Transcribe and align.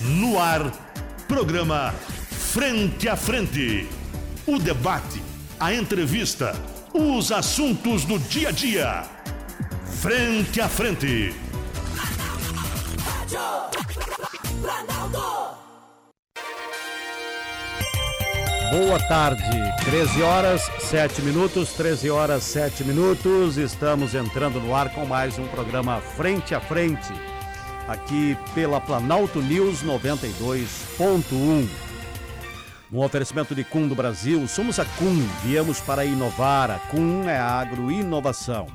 No 0.00 0.38
ar, 0.38 0.72
programa 1.28 1.94
Frente 2.30 3.06
a 3.06 3.16
Frente. 3.16 3.86
O 4.46 4.58
debate, 4.58 5.22
a 5.58 5.74
entrevista, 5.74 6.54
os 6.94 7.30
assuntos 7.30 8.06
do 8.06 8.18
dia 8.18 8.48
a 8.48 8.50
dia. 8.50 9.04
Frente 10.00 10.58
a 10.58 10.70
Frente. 10.70 11.34
Boa 18.70 18.98
tarde, 19.06 19.42
13 19.84 20.22
horas 20.22 20.70
7 20.78 21.20
minutos, 21.20 21.74
13 21.74 22.08
horas 22.08 22.44
7 22.44 22.84
minutos. 22.84 23.58
Estamos 23.58 24.14
entrando 24.14 24.60
no 24.60 24.74
ar 24.74 24.94
com 24.94 25.04
mais 25.04 25.38
um 25.38 25.46
programa 25.48 26.00
Frente 26.00 26.54
a 26.54 26.60
Frente, 26.60 27.12
aqui 27.88 28.36
pela 28.54 28.80
Planalto 28.80 29.40
News 29.40 29.82
92.1. 29.82 31.68
Um 32.92 32.98
oferecimento 32.98 33.54
de 33.54 33.62
CUM 33.62 33.86
do 33.86 33.94
Brasil, 33.94 34.48
somos 34.48 34.80
a 34.80 34.84
CUM, 34.84 35.24
viemos 35.44 35.80
para 35.80 36.04
inovar. 36.04 36.70
A 36.70 36.78
CUM 36.78 37.28
é 37.28 37.38
agroinovação. 37.38 38.66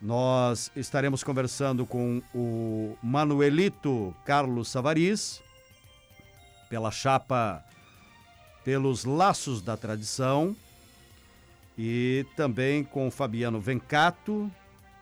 Nós 0.00 0.70
estaremos 0.76 1.24
conversando 1.24 1.84
com 1.84 2.22
o 2.32 2.96
Manuelito 3.02 4.14
Carlos 4.24 4.68
Savariz, 4.68 5.42
pela 6.68 6.92
chapa 6.92 7.60
Pelos 8.64 9.04
Laços 9.04 9.60
da 9.60 9.76
Tradição, 9.76 10.54
e 11.76 12.24
também 12.36 12.84
com 12.84 13.08
o 13.08 13.10
Fabiano 13.10 13.60
Vencato, 13.60 14.48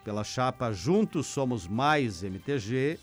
pela 0.02 0.24
chapa 0.24 0.72
Juntos 0.72 1.26
Somos 1.26 1.68
Mais 1.68 2.22
MTG, 2.22 2.98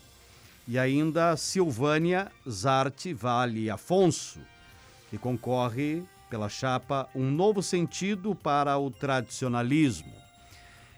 e 0.66 0.76
ainda 0.76 1.36
Silvânia 1.36 2.32
Zarte 2.50 3.14
Vale 3.14 3.70
Afonso, 3.70 4.40
concorre 5.18 6.02
pela 6.28 6.48
chapa 6.48 7.08
Um 7.14 7.30
Novo 7.30 7.62
Sentido 7.62 8.34
para 8.34 8.76
o 8.78 8.90
Tradicionalismo. 8.90 10.12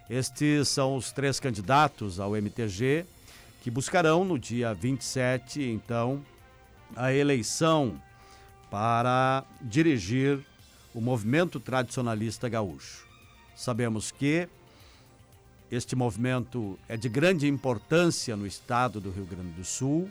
Estes 0.09 0.69
são 0.69 0.95
os 0.95 1.11
três 1.11 1.39
candidatos 1.39 2.19
ao 2.19 2.35
MTG 2.35 3.05
que 3.61 3.69
buscarão 3.69 4.23
no 4.23 4.39
dia 4.39 4.73
27, 4.73 5.61
então, 5.61 6.23
a 6.95 7.13
eleição 7.13 8.01
para 8.71 9.43
dirigir 9.61 10.39
o 10.93 11.01
movimento 11.01 11.59
tradicionalista 11.59 12.49
gaúcho. 12.49 13.07
Sabemos 13.55 14.11
que 14.11 14.47
este 15.71 15.95
movimento 15.95 16.79
é 16.87 16.97
de 16.97 17.07
grande 17.07 17.47
importância 17.47 18.35
no 18.35 18.47
estado 18.47 18.99
do 18.99 19.11
Rio 19.11 19.25
Grande 19.25 19.51
do 19.51 19.63
Sul 19.63 20.09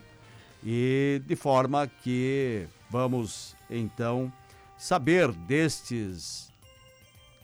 e 0.63 1.21
de 1.25 1.35
forma 1.35 1.87
que 2.03 2.67
vamos 2.89 3.55
então 3.69 4.31
saber 4.77 5.31
destes 5.31 6.51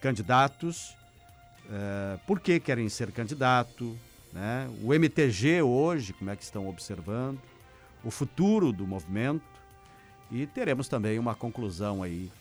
candidatos 0.02 0.96
eh, 1.70 2.20
por 2.28 2.40
que 2.40 2.60
querem 2.60 2.88
ser 2.90 3.12
candidato, 3.12 3.98
né? 4.32 4.70
o 4.84 4.94
MTG 4.94 5.62
hoje, 5.62 6.14
como 6.14 6.30
é 6.30 6.36
que 6.36 6.44
estão 6.44 6.68
observando, 6.70 7.40
o 8.04 8.12
futuro 8.12 8.72
do 8.72 8.86
movimento 8.86 9.44
e 10.32 10.46
teremos 10.46 10.88
também 10.88 11.18
uma 11.18 11.34
conclusão 11.34 12.04
aí 12.04 12.32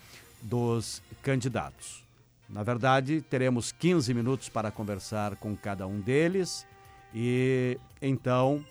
dos 0.43 1.03
candidatos. 1.23 2.05
Na 2.49 2.63
verdade, 2.63 3.23
teremos 3.23 3.73
15 3.73 4.13
minutos 4.13 4.49
para 4.51 4.71
conversar 4.71 5.37
com 5.37 5.57
cada 5.57 5.87
um 5.87 6.01
deles 6.01 6.67
e 7.15 7.79
então, 8.03 8.63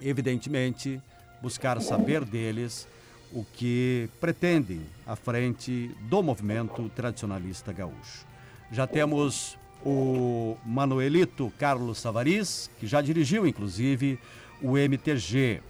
evidentemente, 0.00 1.02
buscar 1.42 1.80
saber 1.80 2.24
deles 2.24 2.86
o 3.32 3.44
que 3.52 4.08
pretendem 4.20 4.80
à 5.06 5.14
frente 5.14 5.90
do 6.02 6.22
movimento 6.22 6.88
tradicionalista 6.94 7.72
gaúcho. 7.72 8.26
Já 8.72 8.86
temos 8.86 9.56
o 9.84 10.56
Manuelito 10.64 11.52
Carlos 11.58 11.98
Savariz, 11.98 12.70
que 12.78 12.86
já 12.86 13.00
dirigiu 13.00 13.46
inclusive 13.46 14.18
o 14.60 14.76
MTG. 14.76 15.60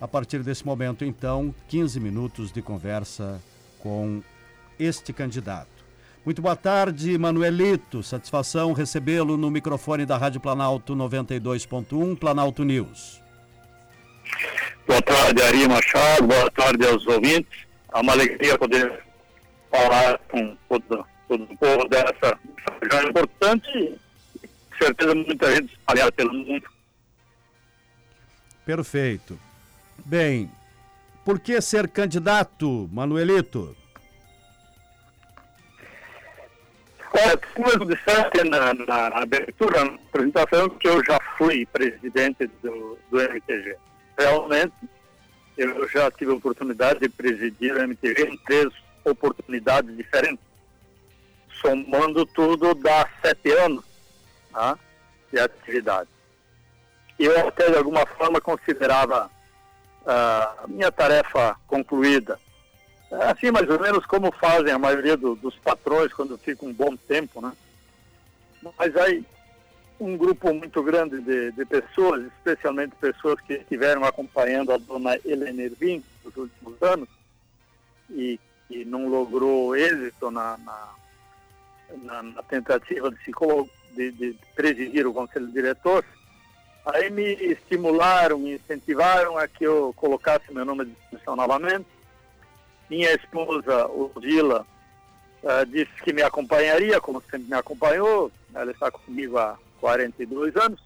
A 0.00 0.06
partir 0.06 0.42
desse 0.42 0.64
momento, 0.64 1.04
então, 1.04 1.54
15 1.68 1.98
minutos 1.98 2.52
de 2.52 2.62
conversa 2.62 3.40
com 3.80 4.22
este 4.78 5.12
candidato. 5.12 5.78
Muito 6.24 6.42
boa 6.42 6.54
tarde, 6.54 7.16
Manuelito. 7.16 8.02
Satisfação 8.02 8.72
recebê-lo 8.72 9.36
no 9.36 9.50
microfone 9.50 10.04
da 10.04 10.16
Rádio 10.16 10.40
Planalto 10.40 10.94
92.1, 10.94 12.16
Planalto 12.16 12.64
News. 12.64 13.27
Boa 15.28 15.34
tarde, 15.34 15.42
Ari 15.42 15.68
Machado. 15.68 16.26
Boa 16.26 16.50
tarde 16.52 16.86
aos 16.86 17.06
ouvintes. 17.06 17.66
É 17.92 17.98
uma 17.98 18.12
alegria 18.12 18.56
poder 18.56 19.04
falar 19.70 20.18
com 20.30 20.56
todo, 20.66 21.06
todo 21.28 21.44
o 21.44 21.56
povo 21.58 21.86
dessa 21.86 22.38
região 22.80 23.10
importante 23.10 23.68
e, 23.76 24.48
com 24.48 24.84
certeza, 24.84 25.14
muita 25.14 25.54
gente 25.54 25.74
espalhada 25.74 26.12
pelo 26.12 26.32
mundo. 26.32 26.66
Perfeito. 28.64 29.38
Bem, 29.98 30.50
por 31.26 31.38
que 31.38 31.60
ser 31.60 31.88
candidato, 31.88 32.88
Manuelito? 32.90 33.76
Olha, 37.12 37.38
como 37.54 37.68
eu 37.68 37.84
disse 37.84 38.44
na, 38.48 38.72
na 38.72 39.08
abertura, 39.18 39.84
na 39.84 39.94
apresentação, 39.94 40.70
que 40.70 40.88
eu 40.88 41.04
já 41.04 41.20
fui 41.36 41.66
presidente 41.66 42.46
do, 42.62 42.98
do 43.10 43.20
MTG. 43.20 43.76
Realmente, 44.18 44.72
eu 45.58 45.88
já 45.88 46.10
tive 46.10 46.30
a 46.30 46.34
oportunidade 46.34 47.00
de 47.00 47.08
presidir 47.08 47.74
o 47.74 47.82
MTG 47.82 48.24
em 48.24 48.36
três 48.38 48.72
oportunidades 49.04 49.96
diferentes. 49.96 50.44
Somando 51.60 52.24
tudo, 52.24 52.74
dá 52.74 53.08
sete 53.20 53.50
anos 53.52 53.84
tá, 54.52 54.78
de 55.32 55.38
atividade. 55.38 56.08
Eu 57.18 57.48
até, 57.48 57.70
de 57.70 57.76
alguma 57.76 58.06
forma, 58.06 58.40
considerava 58.40 59.30
a 60.06 60.64
uh, 60.64 60.70
minha 60.70 60.92
tarefa 60.92 61.56
concluída 61.66 62.38
é 63.10 63.30
assim, 63.30 63.50
mais 63.50 63.68
ou 63.70 63.80
menos 63.80 64.04
como 64.04 64.30
fazem 64.32 64.72
a 64.72 64.78
maioria 64.78 65.16
do, 65.16 65.34
dos 65.34 65.54
patrões 65.56 66.12
quando 66.12 66.36
ficam 66.36 66.68
um 66.68 66.72
bom 66.72 66.94
tempo, 66.94 67.40
né? 67.40 67.52
Mas 68.78 68.94
aí, 68.96 69.24
um 70.00 70.16
grupo 70.16 70.52
muito 70.54 70.82
grande 70.82 71.20
de, 71.20 71.52
de 71.52 71.64
pessoas, 71.64 72.24
especialmente 72.26 72.94
pessoas 72.96 73.40
que 73.40 73.54
estiveram 73.54 74.04
acompanhando 74.04 74.72
a 74.72 74.78
dona 74.78 75.18
Helena 75.24 75.62
Ervin 75.62 76.02
nos 76.24 76.36
últimos 76.36 76.80
anos 76.82 77.08
e 78.10 78.38
que 78.68 78.84
não 78.84 79.08
logrou 79.08 79.74
êxito 79.74 80.30
na, 80.30 80.56
na, 80.58 80.94
na, 82.02 82.22
na 82.22 82.42
tentativa 82.42 83.10
de, 83.10 83.16
de, 83.94 84.12
de 84.12 84.36
presidir 84.54 85.06
o 85.06 85.12
conselho 85.12 85.48
diretor, 85.48 86.04
aí 86.84 87.10
me 87.10 87.34
estimularam, 87.34 88.38
me 88.38 88.54
incentivaram 88.54 89.36
a 89.36 89.48
que 89.48 89.64
eu 89.64 89.92
colocasse 89.96 90.52
meu 90.52 90.64
nome 90.64 90.82
à 90.82 90.84
disposição 90.84 91.34
novamente. 91.34 91.86
Minha 92.88 93.12
esposa, 93.14 93.86
Odila, 93.88 94.66
uh, 95.42 95.66
disse 95.66 95.92
que 96.02 96.12
me 96.12 96.22
acompanharia, 96.22 97.00
como 97.00 97.20
sempre 97.22 97.48
me 97.48 97.54
acompanhou. 97.54 98.30
Ela 98.54 98.70
está 98.70 98.90
comigo 98.90 99.36
há 99.36 99.58
42 99.80 100.56
anos. 100.56 100.80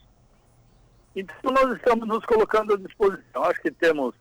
Então, 1.15 1.51
nós 1.51 1.77
estamos 1.77 2.09
nos 2.09 2.25
colocando 2.25 2.75
à 2.75 2.77
disposição. 2.77 3.45
Acho 3.45 3.61
que 3.61 3.71
temos 3.71 4.15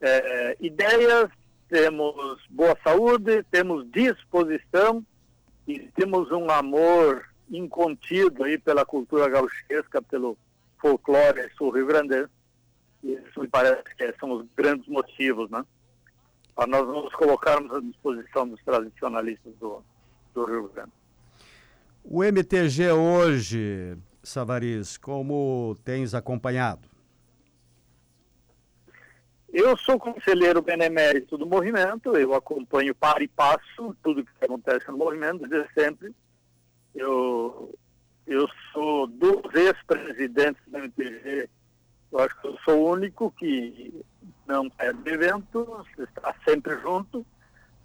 é, 0.00 0.56
ideias, 0.60 1.30
temos 1.68 2.44
boa 2.50 2.76
saúde, 2.82 3.44
temos 3.50 3.90
disposição 3.90 5.04
e 5.66 5.78
temos 5.94 6.30
um 6.30 6.50
amor 6.50 7.24
incontido 7.50 8.44
aí 8.44 8.58
pela 8.58 8.84
cultura 8.84 9.28
gauchesca, 9.28 10.02
pelo 10.02 10.36
folclore 10.80 11.50
sul-rio 11.56 11.86
grande. 11.86 12.28
Isso 13.02 13.40
me 13.40 13.48
parece 13.48 13.82
que 13.96 14.12
são 14.18 14.32
os 14.32 14.46
grandes 14.56 14.88
motivos, 14.88 15.48
né? 15.50 15.64
Para 16.54 16.66
nós 16.66 16.86
nos 16.86 17.14
colocarmos 17.14 17.72
à 17.72 17.80
disposição 17.80 18.48
dos 18.48 18.62
tradicionalistas 18.64 19.54
do, 19.56 19.82
do 20.34 20.44
Rio 20.44 20.68
Grande. 20.68 20.92
O 22.08 22.22
MTG 22.22 22.92
hoje, 22.92 23.98
Savariz, 24.22 24.96
como 24.96 25.76
tens 25.84 26.14
acompanhado? 26.14 26.88
Eu 29.52 29.76
sou 29.76 29.98
conselheiro 29.98 30.62
benemérito 30.62 31.36
do 31.36 31.44
movimento, 31.44 32.16
eu 32.16 32.32
acompanho 32.32 32.94
para 32.94 33.24
e 33.24 33.26
passo 33.26 33.96
tudo 34.04 34.24
que 34.24 34.30
acontece 34.44 34.88
no 34.88 34.96
movimento, 34.96 35.48
desde 35.48 35.68
sempre. 35.74 36.14
Eu, 36.94 37.76
eu 38.24 38.46
sou 38.72 39.08
dos 39.08 39.52
ex-presidentes 39.52 40.62
do 40.68 40.78
MTG, 40.78 41.50
eu 42.12 42.18
acho 42.20 42.40
que 42.40 42.46
eu 42.46 42.56
sou 42.64 42.84
o 42.84 42.92
único 42.92 43.32
que 43.32 43.92
não 44.46 44.70
perde 44.70 45.10
evento, 45.10 45.84
está 45.98 46.32
sempre 46.48 46.78
junto. 46.78 47.26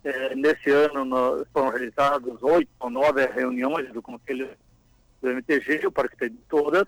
É, 0.03 0.35
nesse 0.35 0.69
ano 0.71 1.45
foram 1.53 1.69
realizadas 1.69 2.41
oito 2.41 2.69
ou 2.79 2.89
nove 2.89 3.25
reuniões 3.27 3.91
do 3.93 4.01
Conselho 4.01 4.49
do 5.21 5.29
MTG, 5.29 5.91
participei 5.91 6.29
de 6.29 6.37
todas. 6.49 6.85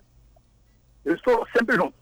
Eu 1.04 1.14
estou 1.14 1.46
sempre 1.56 1.76
junto. 1.76 1.94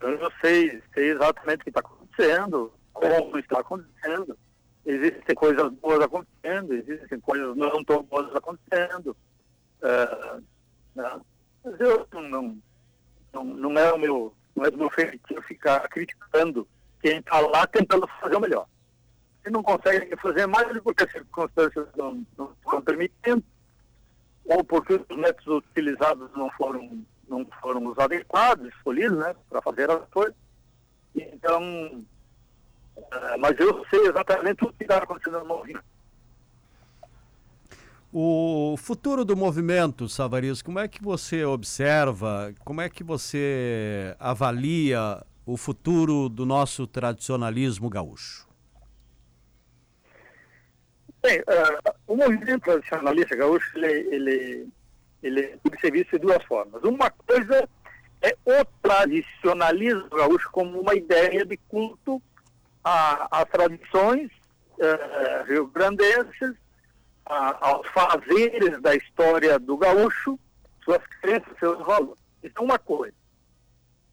Eu 0.00 0.32
sei, 0.40 0.82
sei 0.92 1.10
exatamente 1.10 1.60
o 1.60 1.64
que 1.64 1.70
está 1.70 1.80
acontecendo, 1.80 2.72
como 2.92 3.38
está 3.38 3.60
acontecendo. 3.60 4.36
Existem 4.84 5.34
coisas 5.36 5.72
boas 5.74 6.00
acontecendo, 6.00 6.74
existem 6.74 7.20
coisas 7.20 7.56
não 7.56 7.84
tão 7.84 8.02
boas 8.02 8.34
acontecendo. 8.34 9.16
É, 9.82 10.40
né? 10.96 11.20
Mas 11.64 11.80
eu 11.80 12.08
não, 12.12 12.58
não, 13.32 13.44
não 13.44 13.78
é 13.78 13.92
o 13.92 13.98
meu, 13.98 14.34
não 14.56 14.64
é 14.64 14.70
meu 14.72 14.90
feitio 14.90 15.40
ficar 15.42 15.88
criticando 15.88 16.66
quem 17.00 17.18
está 17.18 17.38
lá 17.38 17.66
tentando 17.66 18.08
fazer 18.20 18.36
o 18.36 18.40
melhor. 18.40 18.66
Se 19.42 19.50
não 19.50 19.62
consegue 19.62 20.14
fazer 20.16 20.46
mais 20.46 20.80
porque 20.80 21.04
as 21.04 21.12
circunstâncias 21.12 21.88
não, 21.96 22.24
não 22.38 22.52
estão 22.52 22.80
permitindo, 22.82 23.42
ou 24.44 24.62
porque 24.64 24.94
os 24.94 25.16
métodos 25.16 25.64
utilizados 25.64 26.30
não 26.36 26.50
foram 26.52 27.04
não 27.28 27.46
foram 27.62 27.86
os 27.86 27.98
adequados, 27.98 28.68
escolhidos, 28.68 29.18
né, 29.18 29.34
para 29.48 29.62
fazer 29.62 29.90
as 29.90 30.06
coisas. 30.10 30.34
Então, 31.14 32.04
uh, 32.96 33.38
mas 33.38 33.58
eu 33.58 33.84
sei 33.88 34.06
exatamente 34.06 34.64
o 34.64 34.72
que 34.72 34.84
está 34.84 34.98
acontecendo 34.98 35.38
no 35.40 35.46
movimento. 35.46 35.84
O 38.12 38.74
futuro 38.76 39.24
do 39.24 39.34
movimento, 39.34 40.06
Savariz, 40.06 40.60
como 40.60 40.78
é 40.78 40.86
que 40.86 41.02
você 41.02 41.46
observa, 41.46 42.52
como 42.62 42.82
é 42.82 42.90
que 42.90 43.02
você 43.02 44.14
avalia 44.20 45.24
o 45.46 45.56
futuro 45.56 46.28
do 46.28 46.44
nosso 46.44 46.86
tradicionalismo 46.86 47.88
gaúcho? 47.88 48.46
Bem, 51.22 51.40
uh, 51.40 51.94
o 52.06 52.16
movimento 52.16 52.62
tradicionalista 52.62 53.36
gaúcho, 53.36 53.78
ele, 53.78 54.14
ele 54.14 54.72
ele 55.22 55.42
tem 55.62 55.72
que 55.72 55.80
ser 55.80 55.92
visto 55.92 56.12
de 56.12 56.18
duas 56.18 56.42
formas. 56.44 56.82
Uma 56.82 57.10
coisa 57.10 57.68
é 58.20 58.36
o 58.44 58.64
tradicionalismo 58.82 60.08
gaúcho 60.10 60.50
como 60.50 60.80
uma 60.80 60.94
ideia 60.94 61.44
de 61.44 61.56
culto 61.68 62.20
às 62.82 63.48
tradições 63.48 64.30
uh, 64.78 65.44
rio-grandenses, 65.46 66.54
aos 67.24 67.86
fazeres 67.88 68.80
da 68.82 68.94
história 68.96 69.58
do 69.58 69.76
gaúcho, 69.76 70.38
suas 70.84 71.00
crenças, 71.20 71.56
seus 71.58 71.78
valores. 71.86 72.20
Isso 72.42 72.54
é 72.56 72.60
uma 72.60 72.78
coisa. 72.78 73.14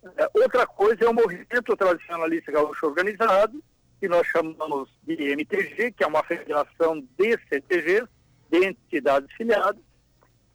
Uh, 0.03 0.41
outra 0.41 0.67
coisa 0.67 1.05
é 1.05 1.09
o 1.09 1.13
movimento 1.13 1.75
tradicionalista 1.75 2.51
gaúcho 2.51 2.85
organizado, 2.85 3.61
que 3.99 4.07
nós 4.07 4.25
chamamos 4.27 4.89
de 5.03 5.31
MTG, 5.31 5.91
que 5.91 6.03
é 6.03 6.07
uma 6.07 6.23
federação 6.23 7.05
de 7.17 7.37
CTGs, 7.49 8.07
de 8.49 8.65
entidades 8.65 9.29
filiadas, 9.35 9.81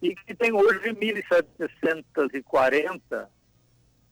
e 0.01 0.15
que 0.15 0.35
tem 0.35 0.53
hoje 0.53 0.91
1.740 0.91 3.29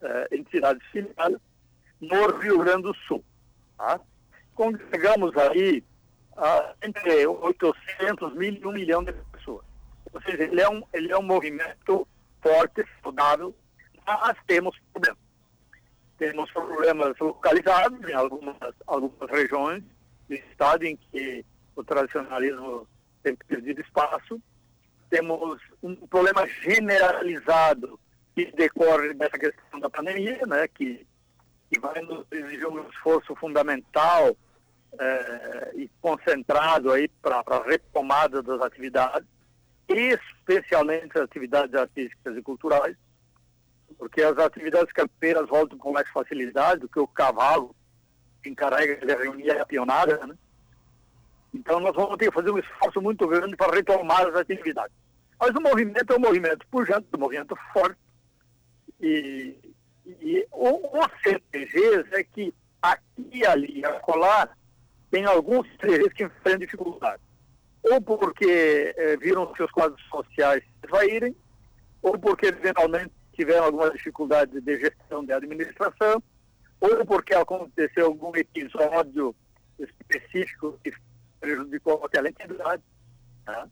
eh, 0.03 0.29
entidades 0.33 0.87
filiadas 0.91 1.41
no 2.01 2.37
Rio 2.39 2.59
Grande 2.59 2.83
do 2.83 2.95
Sul. 3.07 3.25
Tá? 3.77 4.01
Congregamos 4.55 5.37
aí 5.37 5.85
ah, 6.37 6.75
entre 6.83 7.27
800 7.27 8.35
mil 8.35 8.55
e 8.55 8.67
1 8.67 8.73
milhão 8.73 9.05
de 9.05 9.13
pessoas. 9.13 9.65
Ou 10.13 10.21
seja, 10.23 10.45
ele 10.45 10.61
é 10.61 10.69
um, 10.69 10.83
ele 10.93 11.13
é 11.13 11.19
um 11.19 11.23
movimento 11.23 12.07
forte, 12.43 12.85
saudável, 13.03 13.55
mas 14.07 14.37
temos 14.47 14.77
problemas. 14.93 15.19
Temos 16.23 16.53
problemas 16.53 17.19
localizados 17.19 18.09
em 18.09 18.13
algumas, 18.13 18.57
algumas 18.87 19.29
regiões 19.29 19.83
do 20.29 20.35
estado 20.37 20.85
em 20.85 20.97
que 20.97 21.45
o 21.75 21.83
tradicionalismo 21.83 22.87
tem 23.25 23.35
perdido 23.35 23.81
espaço, 23.81 24.41
temos 25.11 25.61
um 25.83 25.97
problema 26.07 26.47
generalizado 26.47 27.99
que 28.37 28.53
decorre 28.53 29.13
dessa 29.15 29.37
questão 29.37 29.81
da 29.81 29.91
pandemia, 29.91 30.47
né, 30.47 30.69
que, 30.69 31.05
que 31.69 31.81
vai 31.81 32.01
nos 32.03 32.25
exigir 32.31 32.69
um 32.69 32.89
esforço 32.89 33.35
fundamental 33.35 34.37
é, 35.01 35.73
e 35.75 35.91
concentrado 36.01 36.93
aí 36.93 37.09
para 37.21 37.43
a 37.45 37.63
retomada 37.65 38.41
das 38.41 38.61
atividades, 38.63 39.27
especialmente 39.89 41.19
as 41.19 41.25
atividades 41.25 41.75
artísticas 41.75 42.37
e 42.37 42.43
culturais, 42.43 42.97
porque 43.93 44.23
as 44.23 44.37
atividades 44.39 44.93
campeiras 44.93 45.49
voltam 45.49 45.79
com 45.79 45.93
mais 45.93 46.09
facilidade 46.11 46.81
do 46.81 46.89
que 46.89 46.99
o 46.99 47.07
cavalo 47.07 47.75
que 48.43 48.51
encarrega 48.51 49.07
de 49.07 49.15
reunir 49.15 49.51
a 49.51 49.65
pionada, 49.65 50.27
né? 50.27 50.35
Então 51.55 51.79
nós 51.81 51.95
vamos 51.95 52.17
ter 52.17 52.29
que 52.29 52.35
fazer 52.35 52.51
um 52.51 52.59
esforço 52.59 53.01
muito 53.01 53.27
grande 53.29 53.57
para 53.57 53.75
retomar 53.75 54.27
as 54.27 54.35
atividades. 54.35 54.95
Mas 55.39 55.51
o 55.51 55.61
movimento 55.61 56.13
é 56.13 56.17
um 56.17 56.21
movimento 56.21 56.67
pujante, 56.69 57.07
um 57.15 57.19
movimento 57.19 57.55
forte. 57.73 57.99
E, 59.01 59.57
e 60.07 60.47
o, 60.51 60.99
o 60.99 61.03
CTGs 61.23 62.09
é 62.13 62.25
que 62.25 62.55
aqui, 62.81 63.47
ali 63.47 63.81
e 63.81 63.85
acolá 63.85 64.49
tem 65.11 65.25
alguns 65.25 65.69
CTGs 65.73 66.15
que 66.15 66.25
enfrentam 66.25 66.61
dificuldade. 66.61 67.23
Ou 67.83 68.01
porque 68.01 68.95
é, 68.97 69.17
viram 69.17 69.55
seus 69.57 69.71
quadros 69.71 70.01
sociais 70.09 70.63
esvaírem, 70.83 71.37
ou 72.01 72.19
porque 72.19 72.47
eventualmente 72.47 73.13
tiveram 73.35 73.65
alguma 73.65 73.91
dificuldade 73.91 74.61
de 74.61 74.79
gestão 74.79 75.25
de 75.25 75.33
administração, 75.33 76.23
ou 76.81 77.07
porque 77.07 77.35
aconteceu 77.35 78.07
algum 78.07 78.35
episódio 78.37 79.35
específico 79.79 80.79
que 80.83 80.93
prejudicou 81.41 82.05
aquela 82.05 82.29
entidade. 82.29 82.83
Tá? 83.45 83.69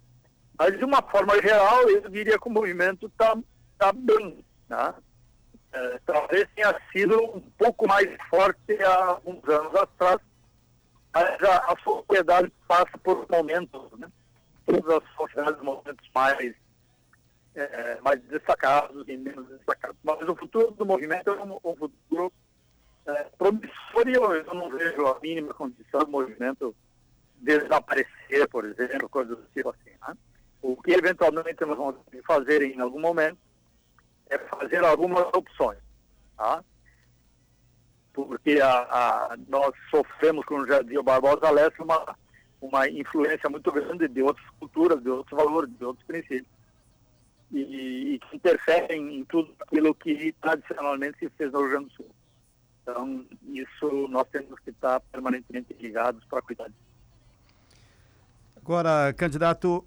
Mas, 0.59 0.77
de 0.77 0.85
uma 0.85 1.03
forma 1.03 1.41
geral, 1.41 1.89
eu 1.89 2.09
diria 2.09 2.39
que 2.39 2.49
o 2.49 2.53
movimento 2.53 3.07
está 3.07 3.37
tá 3.79 3.93
bem. 3.93 4.45
Né? 4.69 4.95
É, 5.73 6.01
talvez 6.05 6.49
tenha 6.55 6.79
sido 6.93 7.17
um 7.37 7.41
pouco 7.57 7.87
mais 7.87 8.09
forte 8.29 8.83
há 8.83 9.19
uns 9.25 9.43
anos 9.49 9.75
atrás, 9.75 10.19
mas 11.15 11.43
a, 11.43 11.73
a 11.73 11.77
sociedade 11.83 12.53
passa 12.67 12.99
por 13.03 13.27
momentos, 13.31 13.91
né? 13.99 14.09
todas 14.67 15.03
as 15.03 15.17
sociedades, 15.17 15.63
momentos 15.63 16.11
mais, 16.15 16.55
é, 17.55 17.99
mais 18.03 18.21
destacados 18.25 19.07
e 19.09 19.17
menos 19.17 19.49
destacados. 19.49 19.97
Mas 20.03 20.29
o 20.29 20.37
futuro 20.37 20.71
do 20.73 20.87
movimento 20.87 21.31
é 21.31 21.43
um, 21.43 21.59
um 21.65 21.77
futuro 21.77 22.33
é, 23.07 23.25
promissor 23.37 24.07
e 24.07 24.15
eu, 24.15 24.35
eu 24.35 24.55
não 24.55 24.71
vejo 24.71 25.07
a 25.07 25.19
mínima 25.21 25.55
condição 25.55 26.01
do 26.01 26.11
movimento 26.11 26.75
desaparecer, 27.37 28.49
por 28.49 28.65
exemplo, 28.65 29.09
coisas 29.09 29.37
do 29.37 29.47
tipo 29.55 29.71
assim. 29.71 29.91
Né? 30.07 30.17
O 30.63 30.77
que 30.77 30.93
eventualmente 30.93 31.65
nós 31.65 31.77
vamos 31.77 31.97
fazer 32.27 32.63
em 32.63 32.81
algum 32.81 33.01
momento 33.01 33.39
é 34.29 34.39
fazer 34.39 34.85
algumas 34.85 35.27
opções. 35.35 35.79
Tá? 36.37 36.63
Porque 38.13 38.61
a, 38.61 38.73
a, 38.73 39.37
nós 39.49 39.73
sofremos 39.91 40.45
com 40.45 40.57
o 40.57 40.67
Jardim 40.67 41.03
Barbosa 41.03 41.51
Leste 41.51 41.81
uma, 41.81 42.17
uma 42.61 42.89
influência 42.89 43.49
muito 43.49 43.73
grande 43.73 44.09
de 44.09 44.23
outras 44.23 44.47
culturas, 44.59 45.03
de 45.03 45.09
outros 45.09 45.37
valores, 45.37 45.71
de 45.77 45.85
outros 45.85 46.07
princípios. 46.07 46.60
E, 47.53 48.15
e 48.15 48.19
que 48.19 48.37
interferem 48.37 49.19
em 49.19 49.25
tudo 49.25 49.53
aquilo 49.61 49.95
que 49.95 50.33
tradicionalmente 50.41 51.19
se 51.19 51.29
fez 51.31 51.53
no 51.53 51.61
Rio 51.61 51.71
Grande 51.71 51.87
do 51.87 51.93
Sul. 51.95 52.11
Então, 52.83 53.27
isso 53.49 54.09
nós 54.09 54.27
temos 54.29 54.59
que 54.61 54.71
estar 54.71 55.01
permanentemente 55.01 55.75
ligados 55.79 56.25
para 56.25 56.41
cuidar 56.43 56.69
disso. 56.69 56.91
Agora, 58.57 59.13
candidato, 59.13 59.85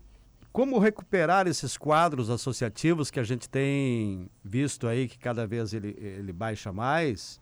como 0.52 0.78
recuperar 0.78 1.48
esses 1.48 1.78
quadros 1.78 2.30
associativos 2.30 3.10
que 3.10 3.20
a 3.20 3.24
gente 3.24 3.50
tem 3.50 4.30
visto 4.44 4.88
aí, 4.88 5.08
que 5.08 5.18
cada 5.18 5.48
vez 5.48 5.74
ele, 5.74 5.96
ele 6.00 6.34
baixa 6.34 6.72
mais, 6.72 7.40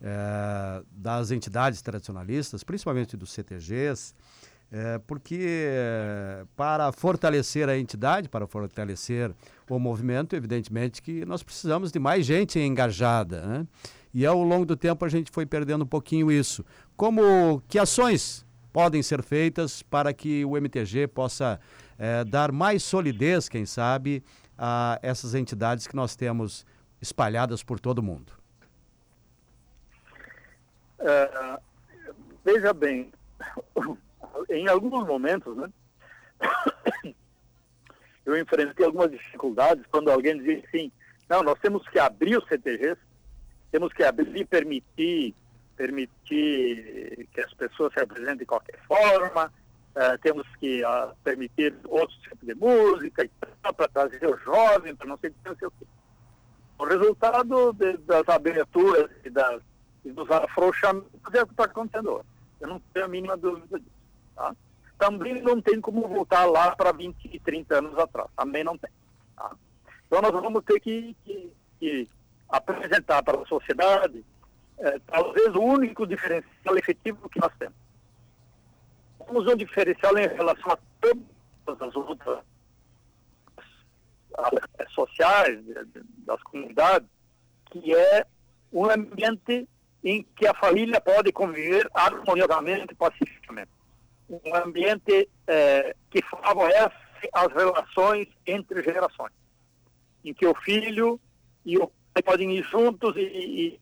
é, 0.00 0.82
das 0.90 1.30
entidades 1.30 1.80
tradicionalistas, 1.80 2.62
principalmente 2.62 3.16
dos 3.16 3.32
CTGs, 3.32 4.14
é, 4.72 4.98
porque 5.06 5.68
para 6.56 6.90
fortalecer 6.92 7.68
a 7.68 7.78
entidade, 7.78 8.28
para 8.28 8.46
fortalecer 8.46 9.32
o 9.68 9.78
movimento, 9.78 10.34
evidentemente 10.34 11.00
que 11.00 11.24
nós 11.24 11.42
precisamos 11.42 11.92
de 11.92 11.98
mais 11.98 12.26
gente 12.26 12.58
engajada, 12.58 13.42
né? 13.42 13.66
E 14.12 14.24
ao 14.24 14.42
longo 14.42 14.64
do 14.64 14.76
tempo 14.76 15.04
a 15.04 15.08
gente 15.08 15.30
foi 15.30 15.44
perdendo 15.44 15.82
um 15.82 15.86
pouquinho 15.86 16.30
isso. 16.30 16.64
Como 16.96 17.60
que 17.68 17.78
ações 17.78 18.46
podem 18.72 19.02
ser 19.02 19.22
feitas 19.22 19.82
para 19.82 20.12
que 20.12 20.44
o 20.44 20.56
MTG 20.56 21.08
possa 21.08 21.60
é, 21.98 22.24
dar 22.24 22.52
mais 22.52 22.82
solidez, 22.82 23.48
quem 23.48 23.66
sabe, 23.66 24.22
a 24.58 24.98
essas 25.02 25.34
entidades 25.34 25.86
que 25.86 25.96
nós 25.96 26.16
temos 26.16 26.66
espalhadas 27.00 27.62
por 27.62 27.78
todo 27.78 27.98
o 27.98 28.02
mundo? 28.02 28.32
É, 30.98 31.58
veja 32.44 32.72
bem, 32.72 33.12
em 34.50 34.68
alguns 34.68 35.06
momentos, 35.06 35.56
né, 35.56 35.68
eu 38.24 38.38
enfrentei 38.38 38.86
algumas 38.86 39.10
dificuldades 39.10 39.84
quando 39.90 40.10
alguém 40.10 40.38
dizia 40.38 40.62
assim, 40.66 40.90
não, 41.28 41.42
nós 41.42 41.58
temos 41.60 41.86
que 41.88 41.98
abrir 41.98 42.36
os 42.36 42.46
CTGs, 42.46 43.00
temos 43.70 43.92
que 43.92 44.04
abrir 44.04 44.36
e 44.36 44.44
permitir, 44.44 45.34
permitir 45.76 47.28
que 47.32 47.40
as 47.40 47.52
pessoas 47.54 47.92
se 47.92 48.00
apresentem 48.00 48.38
de 48.38 48.46
qualquer 48.46 48.78
forma, 48.86 49.46
uh, 49.46 50.18
temos 50.22 50.46
que 50.56 50.84
uh, 50.84 51.14
permitir 51.22 51.74
outros 51.84 52.18
tipos 52.20 52.46
de 52.46 52.54
música 52.54 53.28
para 53.62 53.88
trazer 53.88 54.26
o 54.26 54.36
jovem, 54.38 54.94
para 54.94 55.06
não 55.06 55.18
sei, 55.18 55.32
não 55.44 55.56
sei 55.56 55.68
o 55.68 55.70
quê. 55.72 55.86
O 56.78 56.84
resultado 56.84 57.72
de, 57.72 57.96
das 57.98 58.28
aberturas 58.28 59.10
e, 59.24 59.30
das, 59.30 59.62
e 60.04 60.10
dos 60.10 60.30
afrouxamentos 60.30 61.08
é 61.32 61.42
o 61.42 61.46
que 61.46 61.52
está 61.52 61.64
acontecendo 61.64 62.12
hoje. 62.12 62.28
Eu 62.60 62.68
não 62.68 62.80
tenho 62.92 63.06
a 63.06 63.08
mínima 63.08 63.36
dúvida 63.36 63.78
disso. 63.78 63.93
Tá? 64.34 64.54
Também 64.98 65.42
não 65.42 65.60
tem 65.60 65.80
como 65.80 66.06
voltar 66.08 66.44
lá 66.44 66.74
para 66.74 66.92
20 66.92 67.30
e 67.32 67.38
30 67.38 67.78
anos 67.78 67.98
atrás. 67.98 68.28
Também 68.36 68.64
não 68.64 68.76
tem. 68.78 68.90
Tá? 69.36 69.52
Então 70.06 70.22
nós 70.22 70.32
vamos 70.32 70.62
ter 70.64 70.80
que, 70.80 71.16
que, 71.24 71.52
que 71.78 72.08
apresentar 72.48 73.22
para 73.22 73.40
a 73.40 73.46
sociedade 73.46 74.24
é, 74.78 74.98
talvez 75.06 75.54
o 75.54 75.60
único 75.60 76.06
diferencial 76.06 76.76
efetivo 76.76 77.28
que 77.28 77.40
nós 77.40 77.52
temos. 77.58 77.76
Temos 79.26 79.46
um 79.46 79.56
diferencial 79.56 80.18
em 80.18 80.26
relação 80.28 80.72
a 80.72 80.78
todas 81.00 81.82
as 81.82 81.96
outras 81.96 82.40
sociais 84.94 85.60
das 86.26 86.42
comunidades, 86.42 87.08
que 87.70 87.94
é 87.94 88.26
um 88.72 88.90
ambiente 88.90 89.68
em 90.02 90.22
que 90.22 90.46
a 90.46 90.54
família 90.54 91.00
pode 91.00 91.32
conviver 91.32 91.88
harmoniosamente 91.94 92.94
pacificamente 92.94 93.43
um 94.28 94.54
ambiente 94.54 95.28
é, 95.46 95.94
que 96.10 96.22
favorece 96.22 96.94
as 97.32 97.52
relações 97.52 98.28
entre 98.46 98.82
gerações, 98.82 99.32
em 100.24 100.32
que 100.32 100.46
o 100.46 100.54
filho 100.54 101.20
e 101.64 101.78
o 101.78 101.90
pai 102.12 102.22
podem 102.22 102.56
ir 102.56 102.62
juntos 102.64 103.14
e, 103.16 103.80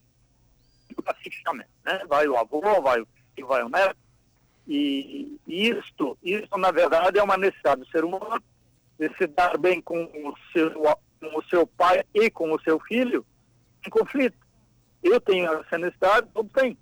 e 0.91 1.03
pacificamente, 1.03 1.71
né? 1.85 2.03
Vai 2.09 2.29
o 2.29 2.37
avô, 2.37 2.61
vai 2.81 3.01
o 3.01 3.09
filho, 3.35 3.47
vai 3.47 3.63
o 3.63 3.69
neto, 3.69 3.97
e, 4.67 5.39
e 5.47 5.71
isto, 5.71 6.17
isto 6.23 6.57
na 6.59 6.71
verdade 6.71 7.19
é 7.19 7.23
uma 7.23 7.37
necessidade 7.37 7.81
do 7.81 7.89
ser 7.89 8.05
humano 8.05 8.43
de 8.99 9.09
se 9.17 9.27
dar 9.27 9.59
bem 9.59 9.81
com 9.81 10.05
o 10.05 10.35
seu, 10.53 10.71
com 10.71 11.39
o 11.39 11.43
seu 11.49 11.67
pai 11.67 12.05
e 12.15 12.31
com 12.31 12.53
o 12.53 12.61
seu 12.61 12.79
filho 12.81 13.27
em 13.85 13.91
conflito. 13.91 14.37
Eu 15.03 15.21
tenho 15.21 15.53
essa 15.53 15.79
necessidade, 15.79 16.29
todos 16.33 16.53
têm. 16.53 16.79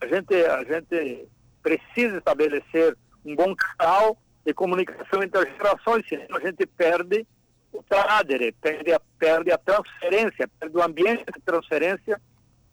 A 0.00 0.06
gente, 0.06 0.34
a 0.34 0.64
gente 0.64 1.28
precisa 1.62 2.18
estabelecer 2.18 2.96
um 3.24 3.34
bom 3.34 3.54
canal 3.54 4.18
de 4.44 4.54
comunicação 4.54 5.22
entre 5.22 5.38
as 5.38 5.56
gerações, 5.56 6.06
senão 6.08 6.36
a 6.36 6.40
gente 6.40 6.66
perde 6.66 7.26
o 7.72 7.82
tradere, 7.82 8.52
perde 8.52 8.92
a, 8.92 9.00
perde 9.18 9.52
a 9.52 9.58
transferência, 9.58 10.48
perde 10.58 10.76
o 10.76 10.82
ambiente 10.82 11.24
de 11.26 11.40
transferência 11.40 12.20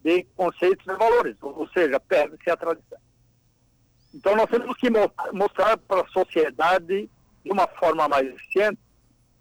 de 0.03 0.23
conceitos 0.35 0.85
e 0.87 0.95
valores, 0.95 1.35
ou 1.41 1.67
seja, 1.69 1.99
perde-se 1.99 2.49
a 2.49 2.57
tradição. 2.57 2.99
Então 4.13 4.35
nós 4.35 4.49
temos 4.49 4.75
que 4.77 4.89
mostrar 5.33 5.77
para 5.77 6.01
a 6.01 6.07
sociedade 6.07 7.09
de 7.43 7.51
uma 7.51 7.67
forma 7.67 8.07
mais 8.07 8.27
eficiente 8.27 8.79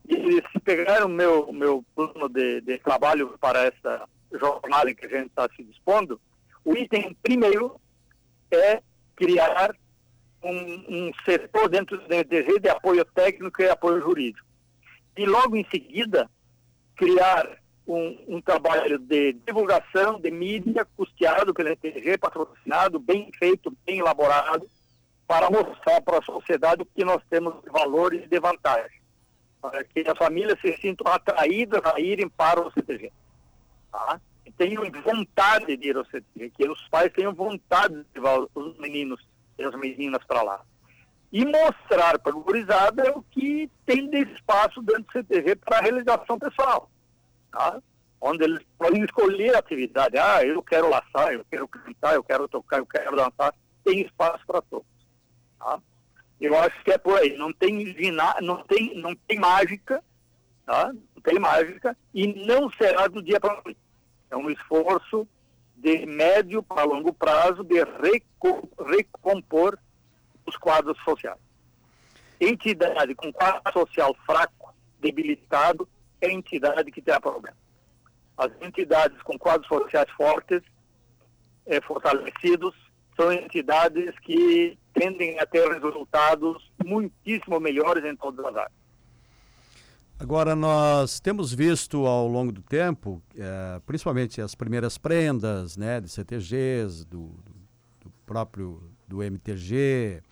e 0.09 0.43
se 0.53 0.61
pegar 0.61 1.05
o 1.05 1.09
meu, 1.09 1.53
meu 1.53 1.85
plano 1.95 2.29
de, 2.29 2.61
de 2.61 2.79
trabalho 2.79 3.37
para 3.41 3.65
essa 3.65 4.09
jornada 4.33 4.95
que 4.95 5.07
a 5.07 5.09
gente 5.09 5.29
está 5.29 5.49
se 5.55 5.63
dispondo, 5.65 6.21
o 6.65 6.77
item 6.77 7.17
primeiro 7.23 7.81
é 8.51 8.83
criar 9.17 9.75
um, 10.43 10.85
um 10.89 11.13
setor 11.25 11.69
dentro 11.69 11.99
do 11.99 12.07
DG 12.07 12.61
de 12.61 12.69
apoio 12.69 13.05
técnico 13.05 13.63
e 13.63 13.69
apoio 13.69 14.01
jurídico. 14.01 14.47
E 15.17 15.25
logo 15.25 15.57
em 15.57 15.67
seguida, 15.71 16.31
criar 16.95 17.59
um, 17.87 18.37
um, 18.37 18.41
trabalho 18.41 18.99
de 18.99 19.33
divulgação, 19.47 20.21
de 20.21 20.31
mídia, 20.31 20.87
custeado 20.97 21.55
pelo 21.55 21.71
NTG, 21.71 22.19
patrocinado, 22.19 22.99
bem 22.99 23.31
feito, 23.39 23.75
bem 23.87 23.99
elaborado, 23.99 24.69
para 25.27 25.51
mostrar 25.51 26.01
para 26.03 26.19
a 26.19 26.23
sociedade 26.23 26.83
o 26.83 26.87
que 26.87 27.05
nós 27.05 27.23
temos 27.31 27.55
de 27.63 27.71
valores 27.71 28.25
e 28.25 28.29
de 28.29 28.39
vantagens, 28.39 29.01
para 29.61 29.83
que 29.85 30.01
as 30.07 30.19
famílias 30.19 30.61
se 30.61 30.77
sintam 30.77 31.11
atraídas 31.13 31.81
a 31.85 31.99
irem 31.99 32.29
para 32.29 32.61
o 32.61 32.71
CTG. 32.71 33.11
Tá? 33.91 34.21
Tenham 34.53 34.85
vontade 35.05 35.77
de 35.77 35.89
ir 35.89 35.97
ao 35.97 36.05
CTG, 36.05 36.51
que 36.51 36.69
os 36.69 36.89
pais 36.89 37.13
tenham 37.13 37.35
vontade 37.35 37.95
de 37.95 38.07
levar 38.15 38.47
os 38.55 38.79
meninos 38.79 39.27
e 39.59 39.65
as 39.65 39.75
meninas 39.75 40.23
para 40.25 40.43
lá. 40.43 40.61
E 41.33 41.45
mostrar 41.45 42.19
para 42.19 42.33
a 42.33 42.35
gurizada 42.35 43.19
o 43.19 43.23
que 43.23 43.71
tem 43.85 44.09
de 44.09 44.23
espaço 44.33 44.81
dentro 44.83 45.03
do 45.03 45.13
CTG 45.13 45.57
para 45.57 45.81
realização 45.81 46.39
pessoal. 46.39 46.91
Tá? 47.51 47.83
Onde 48.21 48.45
eles 48.45 48.63
podem 48.79 49.03
escolher 49.05 49.55
a 49.55 49.59
atividade. 49.59 50.17
Ah, 50.17 50.45
eu 50.45 50.63
quero 50.63 50.89
laçar, 50.89 51.33
eu 51.33 51.45
quero 51.51 51.69
cantar, 51.69 52.15
eu 52.15 52.25
quero 52.25 52.49
tocar, 52.49 52.79
eu 52.79 52.87
quero 52.87 53.17
dançar. 53.17 53.55
Tem 53.85 54.01
espaço 54.01 54.47
para 54.47 54.63
todos. 54.63 54.87
Tá? 55.59 55.81
Eu 56.41 56.59
acho 56.59 56.83
que 56.85 56.93
é 56.93 56.99
por 56.99 57.19
aí. 57.19 57.37
Não 57.37 57.53
tem, 57.53 57.95
não 58.41 58.63
tem, 58.65 58.95
não 58.95 59.15
tem 59.15 59.39
mágica, 59.39 60.03
tá? 60.65 60.93
não 60.93 61.23
tem 61.23 61.39
mágica, 61.39 61.97
e 62.15 62.47
não 62.47 62.71
será 62.71 63.09
do 63.09 63.23
dia 63.23 63.41
para 63.41 63.61
noite. 63.63 63.86
É 64.37 64.39
um 64.39 64.51
esforço 64.51 65.27
de 65.75 66.05
médio 66.05 66.63
para 66.63 66.85
longo 66.85 67.11
prazo 67.11 67.65
de 67.65 67.83
recompor 68.87 69.79
os 70.45 70.59
quadros 70.59 70.99
sociais. 71.03 71.39
Entidade 72.39 73.15
com 73.15 73.33
quadro 73.33 73.73
social 73.73 74.15
fraco, 74.27 74.75
debilitado, 75.01 75.89
é 76.21 76.31
entidade 76.31 76.93
que 76.93 77.01
terá 77.01 77.19
problema. 77.19 77.57
As 78.37 78.51
entidades 78.61 79.23
com 79.23 79.39
quadros 79.39 79.67
sociais 79.69 80.11
fortes, 80.11 80.61
é, 81.65 81.81
fortalecidos, 81.81 82.75
são 83.17 83.33
entidades 83.33 84.19
que 84.19 84.79
tendem 84.93 85.41
a 85.41 85.47
ter 85.47 85.67
resultados 85.81 86.71
muitíssimo 86.85 87.59
melhores 87.59 88.05
em 88.05 88.15
todas 88.15 88.45
as 88.45 88.55
áreas. 88.55 88.86
Agora, 90.19 90.57
nós 90.57 91.21
temos 91.21 91.53
visto 91.53 92.07
ao 92.07 92.27
longo 92.27 92.51
do 92.51 92.63
tempo, 92.63 93.23
é, 93.37 93.81
principalmente 93.85 94.41
as 94.41 94.55
primeiras 94.55 94.97
prendas 94.97 95.77
né, 95.77 96.01
de 96.01 96.09
CTGs, 96.09 97.05
do, 97.05 97.35
do 98.01 98.11
próprio 98.25 98.83
do 99.07 99.23
MTG, 99.23 100.23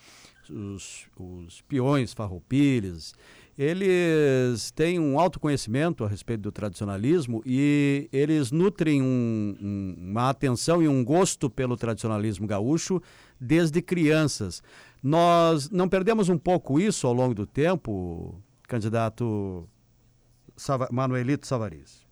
os, 0.50 1.06
os 1.16 1.60
peões 1.62 2.14
farroupilhas, 2.14 3.14
eles 3.56 4.70
têm 4.72 4.98
um 4.98 5.18
autoconhecimento 5.18 6.02
a 6.02 6.08
respeito 6.08 6.40
do 6.40 6.50
tradicionalismo 6.50 7.42
e 7.46 8.08
eles 8.10 8.50
nutrem 8.50 9.00
um, 9.00 9.56
um, 9.60 9.96
uma 10.10 10.30
atenção 10.30 10.82
e 10.82 10.88
um 10.88 11.04
gosto 11.04 11.48
pelo 11.48 11.76
tradicionalismo 11.76 12.46
gaúcho 12.46 13.00
desde 13.38 13.80
crianças. 13.80 14.62
Nós 15.02 15.70
não 15.70 15.88
perdemos 15.88 16.28
um 16.28 16.38
pouco 16.38 16.80
isso 16.80 17.06
ao 17.06 17.12
longo 17.12 17.34
do 17.34 17.46
tempo, 17.46 18.42
candidato 18.66 19.68
Manuelito 20.90 21.46
Savariz? 21.46 22.06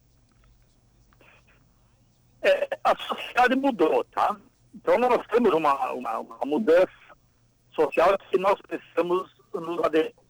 É, 2.43 2.69
a 2.83 2.97
sociedade 2.97 3.55
mudou, 3.55 4.05
tá? 4.05 4.37
Então 4.75 4.99
nós 4.99 5.25
temos 5.29 5.53
uma, 5.53 5.93
uma, 5.93 6.19
uma 6.19 6.39
mudança 6.45 6.91
social 7.73 8.17
que 8.31 8.39
nós 8.39 8.61
precisamos 8.63 9.31
nos 9.55 9.85
adequar. 9.85 10.25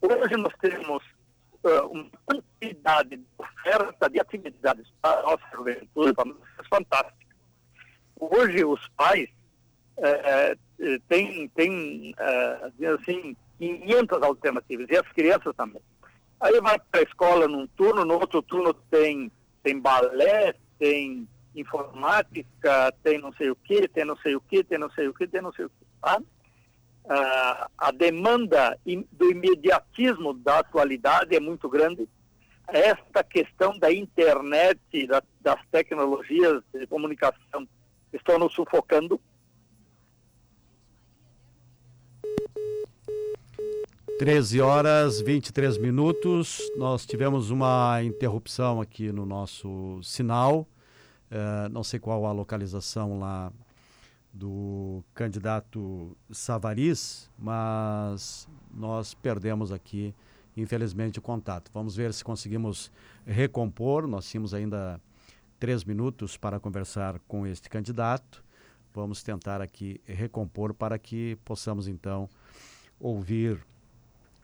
Hoje 0.00 0.36
nós 0.36 0.52
temos 0.60 1.02
uh, 1.62 1.86
uma 1.86 2.10
quantidade 2.26 3.16
de 3.16 3.26
oferta 3.38 4.10
de 4.10 4.20
atividades 4.20 4.92
para 5.00 5.20
a 5.20 5.22
nossa 5.22 5.44
juventude, 5.54 6.12
para 6.12 6.24
nós, 6.24 6.38
fantástica. 6.68 7.36
Hoje 8.18 8.64
os 8.64 8.88
pais 8.96 9.28
é, 9.98 10.56
têm, 11.08 11.48
têm 11.50 12.14
é, 12.18 12.86
assim, 12.88 13.36
500 13.58 14.22
alternativas, 14.22 14.86
e 14.90 14.96
as 14.96 15.08
crianças 15.12 15.54
também. 15.56 15.82
Aí 16.42 16.60
vai 16.60 16.76
para 16.76 17.00
a 17.00 17.04
escola 17.04 17.46
num 17.46 17.68
turno, 17.68 18.04
no 18.04 18.14
outro 18.14 18.42
turno 18.42 18.74
tem, 18.74 19.30
tem 19.62 19.78
balé, 19.78 20.56
tem 20.76 21.28
informática, 21.54 22.92
tem 23.00 23.20
não 23.20 23.32
sei 23.34 23.50
o 23.50 23.54
que, 23.54 23.86
tem 23.86 24.04
não 24.04 24.16
sei 24.16 24.34
o 24.34 24.40
que, 24.40 24.64
tem 24.64 24.76
não 24.76 24.90
sei 24.90 25.06
o 25.06 25.14
que, 25.14 25.28
tem 25.28 25.40
não 25.40 25.52
sei 25.52 25.66
o 25.66 25.70
que. 25.70 25.86
Tá? 26.02 26.20
Ah, 27.08 27.70
a 27.78 27.90
demanda 27.92 28.76
do 29.12 29.30
imediatismo 29.30 30.34
da 30.34 30.58
atualidade 30.58 31.36
é 31.36 31.38
muito 31.38 31.68
grande. 31.68 32.08
Esta 32.66 33.22
questão 33.22 33.78
da 33.78 33.92
internet, 33.92 35.06
da, 35.06 35.22
das 35.40 35.64
tecnologias 35.70 36.60
de 36.74 36.88
comunicação 36.88 37.68
estão 38.12 38.36
nos 38.40 38.52
sufocando. 38.52 39.20
Treze 44.22 44.60
horas 44.60 45.20
23 45.20 45.78
minutos. 45.78 46.60
Nós 46.76 47.04
tivemos 47.04 47.50
uma 47.50 48.00
interrupção 48.04 48.80
aqui 48.80 49.10
no 49.10 49.26
nosso 49.26 50.00
sinal. 50.00 50.60
Uh, 51.28 51.68
não 51.72 51.82
sei 51.82 51.98
qual 51.98 52.24
a 52.24 52.30
localização 52.30 53.18
lá 53.18 53.52
do 54.32 55.02
candidato 55.12 56.16
Savariz, 56.30 57.28
mas 57.36 58.48
nós 58.72 59.12
perdemos 59.12 59.72
aqui, 59.72 60.14
infelizmente, 60.56 61.18
o 61.18 61.22
contato. 61.22 61.68
Vamos 61.74 61.96
ver 61.96 62.14
se 62.14 62.22
conseguimos 62.22 62.92
recompor. 63.26 64.06
Nós 64.06 64.30
tínhamos 64.30 64.54
ainda 64.54 65.00
três 65.58 65.82
minutos 65.82 66.36
para 66.36 66.60
conversar 66.60 67.18
com 67.26 67.44
este 67.44 67.68
candidato. 67.68 68.44
Vamos 68.94 69.20
tentar 69.20 69.60
aqui 69.60 70.00
recompor 70.06 70.72
para 70.72 70.96
que 70.96 71.36
possamos 71.44 71.88
então 71.88 72.30
ouvir 73.00 73.58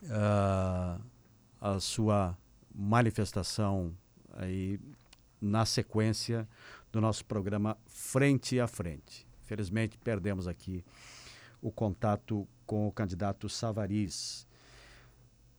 uh, 0.05 1.00
a 1.61 1.81
sua 1.81 2.37
manifestação 2.75 3.93
aí 4.33 4.78
na 5.40 5.64
sequência 5.64 6.49
do 6.93 7.00
nosso 7.00 7.25
programa 7.25 7.76
Frente 7.87 8.61
a 8.61 8.67
Frente. 8.67 9.26
Felizmente 9.45 9.99
perdemos 9.99 10.47
aqui 10.47 10.85
o 11.61 11.71
contato 11.71 12.47
com 12.67 12.87
o 12.87 12.93
candidato 12.93 13.49
Savariz. 13.49 14.47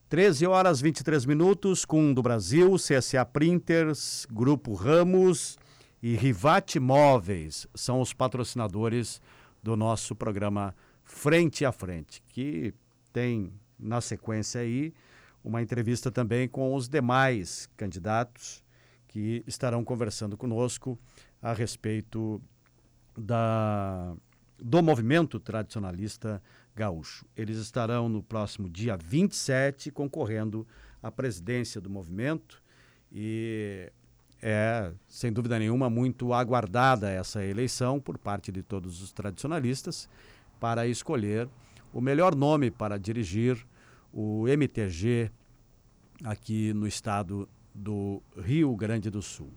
13 0.09 0.47
horas 0.47 0.81
23 0.81 1.25
minutos 1.25 1.85
com 1.85 2.13
do 2.13 2.21
Brasil, 2.21 2.75
CSA 2.75 3.25
Printers, 3.25 4.25
Grupo 4.31 4.73
Ramos 4.73 5.57
e 6.01 6.15
Rivate 6.15 6.79
Móveis 6.79 7.67
são 7.75 8.01
os 8.01 8.13
patrocinadores 8.13 9.21
do 9.61 9.75
nosso 9.75 10.15
programa 10.15 10.73
Frente 11.03 11.65
a 11.65 11.71
Frente, 11.71 12.23
que 12.29 12.73
tem 13.11 13.51
na 13.79 14.01
sequência 14.01 14.61
aí 14.61 14.93
uma 15.43 15.61
entrevista 15.61 16.11
também 16.11 16.47
com 16.47 16.73
os 16.75 16.89
demais 16.89 17.69
candidatos 17.77 18.63
que 19.07 19.43
estarão 19.47 19.83
conversando 19.83 20.37
conosco 20.37 20.99
a 21.41 21.53
respeito 21.53 22.41
da 23.17 24.15
do 24.61 24.83
movimento 24.83 25.39
tradicionalista 25.39 26.43
gaúcho. 26.75 27.25
Eles 27.35 27.57
estarão 27.57 28.09
no 28.09 28.21
próximo 28.21 28.69
dia 28.69 28.97
27 28.97 29.89
concorrendo 29.89 30.67
à 31.01 31.09
presidência 31.09 31.79
do 31.79 31.89
movimento 31.89 32.61
e 33.09 33.89
é, 34.41 34.91
sem 35.07 35.31
dúvida 35.31 35.57
nenhuma, 35.57 35.89
muito 35.89 36.33
aguardada 36.33 37.09
essa 37.09 37.43
eleição 37.43 37.99
por 37.99 38.17
parte 38.17 38.51
de 38.51 38.61
todos 38.61 39.01
os 39.01 39.11
tradicionalistas 39.11 40.09
para 40.59 40.87
escolher 40.87 41.49
o 41.93 42.01
melhor 42.01 42.35
nome 42.35 42.71
para 42.71 42.97
dirigir 42.97 43.65
o 44.11 44.47
MTG 44.47 45.31
aqui 46.23 46.73
no 46.73 46.87
estado 46.87 47.47
do 47.73 48.21
Rio 48.37 48.75
Grande 48.75 49.09
do 49.09 49.21
Sul. 49.21 49.51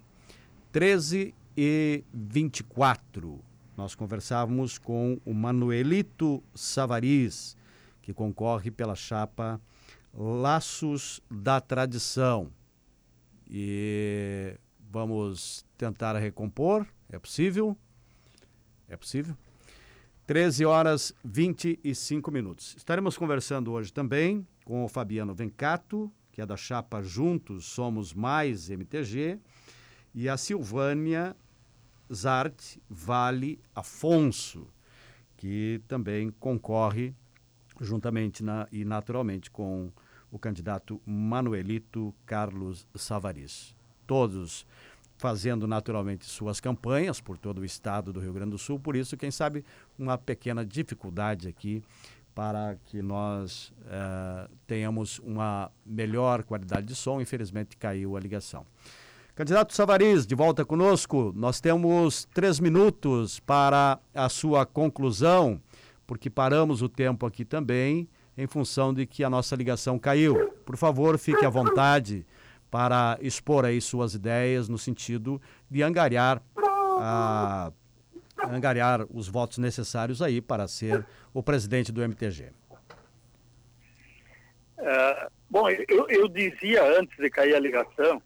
13 0.70 1.34
e 1.56 2.04
24 2.12 3.42
nós 3.76 3.94
conversávamos 3.94 4.78
com 4.78 5.18
o 5.24 5.32
Manuelito 5.32 6.42
Savariz, 6.54 7.56
que 8.02 8.12
concorre 8.12 8.70
pela 8.70 8.94
chapa 8.94 9.60
Laços 10.12 11.22
da 11.30 11.60
Tradição. 11.60 12.52
E 13.48 14.58
vamos 14.90 15.64
tentar 15.78 16.16
recompor. 16.16 16.86
É 17.08 17.18
possível? 17.18 17.76
É 18.88 18.96
possível? 18.96 19.36
13 20.26 20.64
horas 20.64 21.12
25 21.24 22.30
minutos. 22.30 22.76
Estaremos 22.76 23.18
conversando 23.18 23.72
hoje 23.72 23.92
também 23.92 24.46
com 24.64 24.84
o 24.84 24.88
Fabiano 24.88 25.34
Vencato, 25.34 26.12
que 26.30 26.40
é 26.40 26.46
da 26.46 26.56
chapa 26.56 27.02
Juntos 27.02 27.64
Somos 27.66 28.14
Mais 28.14 28.70
MTG, 28.70 29.40
e 30.14 30.28
a 30.28 30.36
Silvânia 30.36 31.34
Zart 32.12 32.76
Vale 32.88 33.58
Afonso, 33.74 34.68
que 35.36 35.82
também 35.88 36.30
concorre 36.30 37.12
juntamente 37.80 38.44
na, 38.44 38.68
e 38.70 38.84
naturalmente 38.84 39.50
com 39.50 39.90
o 40.30 40.38
candidato 40.38 41.02
Manuelito 41.04 42.14
Carlos 42.24 42.86
Savariz. 42.94 43.74
Todos 44.06 44.64
fazendo 45.22 45.68
naturalmente 45.68 46.26
suas 46.26 46.58
campanhas 46.58 47.20
por 47.20 47.38
todo 47.38 47.60
o 47.60 47.64
estado 47.64 48.12
do 48.12 48.18
Rio 48.18 48.32
Grande 48.32 48.50
do 48.50 48.58
Sul, 48.58 48.80
por 48.80 48.96
isso, 48.96 49.16
quem 49.16 49.30
sabe, 49.30 49.64
uma 49.96 50.18
pequena 50.18 50.66
dificuldade 50.66 51.46
aqui 51.46 51.80
para 52.34 52.76
que 52.86 53.00
nós 53.00 53.72
eh, 53.86 54.48
tenhamos 54.66 55.20
uma 55.20 55.70
melhor 55.86 56.42
qualidade 56.42 56.88
de 56.88 56.96
som. 56.96 57.20
Infelizmente, 57.20 57.76
caiu 57.76 58.16
a 58.16 58.20
ligação. 58.20 58.66
Candidato 59.36 59.72
Savariz, 59.72 60.26
de 60.26 60.34
volta 60.34 60.64
conosco. 60.64 61.32
Nós 61.36 61.60
temos 61.60 62.26
três 62.34 62.58
minutos 62.58 63.38
para 63.38 64.00
a 64.12 64.28
sua 64.28 64.66
conclusão, 64.66 65.62
porque 66.04 66.28
paramos 66.28 66.82
o 66.82 66.88
tempo 66.88 67.26
aqui 67.26 67.44
também, 67.44 68.08
em 68.36 68.48
função 68.48 68.92
de 68.92 69.06
que 69.06 69.22
a 69.22 69.30
nossa 69.30 69.54
ligação 69.54 70.00
caiu. 70.00 70.50
Por 70.66 70.76
favor, 70.76 71.16
fique 71.16 71.46
à 71.46 71.48
vontade 71.48 72.26
para 72.72 73.18
expor 73.20 73.66
aí 73.66 73.82
suas 73.82 74.14
ideias 74.14 74.66
no 74.66 74.78
sentido 74.78 75.38
de 75.70 75.82
angariar, 75.82 76.42
a, 76.98 77.70
angariar 78.48 79.04
os 79.10 79.28
votos 79.28 79.58
necessários 79.58 80.22
aí 80.22 80.40
para 80.40 80.66
ser 80.66 81.04
o 81.34 81.42
presidente 81.42 81.92
do 81.92 82.02
MTG. 82.02 82.50
Uh, 84.78 85.30
bom, 85.50 85.68
eu, 85.68 86.08
eu 86.08 86.26
dizia 86.28 86.82
antes 86.98 87.14
de 87.18 87.28
cair 87.28 87.54
a 87.54 87.60
ligação 87.60 88.22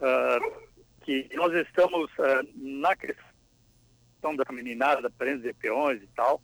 uh, 0.00 0.62
que 1.02 1.28
nós 1.34 1.52
estamos 1.52 2.10
uh, 2.12 2.48
na 2.56 2.96
questão 2.96 4.34
da 4.34 4.50
meninada, 4.50 5.10
prendas 5.10 5.42
de 5.42 5.52
peões 5.52 6.02
e 6.02 6.08
tal, 6.16 6.40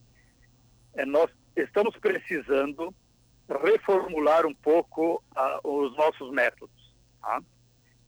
é, 0.97 1.07
nós 1.07 1.31
estamos 1.57 1.97
precisando 1.97 2.95
reformular 3.49 4.47
um 4.47 4.55
pouco 4.55 5.23
uh, 5.37 5.69
os 5.69 5.97
nossos 5.97 6.31
métodos. 6.31 6.93
Tá? 7.21 7.43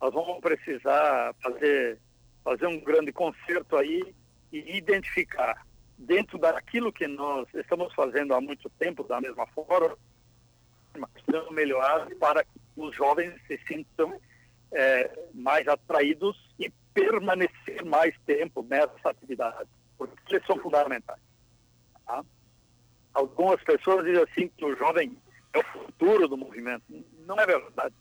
Nós 0.00 0.12
vamos 0.12 0.40
precisar 0.40 1.34
fazer, 1.42 1.98
fazer 2.44 2.66
um 2.66 2.80
grande 2.80 3.12
conserto 3.12 3.76
aí 3.76 4.14
e 4.52 4.76
identificar 4.76 5.66
dentro 5.96 6.38
daquilo 6.38 6.92
que 6.92 7.06
nós 7.06 7.46
estamos 7.54 7.92
fazendo 7.94 8.34
há 8.34 8.40
muito 8.40 8.68
tempo, 8.70 9.04
da 9.04 9.20
mesma 9.20 9.46
forma, 9.48 9.96
precisamos 11.12 11.50
melhorar 11.52 12.08
para 12.18 12.42
que 12.42 12.60
os 12.76 12.94
jovens 12.96 13.34
se 13.46 13.58
sintam 13.66 14.18
é, 14.72 15.10
mais 15.34 15.66
atraídos 15.68 16.36
e 16.58 16.72
permanecer 16.94 17.84
mais 17.84 18.14
tempo 18.26 18.66
nessa 18.68 19.10
atividade, 19.10 19.68
porque 19.96 20.14
eles 20.34 20.46
são 20.46 20.58
fundamentais. 20.58 21.20
Tá? 22.06 22.24
Algumas 23.12 23.62
pessoas 23.62 24.04
dizem 24.04 24.22
assim 24.22 24.48
que 24.56 24.64
o 24.64 24.76
jovem 24.76 25.16
é 25.52 25.58
o 25.58 25.64
futuro 25.64 26.28
do 26.28 26.36
movimento. 26.36 26.84
Não 27.26 27.38
é 27.38 27.46
verdade. 27.46 27.94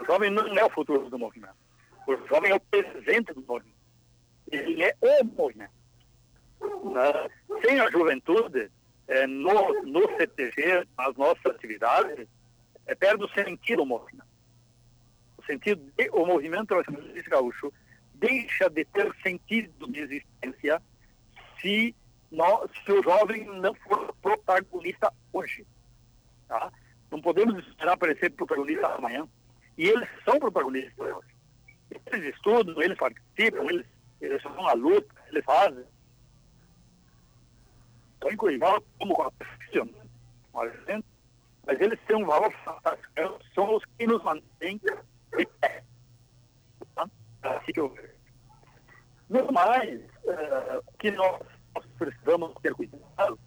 O 0.00 0.04
jovem 0.04 0.30
não 0.30 0.46
é 0.56 0.64
o 0.64 0.70
futuro 0.70 1.08
do 1.08 1.18
movimento. 1.18 1.56
O 2.06 2.16
jovem 2.28 2.52
é 2.52 2.54
o 2.54 2.60
presente 2.60 3.32
do 3.32 3.42
movimento. 3.42 3.78
Ele 4.50 4.82
é 4.82 4.96
o 5.00 5.24
movimento. 5.24 5.72
Né? 6.60 7.30
Sem 7.64 7.80
a 7.80 7.90
juventude, 7.90 8.70
é, 9.08 9.26
no, 9.26 9.82
no 9.82 10.16
CTG, 10.16 10.86
as 10.96 11.16
nossas 11.16 11.46
atividades, 11.46 12.26
é, 12.86 12.94
perde 12.94 13.24
o 13.24 13.28
sentido 13.28 13.78
do 13.78 13.86
movimento 13.86 14.30
sentido 15.50 15.92
de 15.96 16.08
o 16.10 16.24
movimento 16.24 16.74
nacionalista 16.74 17.30
gaúcho 17.30 17.72
deixa 18.14 18.68
de 18.70 18.84
ter 18.84 19.12
sentido 19.22 19.90
de 19.90 20.00
existência 20.00 20.80
se 21.60 21.94
nós, 22.30 22.70
se 22.84 22.92
o 22.92 23.02
jovem 23.02 23.44
não 23.60 23.74
for 23.74 24.14
protagonista 24.22 25.12
hoje. 25.32 25.66
Tá? 26.46 26.72
Não 27.10 27.20
podemos 27.20 27.58
esperar 27.66 27.96
para 27.96 28.10
ele 28.10 28.20
ser 28.20 28.30
protagonista 28.30 28.86
amanhã. 28.86 29.26
E 29.76 29.88
eles 29.88 30.08
são 30.24 30.38
protagonistas 30.38 30.98
hoje. 30.98 31.28
Eles 32.06 32.34
estudam, 32.34 32.80
eles 32.80 32.96
participam, 32.98 33.64
eles, 33.64 33.86
eles 34.20 34.42
vão 34.42 34.66
à 34.66 34.74
luta, 34.74 35.14
eles 35.28 35.44
fazem. 35.44 35.84
Estão 38.14 38.50
igual 38.50 38.82
como 38.98 39.30
profissional, 39.32 40.06
mas 40.52 41.80
eles 41.80 41.98
têm 42.06 42.16
um 42.16 42.26
valor 42.26 42.52
fantástico. 42.64 43.10
São 43.54 43.76
os 43.76 43.84
que 43.96 44.06
nos 44.06 44.22
mantêm 44.22 44.78
de 44.78 45.46
pé. 45.60 45.84
Tá? 46.94 47.08
Assim 47.42 47.72
que 47.72 47.80
eu 47.80 47.88
vejo. 47.88 48.14
No 49.28 49.52
mais, 49.52 50.00
uh, 50.24 50.78
o 50.84 50.98
que 50.98 51.10
nós, 51.12 51.40
precisamos 51.96 52.52
ter 52.62 52.74
cuidado 52.74 53.38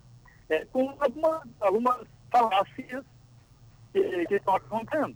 é 0.50 0.66
com 0.66 0.96
algumas, 1.00 1.42
algumas 1.60 2.08
falácias 2.32 3.04
que, 3.94 4.26
que 4.26 4.36
estão 4.36 4.56
acontecendo. 4.56 5.16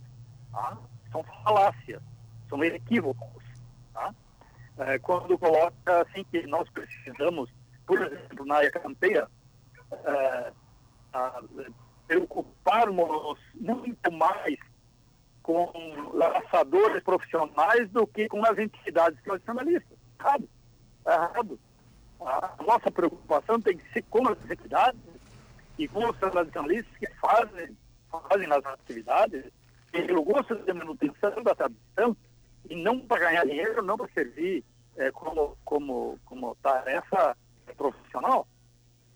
Tá? 0.52 0.78
São 1.12 1.22
falácias, 1.44 2.02
são 2.48 2.64
equívocos. 2.64 3.44
Tá? 3.92 4.14
Uh, 4.78 5.00
quando 5.02 5.38
coloca 5.38 6.02
assim 6.02 6.24
que 6.24 6.46
nós 6.46 6.68
precisamos, 6.70 7.50
por 7.86 8.00
exemplo, 8.00 8.46
na 8.46 8.56
área 8.56 8.70
campeira, 8.70 9.28
uh, 9.92 10.52
uh, 11.14 11.74
preocuparmos 12.06 13.38
muito 13.54 14.12
mais 14.12 14.56
com 15.42 15.70
laçadores 16.12 17.02
profissionais 17.02 17.90
do 17.90 18.06
que 18.06 18.28
com 18.28 18.44
as 18.44 18.56
entidades 18.58 19.20
tradicionalistas. 19.22 19.98
Errado 20.20 20.48
errado. 21.12 21.58
A 22.20 22.56
nossa 22.66 22.90
preocupação 22.90 23.60
tem 23.60 23.76
que 23.76 23.92
ser 23.92 24.02
com 24.02 24.26
as 24.28 24.38
entidades 24.50 25.00
e 25.78 25.86
com 25.86 26.08
os 26.08 26.16
tradicionalistas 26.18 26.96
que 26.98 27.06
fazem, 27.20 27.76
fazem 28.10 28.50
as 28.50 28.64
atividades 28.64 29.44
pelo 29.90 30.22
gosto 30.22 30.54
de 30.56 30.72
manutenção 30.72 31.42
da 31.42 31.54
tradição 31.54 32.16
e 32.68 32.76
não 32.76 33.00
para 33.00 33.20
ganhar 33.20 33.44
dinheiro, 33.44 33.82
não 33.82 33.96
para 33.96 34.08
servir 34.08 34.64
é, 34.96 35.10
como, 35.10 35.56
como, 35.64 36.18
como 36.24 36.54
tarefa 36.56 37.36
profissional. 37.76 38.46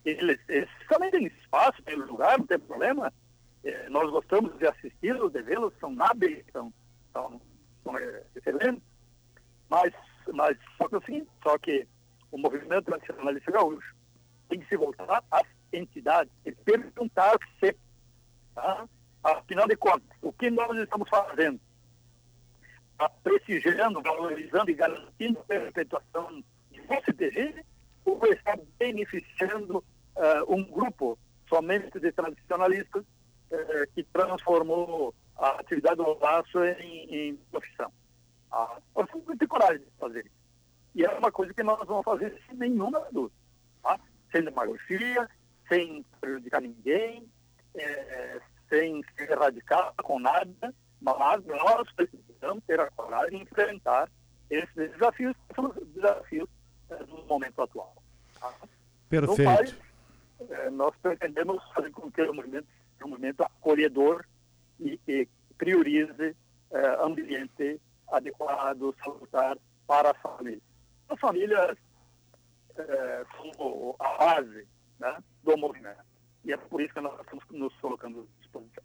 Eles, 0.04 0.40
eles 0.48 0.68
também 0.88 1.10
têm 1.10 1.26
espaço, 1.26 1.82
tem 1.82 1.96
lugar, 1.96 2.38
não 2.38 2.46
tem 2.46 2.58
problema. 2.58 3.12
É, 3.64 3.88
nós 3.88 4.10
gostamos 4.10 4.56
de 4.58 4.66
assisti-los, 4.66 5.32
de 5.32 5.42
vê-los, 5.42 5.72
são 5.78 5.94
hábeis, 6.00 6.44
são, 6.52 6.72
são, 7.12 7.40
são 7.84 7.98
é, 7.98 8.22
excelentes. 8.34 8.82
Mas 9.68 9.92
mas 10.32 10.56
só 10.76 10.88
que 10.88 10.96
assim, 10.96 11.26
só 11.42 11.58
que 11.58 11.86
o 12.30 12.38
movimento 12.38 12.90
nacionalista 12.90 13.50
gaúcho 13.50 13.94
tem 14.48 14.60
que 14.60 14.68
se 14.68 14.76
voltar 14.76 15.22
às 15.30 15.46
entidades 15.72 16.32
e 16.44 16.52
perguntar-se, 16.52 17.76
tá? 18.54 18.88
afinal 19.22 19.68
de 19.68 19.76
contas, 19.76 20.08
o 20.20 20.32
que 20.32 20.50
nós 20.50 20.76
estamos 20.78 21.08
fazendo? 21.08 21.60
Tá 22.98 23.08
prestigiando, 23.22 24.02
valorizando 24.02 24.70
e 24.70 24.74
garantindo 24.74 25.38
a 25.40 25.44
perpetuação 25.44 26.42
de 26.70 26.80
CTG 26.86 27.64
ou 28.04 28.20
está 28.26 28.58
beneficiando 28.78 29.78
uh, 29.78 30.54
um 30.54 30.64
grupo 30.64 31.18
somente 31.48 31.98
de 32.00 32.12
tradicionalistas 32.12 33.02
uh, 33.02 33.92
que 33.94 34.02
transformou 34.04 35.14
a 35.36 35.60
atividade 35.60 35.96
do 35.96 36.18
laço 36.18 36.62
em, 36.64 37.28
em 37.30 37.36
profissão? 37.50 37.92
Ah, 38.50 38.78
nós 38.94 39.08
temos 39.10 39.38
ter 39.38 39.46
coragem 39.46 39.78
de 39.78 39.90
fazer 39.98 40.26
isso. 40.26 40.42
E 40.94 41.04
é 41.04 41.10
uma 41.10 41.32
coisa 41.32 41.54
que 41.54 41.62
nós 41.62 41.86
vamos 41.86 42.04
fazer 42.04 42.38
sem 42.46 42.56
nenhuma 42.56 43.00
dúvida. 43.10 43.34
Tá? 43.82 43.98
Sem 44.30 44.42
demagogia, 44.42 45.28
sem 45.68 46.04
prejudicar 46.20 46.60
ninguém, 46.60 47.26
é, 47.76 48.40
sem 48.68 49.02
se 49.02 49.22
erradicar 49.30 49.92
com 50.02 50.18
nada, 50.18 50.74
mas 51.00 51.44
nós 51.44 51.92
precisamos 51.92 52.62
ter 52.66 52.80
a 52.80 52.90
coragem 52.90 53.38
de 53.38 53.42
enfrentar 53.44 54.10
esses 54.50 54.74
desafios 54.74 55.34
que 55.48 55.54
são 55.54 55.66
os 55.66 55.88
desafios 55.88 56.48
é, 56.90 56.96
do 57.04 57.24
momento 57.24 57.62
atual. 57.62 57.94
Tá? 58.38 58.52
Perfeito. 59.08 59.42
No 59.42 59.56
país, 59.56 59.76
é, 60.50 60.70
nós 60.70 60.94
pretendemos 61.02 61.62
fazer 61.74 61.90
com 61.90 62.10
que 62.10 62.22
o 62.22 62.34
movimento 62.34 62.66
seja 62.92 63.06
um 63.06 63.08
movimento 63.08 63.42
acolhedor 63.42 64.24
e 64.80 64.98
que 64.98 65.28
priorize 65.56 66.36
é, 66.70 66.86
ambiente 67.04 67.80
adequado, 68.10 68.94
salutar 69.02 69.56
para 69.86 70.10
a 70.10 70.14
família. 70.14 70.60
As 71.08 71.18
famílias 71.20 71.76
é, 72.76 73.24
são 73.36 73.96
a 73.98 74.18
base 74.18 74.66
né, 74.98 75.16
do 75.42 75.56
movimento. 75.56 76.11
E 76.44 76.52
é 76.52 76.56
por 76.56 76.80
isso 76.80 76.92
que 76.92 77.00
nós 77.00 77.18
estamos 77.20 77.44
nos 77.50 77.74
colocando 77.76 78.20
à 78.20 78.42
disposição. 78.42 78.82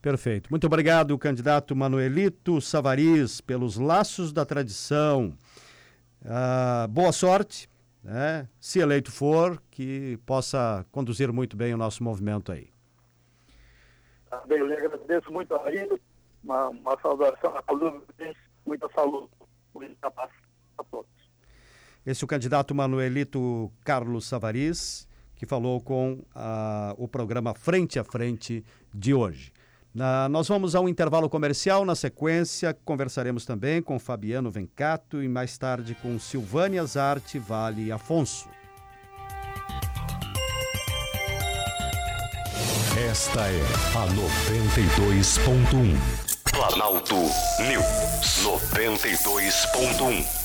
Perfeito. 0.00 0.48
Muito 0.50 0.66
obrigado, 0.66 1.18
candidato 1.18 1.74
Manuelito 1.74 2.60
Savariz, 2.60 3.40
pelos 3.40 3.76
laços 3.76 4.32
da 4.32 4.46
tradição. 4.46 5.36
Ah, 6.24 6.86
boa 6.88 7.10
sorte, 7.10 7.68
né? 8.02 8.48
se 8.60 8.78
eleito 8.78 9.10
for, 9.10 9.60
que 9.70 10.16
possa 10.24 10.86
conduzir 10.92 11.32
muito 11.32 11.56
bem 11.56 11.74
o 11.74 11.76
nosso 11.76 12.02
movimento 12.04 12.52
aí. 12.52 12.70
Tá 14.30 14.42
bem, 14.46 14.58
eu 14.58 14.66
lhe 14.66 14.74
agradeço 14.74 15.32
muito 15.32 15.54
a 15.54 15.62
Maria 15.64 15.98
uma, 16.44 16.68
uma 16.68 17.00
saudação 17.00 17.56
a 17.56 17.62
todos, 17.62 18.02
muita 18.64 18.88
saúde, 18.94 19.28
muita 19.74 20.10
paz 20.10 20.30
a 20.76 20.84
todos. 20.84 21.10
Esse 22.06 22.22
é 22.22 22.24
o 22.24 22.28
candidato 22.28 22.74
Manuelito 22.74 23.72
Carlos 23.84 24.26
Savariz, 24.26 25.07
que 25.38 25.46
falou 25.46 25.80
com 25.80 26.18
o 26.98 27.08
programa 27.08 27.54
Frente 27.54 27.98
a 27.98 28.04
Frente 28.04 28.62
de 28.92 29.14
hoje. 29.14 29.52
Na, 29.94 30.28
nós 30.28 30.46
vamos 30.48 30.74
a 30.74 30.80
um 30.80 30.88
intervalo 30.88 31.30
comercial. 31.30 31.84
Na 31.84 31.94
sequência, 31.94 32.76
conversaremos 32.84 33.46
também 33.46 33.80
com 33.80 33.98
Fabiano 33.98 34.50
Vencato 34.50 35.22
e 35.22 35.28
mais 35.28 35.56
tarde 35.56 35.94
com 35.94 36.18
Silvânia 36.18 36.84
Zarte 36.84 37.38
Vale 37.38 37.90
Afonso. 37.90 38.50
Esta 43.08 43.46
é 43.46 43.60
a 43.94 44.06
92.1. 44.08 45.96
Planalto 46.52 47.14
News 47.14 48.42
92.1 48.42 50.37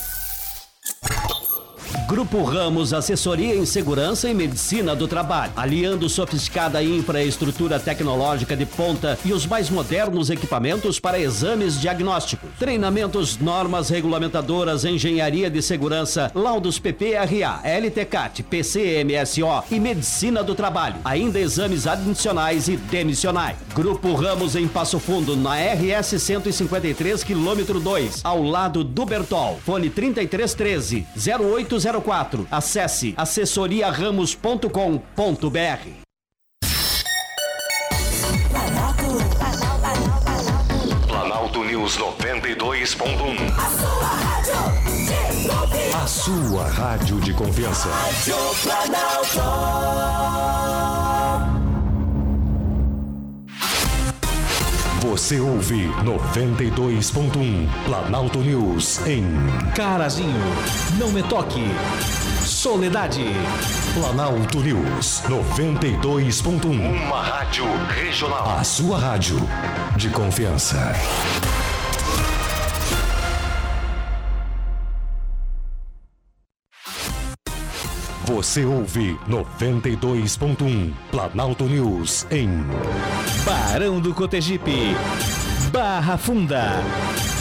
Grupo 2.13 2.43
Ramos 2.43 2.93
Assessoria 2.93 3.55
em 3.55 3.65
Segurança 3.65 4.29
e 4.29 4.35
Medicina 4.35 4.95
do 4.95 5.07
Trabalho, 5.07 5.51
aliando 5.55 6.07
sofisticada 6.07 6.83
infraestrutura 6.83 7.79
tecnológica 7.79 8.55
de 8.55 8.67
ponta 8.67 9.17
e 9.25 9.33
os 9.33 9.47
mais 9.47 9.67
modernos 9.71 10.29
equipamentos 10.29 10.99
para 10.99 11.19
exames 11.19 11.81
diagnósticos, 11.81 12.51
treinamentos, 12.59 13.39
normas 13.39 13.89
regulamentadoras, 13.89 14.85
engenharia 14.85 15.49
de 15.49 15.59
segurança, 15.59 16.31
laudos 16.35 16.77
PPRA, 16.77 17.61
LTCAT, 17.63 18.43
PCMSO 18.43 19.63
e 19.71 19.79
Medicina 19.79 20.43
do 20.43 20.53
Trabalho, 20.53 20.97
ainda 21.03 21.39
exames 21.39 21.87
adicionais 21.87 22.67
e 22.67 22.77
demissionais. 22.77 23.57
Grupo 23.73 24.13
Ramos 24.13 24.55
em 24.55 24.67
Passo 24.67 24.99
Fundo, 24.99 25.35
na 25.35 25.55
RS 25.55 26.21
153, 26.21 27.23
quilômetro 27.23 27.79
2, 27.79 28.21
ao 28.23 28.43
lado 28.43 28.83
do 28.83 29.03
Bertol. 29.03 29.59
Fone 29.65 29.89
3313 29.89 31.07
0804 31.17 32.02
04. 32.03 32.47
Acesse 32.51 33.15
assessoriaramos.com.br. 33.17 36.03
Planalto 41.07 41.63
News 41.63 41.97
92.1. 41.97 43.53
A 45.95 46.07
sua 46.07 46.67
rádio 46.67 47.21
de 47.21 47.33
confiança. 47.33 47.87
Rádio 47.89 48.35
Planalto. 48.61 50.82
Você 55.03 55.37
ouve 55.37 55.89
92.1 56.05 57.67
Planalto 57.83 58.39
News 58.39 59.05
em 59.05 59.25
Carazinho, 59.75 60.39
não 60.97 61.11
me 61.11 61.21
toque. 61.23 61.61
Soledade. 62.39 63.25
Planalto 63.93 64.61
News 64.61 65.21
92.1. 65.27 67.05
Uma 67.05 67.21
rádio 67.21 67.65
regional. 67.89 68.49
A 68.57 68.63
sua 68.63 68.97
rádio 68.97 69.35
de 69.97 70.09
confiança. 70.09 70.93
Você 78.25 78.63
ouve 78.63 79.19
92.1 79.27 80.93
Planalto 81.11 81.65
News 81.65 82.25
em 82.31 82.47
Barão 83.43 83.99
do 83.99 84.13
Cotegipe, 84.13 84.95
Barra 85.73 86.17
Funda. 86.17 86.71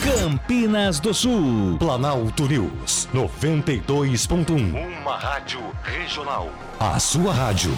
Campinas 0.03 0.99
do 0.99 1.15
Sul. 1.15 1.77
Planalto 1.79 2.49
News 2.49 3.09
92.1. 3.15 5.01
Uma 5.01 5.17
rádio 5.17 5.61
regional. 5.85 6.51
A 6.81 6.99
sua 6.99 7.33
rádio 7.33 7.73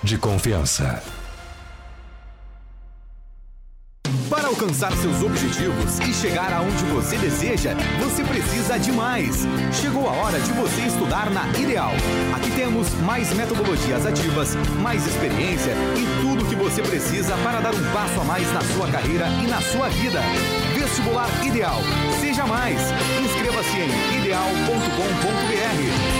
de 0.00 0.16
confiança. 0.16 1.02
Alcançar 4.64 4.92
seus 4.96 5.22
objetivos 5.22 5.98
e 5.98 6.14
chegar 6.14 6.50
aonde 6.50 6.84
você 6.86 7.18
deseja, 7.18 7.74
você 8.02 8.24
precisa 8.24 8.78
de 8.78 8.90
mais. 8.92 9.46
Chegou 9.72 10.08
a 10.08 10.12
hora 10.12 10.40
de 10.40 10.50
você 10.52 10.80
estudar 10.86 11.28
na 11.30 11.46
Ideal. 11.58 11.92
Aqui 12.34 12.50
temos 12.52 12.88
mais 13.00 13.30
metodologias 13.34 14.06
ativas, 14.06 14.56
mais 14.80 15.06
experiência 15.06 15.74
e 15.96 16.22
tudo 16.22 16.44
o 16.44 16.48
que 16.48 16.56
você 16.56 16.80
precisa 16.80 17.36
para 17.38 17.60
dar 17.60 17.74
um 17.74 17.92
passo 17.92 18.18
a 18.20 18.24
mais 18.24 18.50
na 18.54 18.62
sua 18.62 18.88
carreira 18.88 19.26
e 19.42 19.46
na 19.46 19.60
sua 19.60 19.90
vida. 19.90 20.20
Vestibular 20.74 21.28
Ideal. 21.44 21.82
Seja 22.20 22.46
mais. 22.46 22.80
Inscreva-se 23.22 23.76
em 23.76 24.20
ideal.com.br. 24.20 26.13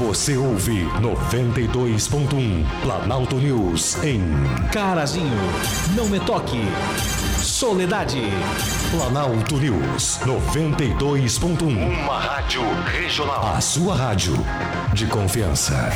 Você 0.00 0.34
ouve 0.34 0.86
92.1 1.02 2.64
Planalto 2.80 3.36
News 3.36 4.02
em 4.02 4.22
Carazinho, 4.72 5.36
não 5.94 6.08
me 6.08 6.18
toque. 6.20 6.58
Soledade. 7.36 8.22
Planalto 8.90 9.58
News 9.58 10.18
92.1. 10.24 12.02
Uma 12.02 12.18
rádio 12.18 12.62
regional. 12.86 13.52
A 13.54 13.60
sua 13.60 13.94
rádio 13.94 14.32
de 14.94 15.06
confiança. 15.06 15.90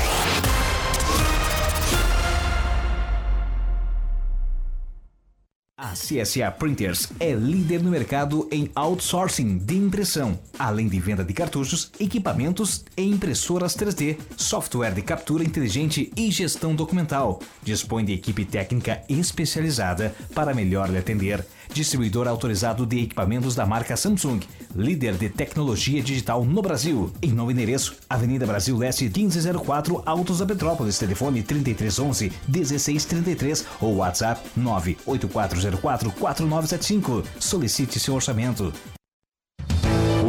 CSA 5.94 6.50
Printers 6.50 7.09
é 7.18 7.33
líder 7.33 7.83
no 7.83 7.90
mercado 7.90 8.46
em 8.50 8.70
outsourcing 8.74 9.59
de 9.59 9.76
impressão, 9.76 10.38
além 10.59 10.88
de 10.88 11.00
venda 11.00 11.24
de 11.24 11.33
cartuchos, 11.33 11.90
equipamentos 11.98 12.85
e 12.96 13.02
impressoras 13.02 13.76
3D, 13.76 14.18
software 14.37 14.92
de 14.92 15.02
captura 15.02 15.44
inteligente 15.44 16.12
e 16.16 16.30
gestão 16.30 16.74
documental. 16.74 17.40
Dispõe 17.62 18.04
de 18.04 18.12
equipe 18.12 18.44
técnica 18.44 19.02
especializada 19.09 20.14
para 20.35 20.52
melhor 20.52 20.90
lhe 20.90 20.98
atender. 20.98 21.44
Distribuidor 21.72 22.29
autorizado 22.29 22.87
de 22.87 23.03
equipamentos 23.03 23.55
da 23.55 23.64
marca 23.64 23.96
Samsung, 23.96 24.40
líder 24.74 25.14
de 25.14 25.29
tecnologia 25.29 26.03
digital 26.03 26.44
no 26.44 26.61
Brasil. 26.62 27.12
Em 27.22 27.33
novo 27.33 27.50
endereço, 27.50 27.96
Avenida 28.09 28.46
Brasil 28.46 28.77
Leste 28.77 29.05
1504, 29.05 30.03
Autos 30.05 30.38
da 30.38 30.46
Petrópolis, 30.46 30.98
telefone 30.98 31.42
3311 31.42 32.33
1633 32.48 33.64
ou 33.81 33.96
WhatsApp 33.96 34.40
98404 34.57 36.11
4975. 36.12 37.22
Solicite 37.38 37.98
seu 37.98 38.14
orçamento. 38.14 38.72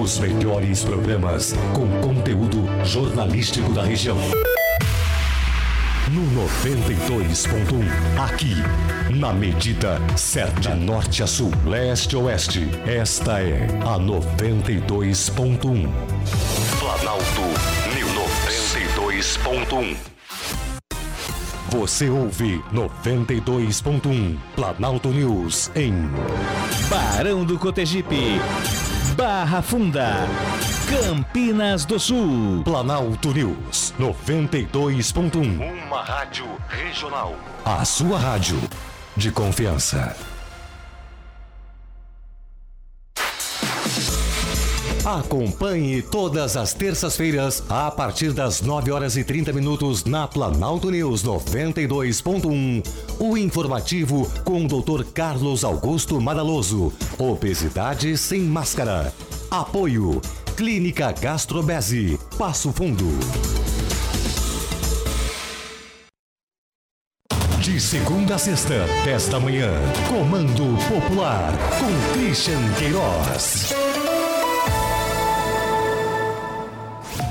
Os 0.02 0.20
melhores 0.20 0.84
programas 0.84 1.54
com 1.74 1.88
conteúdo 2.02 2.66
jornalístico 2.84 3.72
da 3.74 3.84
região. 3.84 4.18
No 6.08 6.22
92.1, 6.22 7.84
aqui, 8.24 8.54
na 9.12 9.34
medida 9.34 10.00
certa, 10.16 10.76
norte 10.76 11.24
a 11.24 11.28
sul, 11.28 11.52
leste 11.66 12.16
a 12.16 12.20
oeste, 12.20 12.70
esta 12.86 13.42
é 13.42 13.66
a 13.82 13.98
92.1. 13.98 15.90
Planalto, 16.80 17.42
92.1. 17.90 19.98
Você 21.72 22.08
ouve 22.08 22.64
92.1 22.72 24.38
Planalto 24.56 25.10
News 25.10 25.72
em 25.76 26.08
Barão 26.88 27.44
do 27.44 27.58
Cotegipe, 27.58 28.40
Barra 29.18 29.64
Funda, 29.64 30.28
Campinas 30.86 31.84
do 31.84 32.00
Sul. 32.00 32.62
Planalto 32.64 33.34
News 33.34 33.92
92.1. 34.00 35.86
Uma 35.88 36.04
rádio 36.04 36.46
regional. 36.68 37.36
A 37.66 37.84
sua 37.84 38.20
rádio 38.20 38.62
de 39.18 39.32
confiança. 39.32 40.16
Acompanhe 45.04 46.04
todas 46.04 46.56
as 46.56 46.74
terças-feiras 46.74 47.64
a 47.70 47.90
partir 47.90 48.32
das 48.32 48.62
9 48.62 48.92
horas 48.92 49.18
e 49.18 49.24
30 49.24 49.54
minutos 49.54 50.06
na 50.06 50.28
Planalto 50.28 50.92
News 50.92 51.24
92.1. 51.24 52.84
O 53.20 53.36
informativo 53.36 54.30
com 54.44 54.66
o 54.66 54.68
Dr. 54.68 55.04
Carlos 55.14 55.64
Augusto 55.64 56.22
Madaloso. 56.22 56.94
Obesidade 57.18 58.16
sem 58.18 58.42
máscara. 58.42 59.12
Apoio 59.50 60.22
Clínica 60.56 61.12
Gastrobese. 61.12 62.18
Passo 62.38 62.72
Fundo. 62.72 63.06
De 67.60 67.82
segunda 67.82 68.36
a 68.36 68.38
sexta, 68.38 68.86
desta 69.04 69.38
manhã, 69.40 69.70
Comando 70.08 70.78
Popular, 70.88 71.52
com 71.80 72.14
Christian 72.14 72.62
Queiroz. 72.78 73.85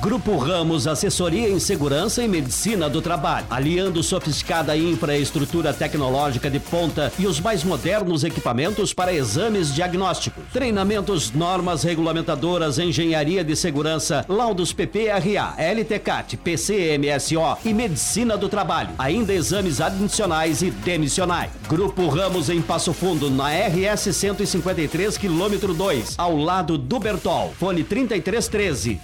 Grupo 0.04 0.36
Ramos 0.36 0.86
Assessoria 0.86 1.48
em 1.48 1.58
Segurança 1.58 2.22
e 2.22 2.28
Medicina 2.28 2.90
do 2.90 3.00
Trabalho, 3.00 3.46
aliando 3.48 4.02
sofisticada 4.02 4.76
infraestrutura 4.76 5.72
tecnológica 5.72 6.50
de 6.50 6.60
ponta 6.60 7.10
e 7.18 7.26
os 7.26 7.40
mais 7.40 7.64
modernos 7.64 8.22
equipamentos 8.22 8.92
para 8.92 9.14
exames 9.14 9.74
diagnósticos, 9.74 10.44
treinamentos, 10.52 11.32
normas 11.32 11.82
regulamentadoras, 11.82 12.78
engenharia 12.78 13.42
de 13.42 13.56
segurança, 13.56 14.26
laudos 14.28 14.74
PPRA, 14.74 15.54
LTCAT, 15.56 16.36
PCMSO 16.36 17.56
e 17.64 17.72
Medicina 17.72 18.36
do 18.36 18.50
Trabalho, 18.50 18.90
ainda 18.98 19.32
exames 19.32 19.80
adicionais 19.80 20.60
e 20.60 20.70
demissionais. 20.70 21.50
Grupo 21.66 22.08
Ramos 22.08 22.50
em 22.50 22.60
Passo 22.60 22.92
Fundo, 22.92 23.30
na 23.30 23.48
RS 23.48 24.14
153, 24.14 25.16
quilômetro 25.16 25.72
2, 25.72 26.16
ao 26.18 26.36
lado 26.36 26.76
do 26.76 27.00
Bertol. 27.00 27.54
Fone 27.58 27.82
3313 27.82 29.00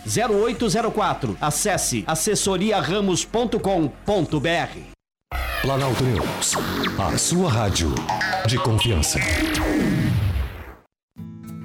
0804. 0.91 1.37
Acesse 1.41 2.05
assessoriaramos.com.br. 2.07 4.81
Planalto 5.63 6.05
News, 6.05 6.55
a 6.99 7.19
sua 7.19 7.51
rádio 7.51 7.95
de 8.47 8.59
confiança. 8.59 9.19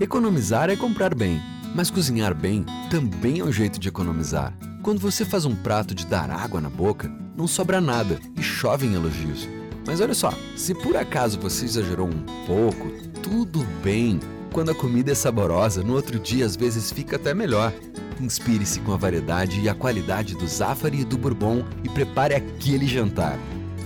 Economizar 0.02 0.70
é 0.70 0.76
comprar 0.76 1.16
bem, 1.16 1.42
mas 1.74 1.90
cozinhar 1.90 2.36
bem 2.36 2.66
também 2.92 3.40
é 3.40 3.44
um 3.44 3.54
jeito 3.54 3.80
de 3.80 3.88
economizar. 3.88 4.54
Quando 4.84 5.00
você 5.00 5.24
faz 5.24 5.46
um 5.46 5.56
prato 5.56 5.96
de 5.96 6.06
dar 6.06 6.30
água 6.30 6.60
na 6.60 6.70
boca, 6.70 7.10
não 7.38 7.48
sobra 7.48 7.80
nada 7.80 8.20
e 8.38 8.44
chove 8.44 8.86
em 8.86 8.96
elogios. 8.96 9.48
Mas 9.88 10.02
olha 10.02 10.14
só, 10.14 10.34
se 10.58 10.76
por 10.76 10.98
acaso 10.98 11.40
você 11.40 11.64
exagerou 11.64 12.08
um 12.08 12.46
pouco, 12.46 12.92
tudo 13.24 13.66
bem. 13.82 14.20
Quando 14.52 14.72
a 14.72 14.76
comida 14.76 15.12
é 15.12 15.16
saborosa, 15.16 15.84
no 15.84 15.94
outro 15.94 16.20
dia 16.20 16.46
às 16.46 16.56
vezes 16.56 16.92
fica 16.92 17.16
até 17.16 17.34
melhor. 17.34 17.72
Inspire-se 18.20 18.80
com 18.80 18.94
a 18.94 18.98
variedade 18.98 19.60
e 19.60 19.68
a 19.68 19.76
qualidade 19.76 20.36
do 20.36 20.48
Zafari 20.48 21.02
e 21.02 21.06
do 21.06 21.18
Bourbon 21.18 21.66
e 21.84 21.90
prepare 21.90 22.36
aquele 22.36 22.88
jantar. 22.88 23.38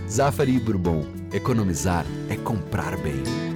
Zafari 0.10 0.56
e 0.56 0.60
Bourbon. 0.60 1.06
Economizar 1.32 2.06
é 2.30 2.36
comprar 2.36 2.98
bem. 2.98 3.49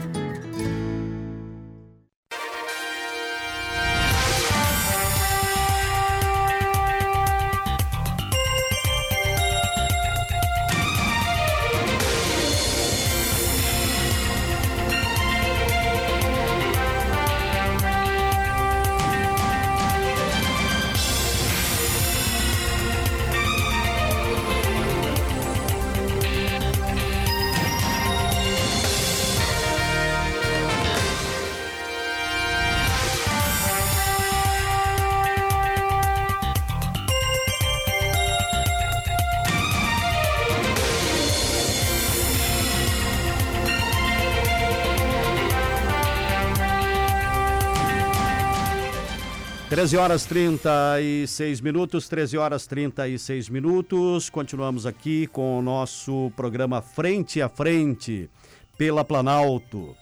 Treze 49.93 50.01
horas 50.01 50.25
36 50.25 51.61
minutos, 51.61 52.09
13 52.09 52.35
horas 52.35 52.65
36 52.65 53.47
minutos. 53.47 54.27
Continuamos 54.27 54.87
aqui 54.87 55.27
com 55.27 55.59
o 55.59 55.61
nosso 55.61 56.31
programa 56.35 56.81
Frente 56.81 57.39
a 57.43 57.47
Frente 57.47 58.27
pela 58.75 59.05
Planalto. 59.05 59.95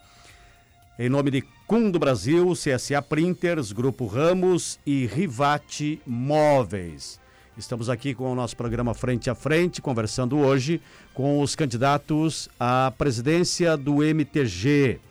Em 0.98 1.10
nome 1.10 1.30
de 1.30 1.44
Cundo 1.68 2.00
Brasil, 2.00 2.54
CSA 2.54 3.02
Printers, 3.02 3.74
Grupo 3.74 4.06
Ramos 4.06 4.80
e 4.86 5.06
Rivate 5.08 6.02
Móveis. 6.08 7.20
Estamos 7.58 7.90
aqui 7.90 8.14
com 8.14 8.32
o 8.32 8.36
nosso 8.36 8.56
programa 8.56 8.94
Frente 8.94 9.30
a 9.30 9.36
Frente, 9.36 9.82
conversando 9.82 10.38
hoje 10.38 10.80
com 11.14 11.42
os 11.42 11.54
candidatos 11.54 12.48
à 12.58 12.94
presidência 12.98 13.76
do 13.76 14.02
MTG. 14.02 15.02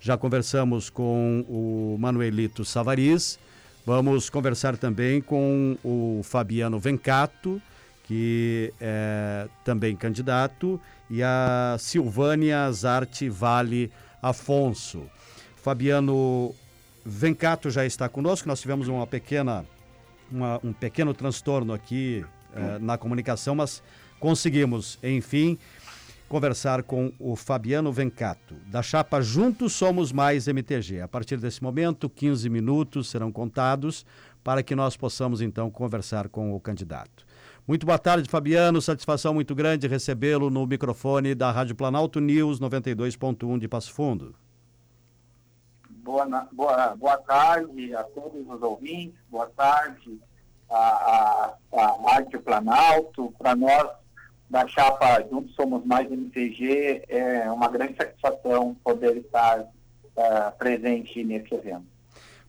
Já 0.00 0.16
conversamos 0.16 0.88
com 0.88 1.44
o 1.46 1.98
Manuelito 2.00 2.64
Savariz, 2.64 3.38
vamos 3.84 4.30
conversar 4.30 4.76
também 4.76 5.20
com 5.20 5.76
o 5.82 6.20
Fabiano 6.22 6.78
Vencato, 6.78 7.60
que 8.04 8.72
é 8.80 9.48
também 9.64 9.96
candidato, 9.96 10.80
e 11.10 11.22
a 11.22 11.76
Silvânia 11.78 12.70
Zarte 12.72 13.28
Vale 13.28 13.90
Afonso. 14.20 15.02
Fabiano 15.56 16.54
Vencato 17.04 17.70
já 17.70 17.84
está 17.84 18.08
conosco, 18.08 18.48
nós 18.48 18.60
tivemos 18.60 18.88
uma 18.88 19.06
pequena 19.06 19.64
uma, 20.30 20.58
um 20.64 20.72
pequeno 20.72 21.12
transtorno 21.12 21.72
aqui 21.72 22.24
eh, 22.54 22.78
na 22.80 22.96
comunicação, 22.96 23.54
mas 23.54 23.82
conseguimos, 24.18 24.98
enfim, 25.02 25.58
conversar 26.32 26.82
com 26.82 27.12
o 27.18 27.36
Fabiano 27.36 27.92
Vencato, 27.92 28.54
da 28.66 28.82
chapa 28.82 29.20
Juntos 29.20 29.74
Somos 29.74 30.12
Mais 30.12 30.48
MTG. 30.48 31.02
A 31.02 31.06
partir 31.06 31.36
desse 31.36 31.62
momento, 31.62 32.08
15 32.08 32.48
minutos 32.48 33.10
serão 33.10 33.30
contados 33.30 34.06
para 34.42 34.62
que 34.62 34.74
nós 34.74 34.96
possamos, 34.96 35.42
então, 35.42 35.70
conversar 35.70 36.30
com 36.30 36.54
o 36.54 36.58
candidato. 36.58 37.26
Muito 37.68 37.84
boa 37.84 37.98
tarde, 37.98 38.30
Fabiano. 38.30 38.80
Satisfação 38.80 39.34
muito 39.34 39.54
grande 39.54 39.86
recebê-lo 39.86 40.48
no 40.48 40.66
microfone 40.66 41.34
da 41.34 41.50
Rádio 41.50 41.74
Planalto 41.74 42.18
News 42.18 42.58
92.1 42.58 43.58
de 43.58 43.68
Passo 43.68 43.92
Fundo. 43.92 44.34
Boa, 45.90 46.24
boa, 46.50 46.96
boa 46.96 47.18
tarde 47.18 47.94
a 47.94 48.04
todos 48.04 48.48
os 48.48 48.62
ouvintes, 48.62 49.18
boa 49.30 49.50
tarde 49.54 50.18
a, 50.70 51.54
a 51.74 52.10
Rádio 52.10 52.40
Planalto. 52.40 53.34
Para 53.38 53.54
nós, 53.54 54.01
da 54.52 54.68
chapa 54.68 55.26
Juntos 55.30 55.54
Somos 55.54 55.82
Mais 55.86 56.12
MTG, 56.12 57.04
é 57.08 57.50
uma 57.50 57.68
grande 57.68 57.96
satisfação 57.96 58.76
poder 58.84 59.16
estar 59.16 59.60
uh, 59.60 60.58
presente 60.58 61.24
nesse 61.24 61.54
evento. 61.54 61.86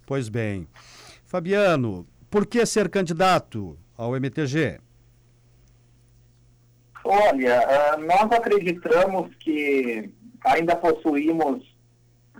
Pois 0.05 0.27
bem. 0.27 0.67
Fabiano, 1.25 2.05
por 2.29 2.45
que 2.45 2.65
ser 2.65 2.89
candidato 2.89 3.79
ao 3.97 4.17
MTG? 4.17 4.81
Olha, 7.05 7.95
uh, 7.95 8.01
nós 8.01 8.29
acreditamos 8.33 9.33
que 9.35 10.11
ainda 10.43 10.75
possuímos 10.75 11.73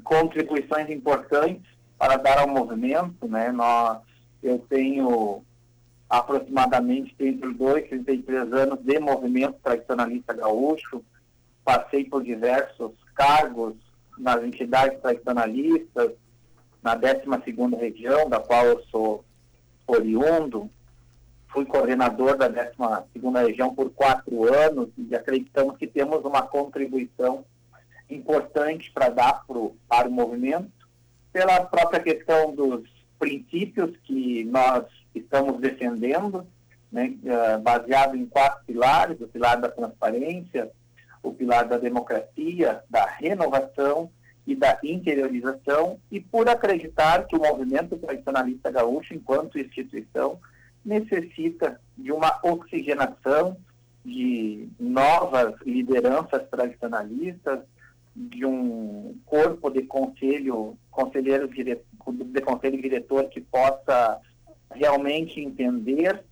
contribuições 0.04 0.90
importantes 0.90 1.72
para 1.98 2.18
dar 2.18 2.40
ao 2.40 2.50
movimento, 2.50 3.30
né? 3.30 3.50
Nós, 3.54 4.00
eu 4.44 4.60
tenho 4.68 5.42
aproximadamente 6.14 7.16
32, 7.16 7.90
33 7.90 8.54
anos 8.54 8.80
de 8.84 9.00
movimento 9.00 9.58
tradicionalista 9.64 10.32
gaúcho, 10.32 11.04
passei 11.66 12.06
por 12.06 12.24
diversos 12.24 12.92
cargos 13.16 13.74
nas 14.20 14.44
entidades 14.44 15.02
tradicionalistas, 15.02 16.12
na 16.84 16.96
12ª 16.96 17.80
região, 17.80 18.30
da 18.30 18.40
qual 18.40 18.64
eu 18.64 18.84
sou 18.92 19.26
oriundo, 19.88 20.70
fui 21.48 21.66
coordenador 21.66 22.38
da 22.38 22.48
12ª 22.48 23.48
região 23.48 23.74
por 23.74 23.90
quatro 23.90 24.54
anos 24.54 24.90
e 24.96 25.16
acreditamos 25.16 25.78
que 25.78 25.88
temos 25.88 26.24
uma 26.24 26.44
contribuição 26.44 27.44
importante 28.08 28.92
para 28.92 29.10
dar 29.10 29.44
pro, 29.48 29.76
para 29.88 30.08
o 30.08 30.12
movimento, 30.12 30.70
pela 31.32 31.62
própria 31.62 32.00
questão 32.00 32.54
dos 32.54 32.88
princípios 33.18 33.98
que 34.04 34.44
nós 34.44 34.86
estamos 35.20 35.60
defendendo, 35.60 36.46
né, 36.92 37.14
uh, 37.24 37.62
baseado 37.62 38.16
em 38.16 38.26
quatro 38.26 38.64
pilares, 38.66 39.20
o 39.22 39.28
pilar 39.28 39.60
da 39.60 39.70
transparência, 39.70 40.72
o 41.22 41.34
pilar 41.34 41.68
da 41.68 41.78
democracia, 41.78 42.84
da 42.90 43.06
renovação 43.06 44.10
e 44.46 44.56
da 44.56 44.78
interiorização, 44.84 45.98
e 46.12 46.20
por 46.20 46.50
acreditar 46.50 47.26
que 47.28 47.36
o 47.36 47.40
movimento 47.40 47.98
tradicionalista 47.98 48.70
gaúcho, 48.70 49.14
enquanto 49.14 49.58
instituição, 49.58 50.40
necessita 50.84 51.80
de 51.98 52.12
uma 52.12 52.40
oxigenação, 52.44 53.58
de 54.04 54.68
novas 54.78 55.56
lideranças 55.66 56.46
tradicionalistas, 56.50 57.62
de 58.14 58.46
um 58.46 59.16
corpo 59.26 59.70
de 59.70 59.84
conselho, 59.84 60.78
conselheiro 60.92 61.48
de 61.48 62.42
conselho 62.42 62.82
diretor 62.82 63.30
que 63.30 63.42
possa 63.42 64.20
realmente 64.76 65.40
entender 65.40 66.24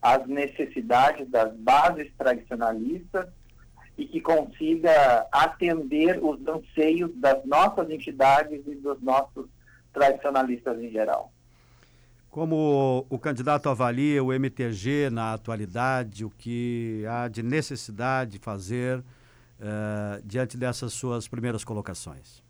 as 0.00 0.26
necessidades 0.26 1.28
das 1.28 1.54
bases 1.56 2.10
tradicionalistas 2.16 3.26
e 3.96 4.06
que 4.06 4.20
consiga 4.20 5.26
atender 5.32 6.22
os 6.22 6.38
anseios 6.46 7.10
das 7.16 7.44
nossas 7.44 7.90
entidades 7.90 8.62
e 8.66 8.74
dos 8.76 9.00
nossos 9.02 9.46
tradicionalistas 9.92 10.80
em 10.80 10.90
geral. 10.90 11.32
Como 12.30 13.06
o 13.08 13.18
candidato 13.18 13.68
avalia 13.68 14.22
o 14.22 14.32
MTG 14.32 15.10
na 15.10 15.32
atualidade, 15.32 16.24
o 16.24 16.30
que 16.30 17.04
há 17.08 17.26
de 17.26 17.42
necessidade 17.42 18.32
de 18.32 18.38
fazer 18.38 18.98
uh, 18.98 20.22
diante 20.24 20.56
dessas 20.56 20.92
suas 20.92 21.26
primeiras 21.26 21.64
colocações? 21.64 22.42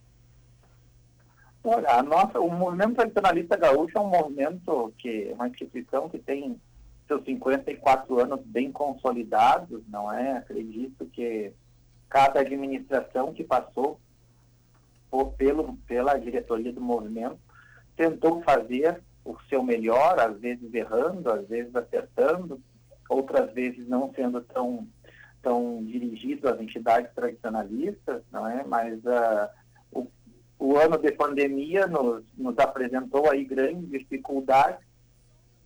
Olha, 1.64 2.02
nossa, 2.02 2.40
o 2.40 2.50
movimento 2.50 2.94
tradicionalista 2.94 3.56
gaúcho 3.56 3.98
é 3.98 4.00
um 4.00 4.08
movimento 4.08 4.92
que 4.98 5.28
é 5.30 5.34
uma 5.34 5.48
instituição 5.48 6.08
que 6.08 6.18
tem 6.18 6.58
seus 7.06 7.24
54 7.24 8.20
anos 8.20 8.40
bem 8.44 8.70
consolidados, 8.70 9.82
não 9.88 10.12
é? 10.12 10.38
Acredito 10.38 11.06
que 11.06 11.52
cada 12.08 12.40
administração 12.40 13.32
que 13.32 13.42
passou 13.42 13.98
por, 15.10 15.32
pelo, 15.32 15.76
pela 15.86 16.18
diretoria 16.18 16.72
do 16.72 16.80
movimento 16.80 17.38
tentou 17.96 18.42
fazer 18.42 19.02
o 19.24 19.36
seu 19.48 19.62
melhor, 19.62 20.18
às 20.20 20.38
vezes 20.38 20.72
errando, 20.72 21.30
às 21.30 21.46
vezes 21.48 21.74
acertando, 21.74 22.60
outras 23.08 23.52
vezes 23.52 23.86
não 23.88 24.12
sendo 24.14 24.40
tão 24.42 24.86
estão 25.36 25.84
dirigidos 25.84 26.44
às 26.44 26.60
entidades 26.60 27.12
tradicionalistas, 27.14 28.22
não 28.30 28.46
é? 28.46 28.64
Mas 28.64 28.98
uh, 29.04 29.48
o, 30.58 30.76
ano 30.76 30.98
de 30.98 31.12
pandemia 31.12 31.86
nos, 31.86 32.24
nos 32.36 32.58
apresentou 32.58 33.30
aí 33.30 33.44
grandes 33.44 33.88
dificuldades 33.88 34.80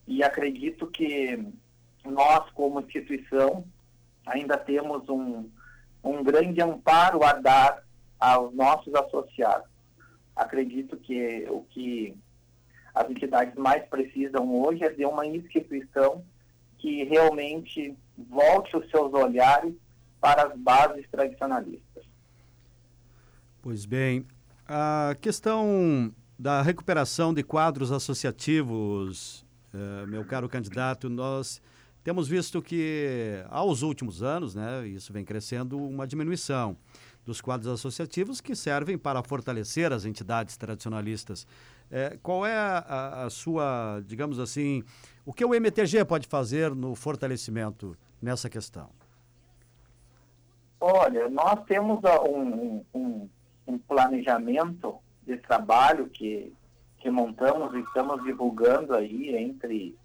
e 0.07 0.23
acredito 0.23 0.87
que 0.87 1.47
nós, 2.05 2.51
como 2.51 2.81
instituição, 2.81 3.65
ainda 4.27 4.57
temos 4.57 5.09
um, 5.09 5.49
um 6.03 6.23
grande 6.23 6.61
amparo 6.61 7.23
a 7.25 7.33
dar 7.33 7.83
aos 8.19 8.55
nossos 8.55 8.95
associados. 8.95 9.69
Acredito 10.35 10.97
que 10.97 11.47
o 11.49 11.63
que 11.71 12.17
as 12.95 13.09
entidades 13.09 13.55
mais 13.55 13.85
precisam 13.89 14.55
hoje 14.63 14.85
é 14.85 14.91
de 14.91 15.05
uma 15.05 15.27
instituição 15.27 16.25
que 16.79 17.05
realmente 17.05 17.97
volte 18.17 18.77
os 18.77 18.89
seus 18.91 19.13
olhares 19.15 19.75
para 20.21 20.45
as 20.49 20.57
bases 20.59 21.07
tradicionalistas. 21.11 22.05
Pois 23.63 23.85
bem, 23.85 24.27
a 24.67 25.17
questão 25.21 26.13
da 26.39 26.63
recuperação 26.63 27.33
de 27.33 27.43
quadros 27.43 27.93
associativos, 27.93 29.45
eh, 29.73 30.07
meu 30.07 30.25
caro 30.25 30.49
candidato, 30.49 31.09
nós 31.09 31.61
temos 32.03 32.27
visto 32.27 32.61
que 32.61 33.45
aos 33.49 33.83
últimos 33.83 34.23
anos, 34.23 34.55
né, 34.55 34.87
isso 34.89 35.13
vem 35.13 35.25
crescendo, 35.25 35.79
uma 35.79 36.07
diminuição 36.07 36.77
dos 37.25 37.41
quadros 37.41 37.69
associativos 37.69 38.41
que 38.41 38.57
servem 38.57 38.99
para 38.99 39.23
fortalecer 39.23 39.93
as 39.93 40.05
entidades 40.05 40.57
tradicionalistas. 40.57 41.47
É, 41.91 42.19
qual 42.23 42.45
é 42.45 42.57
a, 42.57 43.25
a, 43.25 43.31
sua, 43.31 44.03
digamos 44.05 44.41
assim, 44.41 44.83
o 45.25 45.33
que 45.33 45.45
o 45.45 45.55
MTG 45.55 46.05
pode 46.05 46.27
fazer 46.27 46.75
no 46.75 46.95
fortalecimento 46.95 47.97
nessa 48.21 48.51
questão? 48.51 48.91
Olha, 50.81 51.29
nós 51.29 51.65
temos 51.67 52.01
um, 52.29 52.41
um, 52.41 52.85
um 52.93 53.29
planejamento 53.79 54.99
de 55.27 55.37
trabalho 55.37 56.09
que, 56.09 56.53
que 56.99 57.11
montamos 57.11 57.75
e 57.75 57.81
estamos 57.81 58.23
divulgando 58.25 58.95
aí 58.95 59.37
entre, 59.37 59.97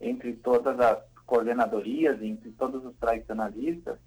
entre 0.00 0.34
todas 0.34 0.78
as 0.78 0.98
coordenadorias, 1.26 2.22
entre 2.22 2.50
todos 2.52 2.84
os 2.84 2.94
tradicionalistas, 2.96 3.98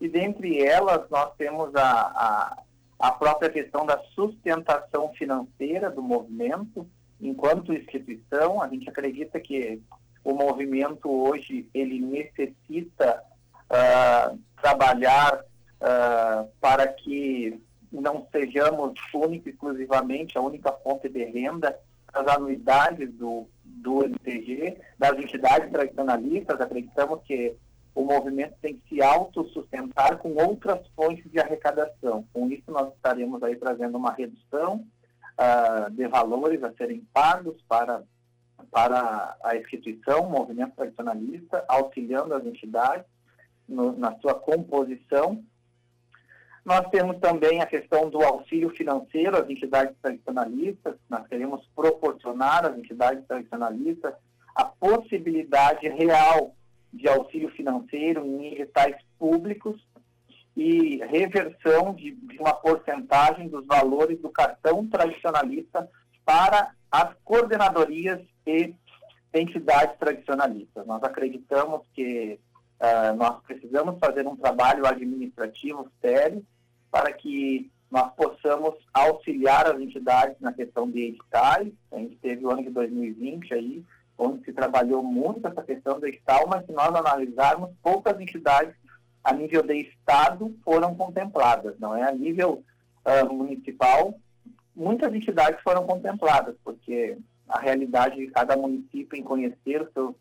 e 0.00 0.08
dentre 0.08 0.62
elas 0.62 1.08
nós 1.10 1.34
temos 1.36 1.74
a, 1.74 1.90
a, 1.90 2.62
a 2.98 3.12
própria 3.12 3.50
questão 3.50 3.84
da 3.84 3.98
sustentação 4.14 5.12
financeira 5.14 5.90
do 5.90 6.02
movimento, 6.02 6.86
enquanto 7.20 7.72
instituição, 7.72 8.62
a 8.62 8.68
gente 8.68 8.88
acredita 8.88 9.40
que 9.40 9.82
o 10.22 10.34
movimento 10.34 11.10
hoje 11.10 11.68
ele 11.74 11.98
necessita 12.00 13.22
uh, 13.70 14.38
trabalhar 14.60 15.40
uh, 15.80 16.48
para 16.60 16.86
que 16.86 17.60
não 17.92 18.26
sejamos 18.30 18.94
única 19.14 19.50
exclusivamente 19.50 20.36
a 20.36 20.40
única 20.40 20.72
fonte 20.72 21.08
de 21.08 21.24
renda 21.24 21.78
das 22.12 22.26
anuidades 22.28 23.12
do, 23.14 23.46
do 23.64 24.04
MTG, 24.04 24.78
das 24.98 25.18
entidades 25.18 25.70
tradicionalistas, 25.70 26.60
acreditamos 26.60 27.22
que 27.22 27.56
o 27.94 28.04
movimento 28.04 28.54
tem 28.62 28.76
que 28.76 28.88
se 28.88 29.02
autossustentar 29.02 30.18
com 30.18 30.34
outras 30.34 30.86
fontes 30.94 31.30
de 31.30 31.40
arrecadação. 31.40 32.24
Com 32.32 32.50
isso, 32.50 32.70
nós 32.70 32.92
estaremos 32.94 33.42
aí 33.42 33.56
trazendo 33.56 33.98
uma 33.98 34.12
redução 34.12 34.86
uh, 35.38 35.90
de 35.90 36.06
valores 36.06 36.62
a 36.62 36.72
serem 36.74 37.06
pagos 37.12 37.60
para, 37.68 38.02
para 38.70 39.36
a 39.42 39.56
instituição, 39.56 40.20
o 40.20 40.30
movimento 40.30 40.76
tradicionalista, 40.76 41.64
auxiliando 41.68 42.34
as 42.34 42.46
entidades 42.46 43.06
no, 43.68 43.92
na 43.96 44.16
sua 44.20 44.34
composição 44.34 45.42
nós 46.64 46.88
temos 46.90 47.18
também 47.18 47.60
a 47.60 47.66
questão 47.66 48.10
do 48.10 48.22
auxílio 48.22 48.70
financeiro 48.70 49.36
às 49.36 49.48
entidades 49.48 49.96
tradicionalistas. 50.02 50.96
Nós 51.08 51.26
queremos 51.26 51.66
proporcionar 51.74 52.64
às 52.66 52.76
entidades 52.76 53.26
tradicionalistas 53.26 54.14
a 54.54 54.64
possibilidade 54.64 55.88
real 55.88 56.54
de 56.92 57.08
auxílio 57.08 57.48
financeiro 57.50 58.24
em 58.26 58.54
editais 58.54 58.96
públicos 59.18 59.80
e 60.56 60.98
reversão 61.04 61.94
de, 61.94 62.10
de 62.10 62.38
uma 62.38 62.52
porcentagem 62.52 63.48
dos 63.48 63.64
valores 63.66 64.20
do 64.20 64.28
cartão 64.28 64.86
tradicionalista 64.88 65.88
para 66.24 66.72
as 66.90 67.14
coordenadorias 67.24 68.20
e 68.46 68.74
entidades 69.32 69.96
tradicionalistas. 69.98 70.86
Nós 70.86 71.02
acreditamos 71.02 71.86
que 71.94 72.40
uh, 72.80 73.16
nós 73.16 73.40
precisamos 73.42 73.98
fazer 73.98 74.26
um 74.26 74.36
trabalho 74.36 74.86
administrativo 74.86 75.90
sério 76.00 76.44
para 76.90 77.12
que 77.12 77.70
nós 77.90 78.12
possamos 78.14 78.74
auxiliar 78.92 79.66
as 79.66 79.80
entidades 79.80 80.36
na 80.40 80.52
questão 80.52 80.90
de 80.90 81.00
editais. 81.00 81.72
A 81.90 81.96
gente 81.96 82.16
teve 82.16 82.44
o 82.44 82.50
ano 82.50 82.62
de 82.62 82.70
2020 82.70 83.54
aí, 83.54 83.84
onde 84.16 84.44
se 84.44 84.52
trabalhou 84.52 85.02
muito 85.02 85.46
essa 85.46 85.62
questão 85.62 85.98
do 85.98 86.06
edital, 86.06 86.46
mas 86.48 86.66
se 86.66 86.72
nós 86.72 86.94
analisarmos, 86.94 87.70
poucas 87.82 88.20
entidades 88.20 88.74
a 89.24 89.32
nível 89.32 89.62
de 89.62 89.74
Estado 89.74 90.54
foram 90.64 90.94
contempladas, 90.94 91.78
não 91.78 91.94
é? 91.94 92.02
A 92.02 92.12
nível 92.12 92.62
uh, 93.04 93.32
municipal, 93.32 94.14
muitas 94.74 95.12
entidades 95.14 95.60
foram 95.62 95.86
contempladas, 95.86 96.54
porque 96.64 97.16
a 97.48 97.58
realidade 97.58 98.16
de 98.16 98.28
cada 98.28 98.56
município 98.56 99.18
em 99.18 99.22
conhecer 99.22 99.82
os 99.82 99.92
seus, 99.92 100.14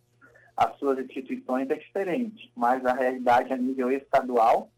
as 0.57 0.75
suas 0.79 0.97
instituições 0.97 1.69
é 1.69 1.75
diferente, 1.75 2.51
mas 2.55 2.83
a 2.83 2.93
realidade 2.93 3.53
a 3.53 3.57
nível 3.57 3.91
estadual 3.91 4.69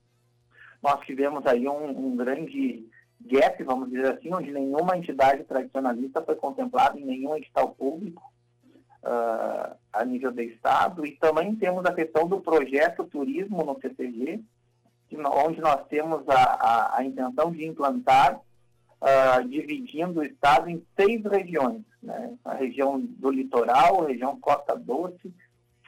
nós 0.83 0.99
tivemos 1.05 1.45
aí 1.45 1.67
um, 1.67 1.89
um 1.89 2.15
grande 2.15 2.85
gap, 3.21 3.61
vamos 3.63 3.89
dizer 3.89 4.13
assim, 4.13 4.33
onde 4.33 4.51
nenhuma 4.51 4.97
entidade 4.97 5.43
tradicionalista 5.43 6.21
foi 6.21 6.35
contemplada 6.35 6.97
em 6.97 7.05
nenhum 7.05 7.35
edital 7.35 7.69
público 7.69 8.23
uh, 9.03 9.75
a 9.91 10.05
nível 10.05 10.31
do 10.31 10.41
Estado. 10.41 11.05
E 11.05 11.11
também 11.17 11.55
temos 11.55 11.85
a 11.85 11.93
questão 11.93 12.27
do 12.27 12.39
projeto 12.39 13.03
turismo 13.05 13.63
no 13.63 13.79
CTG, 13.79 14.41
onde 15.45 15.59
nós 15.59 15.85
temos 15.87 16.27
a, 16.29 16.43
a, 16.43 16.97
a 16.97 17.03
intenção 17.03 17.51
de 17.51 17.65
implantar, 17.65 18.35
uh, 19.01 19.47
dividindo 19.47 20.21
o 20.21 20.23
Estado 20.23 20.69
em 20.69 20.81
seis 20.97 21.21
regiões. 21.25 21.83
Né? 22.01 22.37
A 22.45 22.53
região 22.53 22.99
do 22.99 23.29
litoral, 23.31 24.03
a 24.03 24.07
região 24.07 24.39
Costa 24.39 24.77
Doce, 24.77 25.33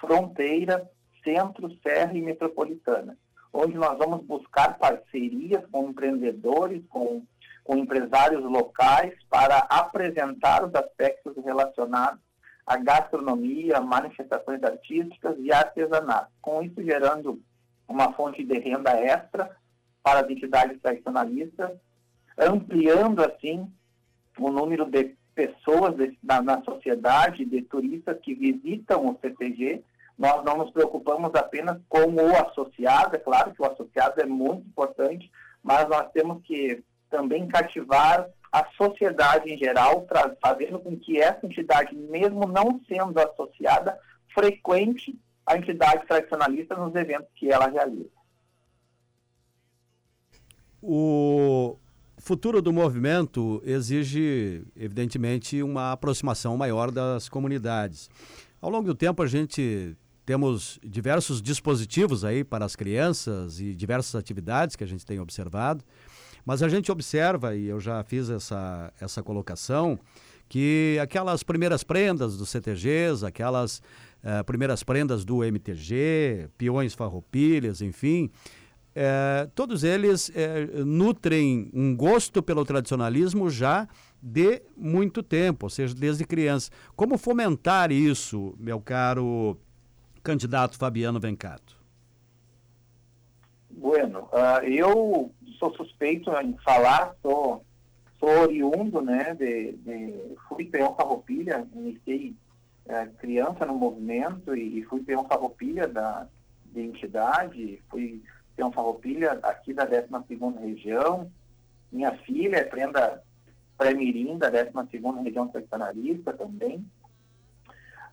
Fronteira, 0.02 0.90
Centro, 1.24 1.72
Serra 1.82 2.14
e 2.14 2.22
Metropolitana 2.22 3.18
onde 3.54 3.76
nós 3.76 3.98
vamos 3.98 4.24
buscar 4.26 4.78
parcerias 4.78 5.64
com 5.72 5.90
empreendedores, 5.90 6.82
com, 6.90 7.24
com 7.64 7.78
empresários 7.78 8.44
locais, 8.44 9.14
para 9.30 9.58
apresentar 9.70 10.64
os 10.64 10.74
aspectos 10.74 11.36
relacionados 11.44 12.20
à 12.66 12.78
gastronomia, 12.78 13.82
manifestações 13.82 14.64
artísticas 14.64 15.36
e 15.40 15.52
artesanato. 15.52 16.32
Com 16.42 16.62
isso, 16.64 16.82
gerando 16.82 17.42
uma 17.88 18.14
fonte 18.14 18.44
de 18.44 18.58
renda 18.60 18.92
extra 18.92 19.56
para 20.02 20.22
as 20.22 20.30
entidades 20.30 20.80
tradicionalistas, 20.82 21.72
ampliando, 22.38 23.22
assim, 23.22 23.70
o 24.40 24.50
número 24.50 24.86
de 24.86 25.16
pessoas 25.36 25.96
de, 25.96 26.18
na, 26.24 26.42
na 26.42 26.64
sociedade, 26.64 27.46
de 27.46 27.62
turistas 27.64 28.18
que 28.22 28.34
visitam 28.34 29.08
o 29.08 29.20
CTG 29.20 29.84
nós 30.18 30.44
não 30.44 30.58
nos 30.58 30.72
preocupamos 30.72 31.34
apenas 31.36 31.80
com 31.90 32.06
o 32.06 32.36
associado, 32.48 33.16
é 33.16 33.20
claro 33.20 33.52
que 33.52 33.62
o 33.62 33.66
associado 33.66 34.22
é 34.22 34.26
muito 34.26 34.68
importante, 34.68 35.32
mas 35.64 35.88
nós 35.88 36.12
temos 36.12 36.44
que 36.44 36.84
também 37.10 37.48
cativar 37.48 38.28
a 38.52 38.66
sociedade 38.78 39.52
em 39.52 39.58
geral, 39.58 40.06
fazendo 40.42 40.80
com 40.80 40.98
que 40.98 41.20
essa 41.22 41.46
entidade, 41.46 41.96
mesmo 41.96 42.48
não 42.48 42.82
sendo 42.88 43.18
associada, 43.20 43.98
frequente 44.34 45.18
a 45.46 45.58
entidade 45.58 46.06
tradicionalista 46.06 46.76
nos 46.76 46.94
eventos 46.96 47.28
que 47.36 47.52
ela 47.52 47.68
realiza. 47.68 48.10
O 50.82 51.78
futuro 52.18 52.62
do 52.62 52.74
movimento 52.74 53.62
exige, 53.66 54.64
evidentemente, 54.76 55.62
uma 55.62 55.92
aproximação 55.92 56.58
maior 56.58 56.92
das 56.92 57.30
comunidades. 57.30 58.10
Ao 58.62 58.70
longo 58.70 58.88
do 58.88 58.96
tempo, 58.96 59.22
a 59.24 59.28
gente 59.28 59.96
temos 60.32 60.80
diversos 60.82 61.42
dispositivos 61.42 62.24
aí 62.24 62.42
para 62.42 62.64
as 62.64 62.74
crianças 62.74 63.60
e 63.60 63.76
diversas 63.76 64.16
atividades 64.16 64.78
que 64.78 64.84
a 64.86 64.88
gente 64.88 65.06
tem 65.06 65.20
observado, 65.20 65.84
mas 66.46 66.64
a 66.64 66.70
gente 66.70 66.90
observa, 66.90 67.54
e 67.54 67.66
eu 67.66 67.82
já 67.82 68.02
fiz 68.02 68.30
essa, 68.30 68.94
essa 69.02 69.22
colocação, 69.22 70.00
que 70.48 70.98
aquelas 71.02 71.44
primeiras 71.44 71.84
prendas 71.84 72.38
dos 72.38 72.48
CTGs, 72.48 73.26
aquelas 73.26 73.80
uh, 74.24 74.42
primeiras 74.46 74.84
prendas 74.84 75.26
do 75.26 75.44
MTG, 75.44 76.48
peões 76.58 76.94
farroupilhas, 76.94 77.82
enfim, 77.82 78.32
uh, 78.96 79.52
todos 79.54 79.84
eles 79.84 80.30
uh, 80.30 80.86
nutrem 80.86 81.70
um 81.74 81.94
gosto 81.94 82.42
pelo 82.42 82.64
tradicionalismo 82.64 83.50
já 83.50 83.86
de 84.24 84.62
muito 84.78 85.22
tempo, 85.22 85.66
ou 85.66 85.70
seja, 85.70 85.94
desde 85.94 86.24
criança. 86.24 86.72
Como 86.96 87.18
fomentar 87.18 87.92
isso, 87.92 88.56
meu 88.58 88.80
caro 88.80 89.60
candidato 90.24 90.78
Fabiano 90.78 91.20
Vencato? 91.20 91.82
Bueno, 93.70 94.30
uh, 94.32 94.64
eu 94.64 95.32
sou 95.58 95.74
suspeito 95.76 96.32
em 96.38 96.56
falar, 96.58 97.16
sou, 97.22 97.66
sou 98.20 98.30
oriundo, 98.30 99.02
né, 99.02 99.34
de, 99.36 99.74
de 99.74 100.36
fui 100.48 100.66
peão 100.66 100.96
farroupilha, 100.96 101.68
iniciei 101.74 102.36
uh, 102.86 103.12
criança 103.18 103.66
no 103.66 103.76
movimento 103.76 104.56
e, 104.56 104.80
e 104.80 104.84
fui 104.84 105.02
peão 105.04 105.26
farroupilha 105.26 105.88
da, 105.88 106.28
de 106.66 106.82
entidade, 106.82 107.82
fui 107.90 108.22
peão 108.56 108.72
farroupilha 108.72 109.40
aqui 109.44 109.74
da 109.74 109.88
12ª 109.88 110.60
região, 110.60 111.32
minha 111.92 112.12
filha 112.18 112.58
é 112.58 112.64
prenda 112.64 113.22
pré-mirim 113.78 114.38
da 114.38 114.52
12ª 114.52 115.24
região 115.24 115.48
tradicionalista 115.48 116.34
também, 116.34 116.86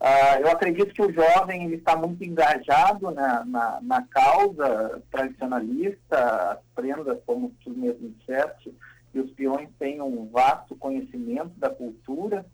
Uh, 0.01 0.43
eu 0.43 0.51
acredito 0.51 0.95
que 0.95 1.03
o 1.03 1.13
jovem 1.13 1.65
ele 1.65 1.75
está 1.75 1.97
muito 1.97 2.23
engajado 2.23 3.11
na, 3.11 3.45
na, 3.45 3.81
na, 3.83 4.03
causa 4.03 5.03
tradicionalista, 5.11 6.53
as 6.53 6.61
prendas, 6.73 7.19
como 7.27 7.53
tu 7.65 7.71
mesmo 7.71 8.11
disseste, 8.11 8.73
e 9.13 9.19
os 9.19 9.33
peões 9.33 9.69
têm 9.77 10.01
um 10.01 10.29
vasto 10.29 10.77
conhecimento 10.77 11.51
da 11.57 11.69
cultura. 11.69 12.47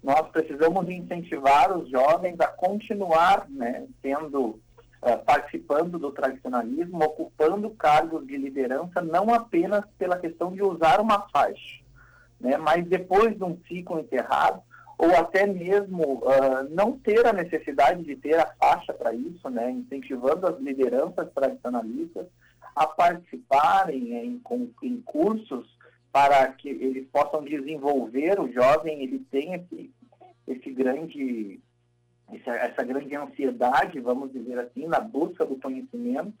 Nós 0.00 0.28
precisamos 0.28 0.88
incentivar 0.88 1.76
os 1.76 1.90
jovens 1.90 2.38
a 2.38 2.46
continuar 2.46 3.48
né, 3.50 3.84
tendo, 4.00 4.60
uh, 5.02 5.18
participando 5.26 5.98
do 5.98 6.12
tradicionalismo, 6.12 7.02
ocupando 7.02 7.68
cargos 7.70 8.24
de 8.28 8.36
liderança, 8.36 9.02
não 9.02 9.34
apenas 9.34 9.84
pela 9.98 10.18
questão 10.18 10.52
de 10.52 10.62
usar 10.62 11.00
uma 11.00 11.26
faixa, 11.30 11.80
né, 12.40 12.56
mas 12.56 12.86
depois 12.86 13.36
de 13.36 13.42
um 13.42 13.58
ciclo 13.66 13.98
enterrado, 13.98 14.62
ou 15.02 15.16
até 15.16 15.44
mesmo 15.48 16.18
uh, 16.18 16.62
não 16.70 16.96
ter 16.96 17.26
a 17.26 17.32
necessidade 17.32 18.04
de 18.04 18.14
ter 18.14 18.38
a 18.38 18.46
faixa 18.54 18.92
para 18.92 19.12
isso, 19.12 19.50
né, 19.50 19.68
incentivando 19.68 20.46
as 20.46 20.60
lideranças 20.60 21.28
tradicionalistas 21.34 22.28
a 22.76 22.86
participarem 22.86 24.12
em, 24.12 24.40
em 24.84 25.00
cursos 25.00 25.76
para 26.12 26.46
que 26.52 26.68
eles 26.68 27.08
possam 27.08 27.42
desenvolver 27.42 28.38
o 28.38 28.52
jovem, 28.52 29.02
ele 29.02 29.18
tem 29.28 29.54
esse, 29.54 29.90
esse 30.46 30.70
grande, 30.70 31.58
essa, 32.32 32.52
essa 32.52 32.84
grande 32.84 33.16
ansiedade, 33.16 33.98
vamos 33.98 34.32
dizer 34.32 34.56
assim, 34.60 34.86
na 34.86 35.00
busca 35.00 35.44
do 35.44 35.56
conhecimento, 35.56 36.32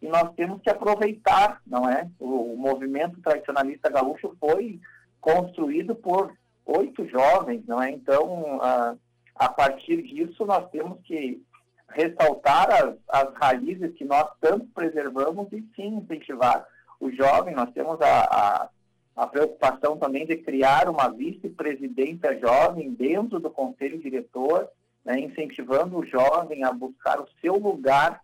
e 0.00 0.08
nós 0.08 0.32
temos 0.34 0.62
que 0.62 0.70
aproveitar, 0.70 1.60
não 1.66 1.86
é? 1.86 2.08
O, 2.18 2.54
o 2.54 2.56
movimento 2.56 3.20
tradicionalista 3.20 3.90
gaúcho 3.90 4.34
foi 4.40 4.80
construído 5.20 5.94
por 5.94 6.32
oito 6.68 7.06
jovens, 7.08 7.64
não 7.66 7.82
é? 7.82 7.90
Então, 7.90 8.60
a, 8.62 8.94
a 9.34 9.48
partir 9.48 10.02
disso, 10.02 10.44
nós 10.44 10.68
temos 10.70 11.00
que 11.02 11.42
ressaltar 11.88 12.70
as, 12.70 12.94
as 13.08 13.34
raízes 13.34 13.94
que 13.94 14.04
nós 14.04 14.28
tanto 14.40 14.66
preservamos 14.74 15.50
e 15.52 15.64
sim 15.74 15.96
incentivar 15.96 16.66
o 17.00 17.10
jovem. 17.10 17.54
Nós 17.54 17.70
temos 17.72 18.00
a, 18.00 18.20
a, 18.20 18.68
a 19.16 19.26
preocupação 19.26 19.96
também 19.96 20.26
de 20.26 20.36
criar 20.36 20.88
uma 20.88 21.08
vice-presidência 21.08 22.38
jovem 22.38 22.92
dentro 22.92 23.40
do 23.40 23.50
conselho 23.50 23.98
diretor, 23.98 24.68
né, 25.04 25.18
incentivando 25.18 25.96
o 25.96 26.04
jovem 26.04 26.62
a 26.64 26.72
buscar 26.72 27.18
o 27.18 27.28
seu 27.40 27.56
lugar 27.56 28.20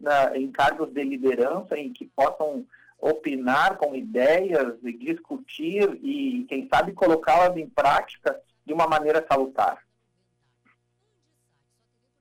na, 0.00 0.36
em 0.36 0.50
cargos 0.52 0.92
de 0.92 1.02
liderança 1.02 1.76
em 1.76 1.92
que 1.92 2.04
possam 2.04 2.64
opinar 3.00 3.76
com 3.76 3.94
ideias 3.94 4.74
e 4.82 4.92
discutir 4.92 5.98
e, 6.02 6.44
quem 6.48 6.68
sabe, 6.72 6.92
colocá-las 6.92 7.56
em 7.56 7.68
prática 7.68 8.38
de 8.66 8.72
uma 8.72 8.86
maneira 8.86 9.24
salutar. 9.30 9.78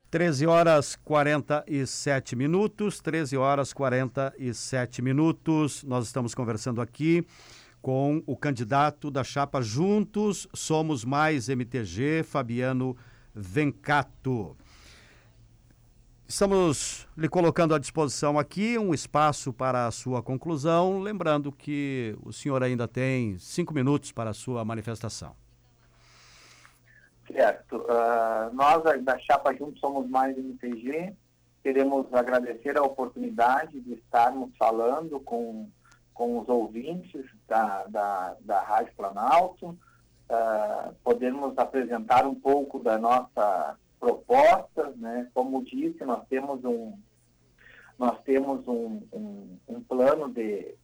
13 0.09 0.47
horas 0.47 0.95
47 0.95 2.35
minutos, 2.35 3.01
13 3.01 3.35
horas 3.35 3.73
47 3.73 5.01
minutos. 5.01 5.83
Nós 5.83 6.05
estamos 6.05 6.33
conversando 6.33 6.79
aqui 6.79 7.25
com 7.81 8.23
o 8.25 8.37
candidato 8.37 9.11
da 9.11 9.23
chapa 9.23 9.61
Juntos 9.61 10.47
Somos 10.53 11.03
Mais 11.03 11.49
MTG, 11.49 12.23
Fabiano 12.23 12.95
Vencato. 13.33 14.55
Estamos 16.29 17.07
lhe 17.15 17.29
colocando 17.29 17.73
à 17.73 17.79
disposição 17.79 18.37
aqui 18.37 18.77
um 18.77 18.93
espaço 18.93 19.53
para 19.53 19.87
a 19.87 19.91
sua 19.91 20.21
conclusão, 20.21 20.99
lembrando 20.99 21.53
que 21.53 22.17
o 22.21 22.33
senhor 22.33 22.61
ainda 22.61 22.85
tem 22.85 23.39
cinco 23.39 23.73
minutos 23.73 24.11
para 24.11 24.31
a 24.31 24.33
sua 24.33 24.65
manifestação. 24.65 25.33
Certo. 27.31 27.77
Uh, 27.77 28.53
nós 28.53 28.83
da 29.05 29.17
Chapa 29.19 29.55
Juntos 29.55 29.79
Somos 29.79 30.09
Mais 30.09 30.37
MTG 30.37 31.15
queremos 31.63 32.13
agradecer 32.13 32.77
a 32.77 32.83
oportunidade 32.83 33.79
de 33.79 33.93
estarmos 33.93 34.51
falando 34.57 35.21
com, 35.21 35.69
com 36.13 36.39
os 36.39 36.49
ouvintes 36.49 37.25
da, 37.47 37.85
da, 37.87 38.35
da 38.41 38.61
Rádio 38.63 38.93
Planalto, 38.97 39.67
uh, 39.69 40.93
podermos 41.05 41.57
apresentar 41.57 42.25
um 42.25 42.35
pouco 42.35 42.79
da 42.79 42.97
nossa 42.97 43.77
propostas, 43.99 44.95
né? 44.97 45.27
Como 45.33 45.63
disse, 45.63 46.03
nós 46.05 46.25
temos 46.27 46.63
um 46.63 46.97
nós 47.97 48.21
temos 48.23 48.67
um, 48.67 49.01
um, 49.11 49.57
um 49.67 49.81
plano 49.81 50.29
de 50.29 50.75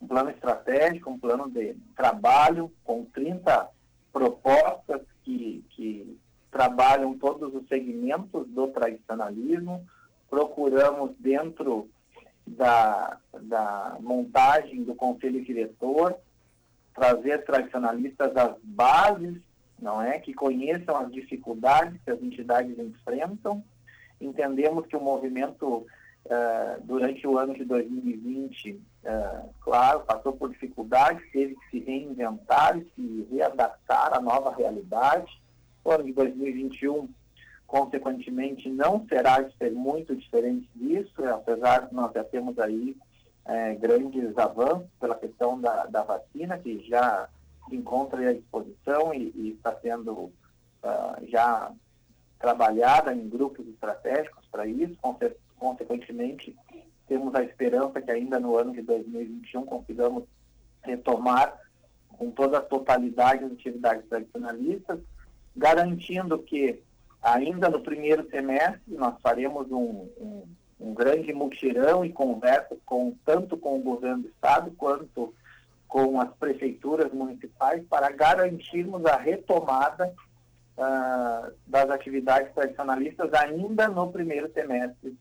um 0.00 0.06
plano 0.06 0.30
estratégico, 0.30 1.10
um 1.10 1.18
plano 1.18 1.50
de 1.50 1.74
trabalho 1.96 2.72
com 2.84 3.04
30 3.06 3.68
propostas 4.12 5.02
que, 5.24 5.64
que 5.70 6.16
trabalham 6.50 7.18
todos 7.18 7.54
os 7.54 7.66
segmentos 7.68 8.46
do 8.48 8.68
tradicionalismo. 8.68 9.84
Procuramos 10.28 11.10
dentro 11.18 11.88
da, 12.46 13.18
da 13.42 13.96
montagem 14.00 14.84
do 14.84 14.94
conselho 14.94 15.44
diretor 15.44 16.16
trazer 16.94 17.44
tradicionalistas 17.44 18.36
às 18.36 18.56
bases 18.62 19.40
não 19.80 20.00
é? 20.00 20.18
Que 20.18 20.34
conheçam 20.34 20.96
as 20.96 21.12
dificuldades 21.12 22.00
que 22.02 22.10
as 22.10 22.22
entidades 22.22 22.78
enfrentam. 22.78 23.62
Entendemos 24.20 24.86
que 24.86 24.96
o 24.96 25.00
movimento, 25.00 25.86
uh, 26.26 26.82
durante 26.84 27.26
o 27.26 27.38
ano 27.38 27.54
de 27.54 27.64
2020, 27.64 28.72
uh, 28.72 28.78
eh, 29.04 29.42
claro, 29.60 30.00
passou 30.00 30.34
por 30.34 30.50
dificuldades, 30.50 31.22
teve 31.32 31.54
que 31.54 31.70
se 31.70 31.78
reinventar 31.84 32.76
e 32.76 32.84
se 32.94 33.26
readaptar 33.32 34.14
à 34.14 34.20
nova 34.20 34.54
realidade. 34.54 35.40
O 35.82 35.90
ano 35.90 36.04
de 36.04 36.12
2021, 36.12 37.08
consequentemente, 37.66 38.68
não 38.68 39.06
será 39.08 39.48
ser 39.58 39.72
muito 39.72 40.14
diferente 40.14 40.68
disso, 40.74 41.24
apesar 41.26 41.88
de 41.88 41.94
nós 41.94 42.12
já 42.12 42.22
temos 42.22 42.58
aí 42.58 42.94
é, 43.46 43.74
grandes 43.74 44.36
avanços 44.36 44.86
pela 45.00 45.14
questão 45.14 45.58
da, 45.58 45.86
da 45.86 46.02
vacina, 46.02 46.58
que 46.58 46.86
já 46.86 47.28
se 47.68 47.76
encontra 47.76 48.28
à 48.28 48.32
disposição 48.32 49.12
e, 49.14 49.32
e 49.34 49.50
está 49.50 49.74
sendo 49.80 50.12
uh, 50.12 51.26
já 51.28 51.72
trabalhada 52.38 53.14
em 53.14 53.28
grupos 53.28 53.66
estratégicos 53.68 54.46
para 54.50 54.66
isso. 54.66 54.96
Consequentemente, 55.58 56.56
temos 57.06 57.34
a 57.34 57.42
esperança 57.42 58.00
que 58.00 58.10
ainda 58.10 58.40
no 58.40 58.56
ano 58.56 58.72
de 58.72 58.82
2021 58.82 59.66
consigamos 59.66 60.24
retomar 60.82 61.54
com 62.08 62.30
toda 62.30 62.58
a 62.58 62.62
totalidade 62.62 63.44
as 63.44 63.52
atividades 63.52 64.08
tradicionalistas, 64.08 65.00
garantindo 65.56 66.38
que 66.38 66.82
ainda 67.22 67.68
no 67.68 67.80
primeiro 67.80 68.28
semestre 68.30 68.94
nós 68.94 69.20
faremos 69.20 69.70
um, 69.70 70.08
um, 70.18 70.42
um 70.80 70.94
grande 70.94 71.32
mutirão 71.32 72.04
e 72.04 72.12
conversa 72.12 72.76
com 72.86 73.14
tanto 73.24 73.56
com 73.56 73.78
o 73.78 73.82
governo 73.82 74.22
do 74.22 74.28
estado 74.28 74.70
quanto 74.76 75.34
com 75.90 76.20
as 76.20 76.32
prefeituras 76.36 77.12
municipais 77.12 77.84
para 77.90 78.10
garantirmos 78.12 79.04
a 79.04 79.16
retomada 79.16 80.14
uh, 80.78 81.52
das 81.66 81.90
atividades 81.90 82.54
tradicionalistas 82.54 83.34
ainda 83.34 83.88
no 83.88 84.10
primeiro 84.10 84.50
semestre 84.52 85.18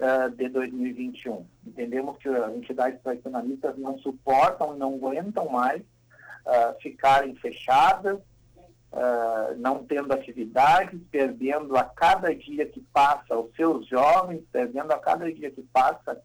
uh, 0.00 0.30
de 0.30 0.48
2021. 0.48 1.46
Entendemos 1.66 2.16
que 2.16 2.30
as 2.30 2.50
entidades 2.54 2.98
tradicionalistas 3.02 3.76
não 3.76 3.98
suportam, 3.98 4.74
não 4.74 4.94
aguentam 4.94 5.50
mais 5.50 5.82
uh, 5.82 6.80
ficarem 6.80 7.36
fechadas, 7.36 8.18
não 9.58 9.84
tendo 9.84 10.10
atividades, 10.14 10.98
perdendo 11.10 11.76
a 11.76 11.84
cada 11.84 12.34
dia 12.34 12.64
que 12.64 12.80
passa 12.94 13.36
os 13.36 13.54
seus 13.54 13.86
jovens, 13.86 14.42
perdendo 14.50 14.90
a 14.90 14.98
cada 14.98 15.30
dia 15.30 15.50
que 15.50 15.60
passa 15.64 16.18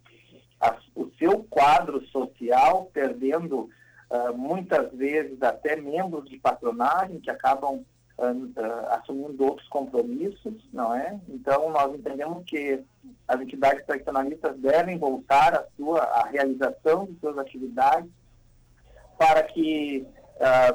a, 0.57 0.77
o 0.95 1.11
seu 1.19 1.43
quadro 1.49 2.01
social, 2.07 2.89
perdendo 2.93 3.69
uh, 4.12 4.38
muitas 4.38 4.91
vezes 4.93 5.41
até 5.41 5.76
membros 5.78 6.30
de 6.30 6.38
patronagem 6.38 7.20
que 7.20 7.30
acabam 7.30 7.84
uh, 8.18 8.24
uh, 8.24 8.88
assumindo 8.91 9.43
outros 9.45 9.68
compromissos, 9.70 10.53
não 10.74 10.93
é? 10.93 11.20
Então, 11.30 11.72
nós 11.72 11.95
entendemos 11.95 12.43
que 12.45 12.84
as 13.28 13.39
entidades 13.39 13.86
tradicionalistas 13.86 14.57
devem 14.59 14.97
voltar 14.97 15.55
à 15.55 15.66
sua 15.78 16.01
à 16.01 16.28
realização 16.28 17.05
de 17.05 17.18
suas 17.20 17.38
atividades 17.38 18.09
para 19.18 19.43
que 19.43 20.05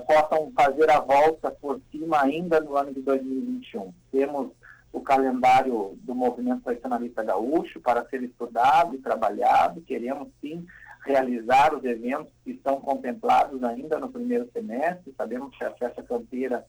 possam 0.06 0.52
fazer 0.54 0.88
a 0.88 1.00
volta 1.00 1.50
por 1.50 1.80
cima 1.90 2.22
ainda 2.22 2.60
no 2.60 2.76
ano 2.76 2.94
de 2.94 3.02
2021. 3.02 3.92
Temos 4.12 4.52
o 4.92 5.00
calendário 5.00 5.98
do 6.02 6.14
movimento 6.14 6.62
tradicionalista 6.62 7.24
gaúcho 7.24 7.80
para 7.80 8.08
ser 8.08 8.22
estudado 8.22 8.94
e 8.94 8.98
trabalhado. 8.98 9.80
Queremos, 9.80 10.28
sim, 10.40 10.64
realizar 11.06 11.72
os 11.74 11.84
eventos 11.84 12.32
que 12.44 12.50
estão 12.50 12.80
contemplados 12.80 13.62
ainda 13.62 13.98
no 13.98 14.10
primeiro 14.10 14.50
semestre. 14.52 15.14
Sabemos 15.16 15.56
que 15.56 15.64
a 15.64 15.70
festa 15.70 16.02
campeira 16.02 16.66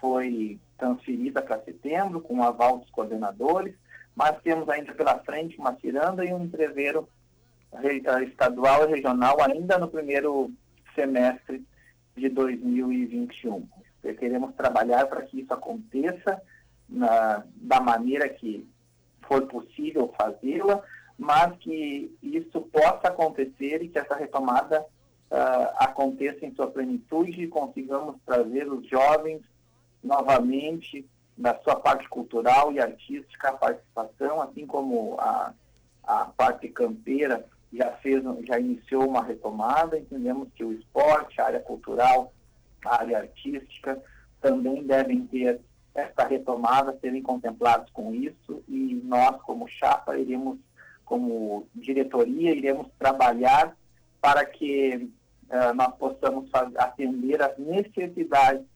foi 0.00 0.58
transferida 0.78 1.42
para 1.42 1.62
setembro, 1.62 2.20
com 2.20 2.38
o 2.38 2.42
aval 2.42 2.78
dos 2.78 2.90
coordenadores, 2.90 3.74
mas 4.14 4.40
temos 4.42 4.68
ainda 4.68 4.94
pela 4.94 5.18
frente 5.18 5.58
uma 5.58 5.76
ciranda 5.76 6.24
e 6.24 6.32
um 6.32 6.44
entreveiro 6.44 7.06
eh, 7.74 8.24
estadual 8.24 8.88
e 8.88 8.92
regional 8.94 9.36
ainda 9.42 9.78
no 9.78 9.88
primeiro 9.88 10.50
semestre 10.94 11.62
de 12.16 12.28
2021. 12.30 13.68
Queremos 14.18 14.54
trabalhar 14.54 15.06
para 15.06 15.22
que 15.22 15.40
isso 15.40 15.52
aconteça 15.52 16.40
na, 16.88 17.44
da 17.56 17.80
maneira 17.80 18.28
que 18.28 18.66
for 19.22 19.42
possível 19.46 20.14
fazê-la, 20.18 20.82
mas 21.18 21.56
que 21.58 22.14
isso 22.22 22.60
possa 22.60 23.08
acontecer 23.08 23.82
e 23.82 23.88
que 23.88 23.98
essa 23.98 24.14
retomada 24.14 24.82
uh, 24.82 25.76
aconteça 25.76 26.44
em 26.44 26.54
sua 26.54 26.66
plenitude 26.66 27.42
e 27.42 27.48
consigamos 27.48 28.16
trazer 28.24 28.70
os 28.70 28.86
jovens 28.86 29.42
novamente 30.02 31.06
da 31.36 31.58
sua 31.58 31.76
parte 31.76 32.08
cultural 32.08 32.72
e 32.72 32.80
artística 32.80 33.48
à 33.48 33.52
participação, 33.52 34.40
assim 34.40 34.66
como 34.66 35.16
a, 35.18 35.52
a 36.04 36.24
parte 36.26 36.68
campeira 36.68 37.44
já 37.72 37.92
fez, 37.92 38.22
já 38.46 38.58
iniciou 38.58 39.06
uma 39.06 39.22
retomada, 39.22 39.98
entendemos 39.98 40.48
que 40.54 40.64
o 40.64 40.72
esporte, 40.72 41.40
a 41.40 41.46
área 41.46 41.60
cultural, 41.60 42.32
a 42.84 43.00
área 43.00 43.18
artística 43.18 44.00
também 44.40 44.82
devem 44.84 45.26
ter 45.26 45.60
essa 45.94 46.26
retomada, 46.26 46.96
serem 47.00 47.22
contemplados 47.22 47.90
com 47.90 48.14
isso 48.14 48.62
e 48.68 49.00
nós, 49.04 49.40
como 49.42 49.66
chapa, 49.66 50.16
iremos 50.16 50.58
como 51.06 51.66
diretoria, 51.74 52.54
iremos 52.54 52.88
trabalhar 52.98 53.74
para 54.20 54.44
que 54.44 55.08
uh, 55.48 55.74
nós 55.74 55.94
possamos 55.96 56.50
fazer, 56.50 56.78
atender 56.78 57.40
às 57.40 57.56
necessidades 57.56 58.66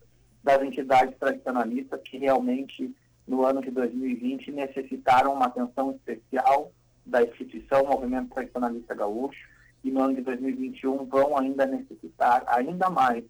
das 0.42 0.62
entidades 0.62 1.18
tradicionalistas 1.18 2.00
que 2.02 2.16
realmente, 2.16 2.94
no 3.26 3.44
ano 3.44 3.60
de 3.60 3.70
2020, 3.70 4.52
necessitaram 4.52 5.34
uma 5.34 5.46
atenção 5.46 5.90
especial 5.90 6.72
da 7.04 7.22
instituição 7.22 7.84
Movimento 7.84 8.32
Tradicionalista 8.32 8.94
Gaúcho 8.94 9.48
e 9.82 9.90
no 9.90 10.00
ano 10.00 10.14
de 10.14 10.22
2021 10.22 11.04
vão 11.06 11.36
ainda 11.36 11.66
necessitar 11.66 12.44
ainda 12.46 12.88
mais 12.88 13.24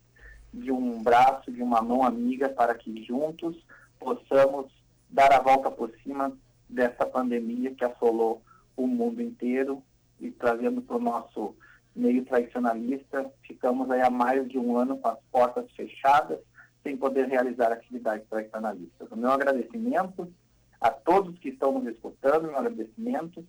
de 0.53 0.71
um 0.71 1.03
braço, 1.03 1.51
de 1.51 1.63
uma 1.63 1.81
mão 1.81 2.05
amiga 2.05 2.49
para 2.49 2.75
que 2.75 3.03
juntos 3.05 3.57
possamos 3.99 4.67
dar 5.09 5.33
a 5.33 5.41
volta 5.41 5.71
por 5.71 5.91
cima 6.03 6.33
dessa 6.69 7.07
pandemia 7.07 7.75
que 7.75 7.85
assolou 7.85 8.43
o 8.83 8.87
mundo 8.87 9.23
inteiro 9.23 9.83
e 10.21 10.31
trazendo 10.31 10.83
para 10.83 10.97
o 10.97 11.01
nosso 11.01 11.55
meio 11.95 12.25
tradicionalista, 12.25 13.31
ficamos 13.43 13.91
aí 13.91 14.01
há 14.01 14.11
mais 14.11 14.49
de 14.49 14.59
um 14.59 14.77
ano 14.77 14.99
com 14.99 15.09
as 15.09 15.19
portas 15.31 15.71
fechadas, 15.73 16.39
sem 16.83 16.97
poder 16.97 17.27
realizar 17.27 17.73
atividades 17.73 18.27
tradicionalistas. 18.29 19.11
O 19.11 19.17
meu 19.17 19.31
agradecimento 19.31 20.33
a 20.81 20.91
todos 20.91 21.39
que 21.39 21.51
estão 21.51 21.73
nos 21.73 21.87
escutando, 21.87 22.49
meu 22.49 22.57
agradecimento 22.57 23.45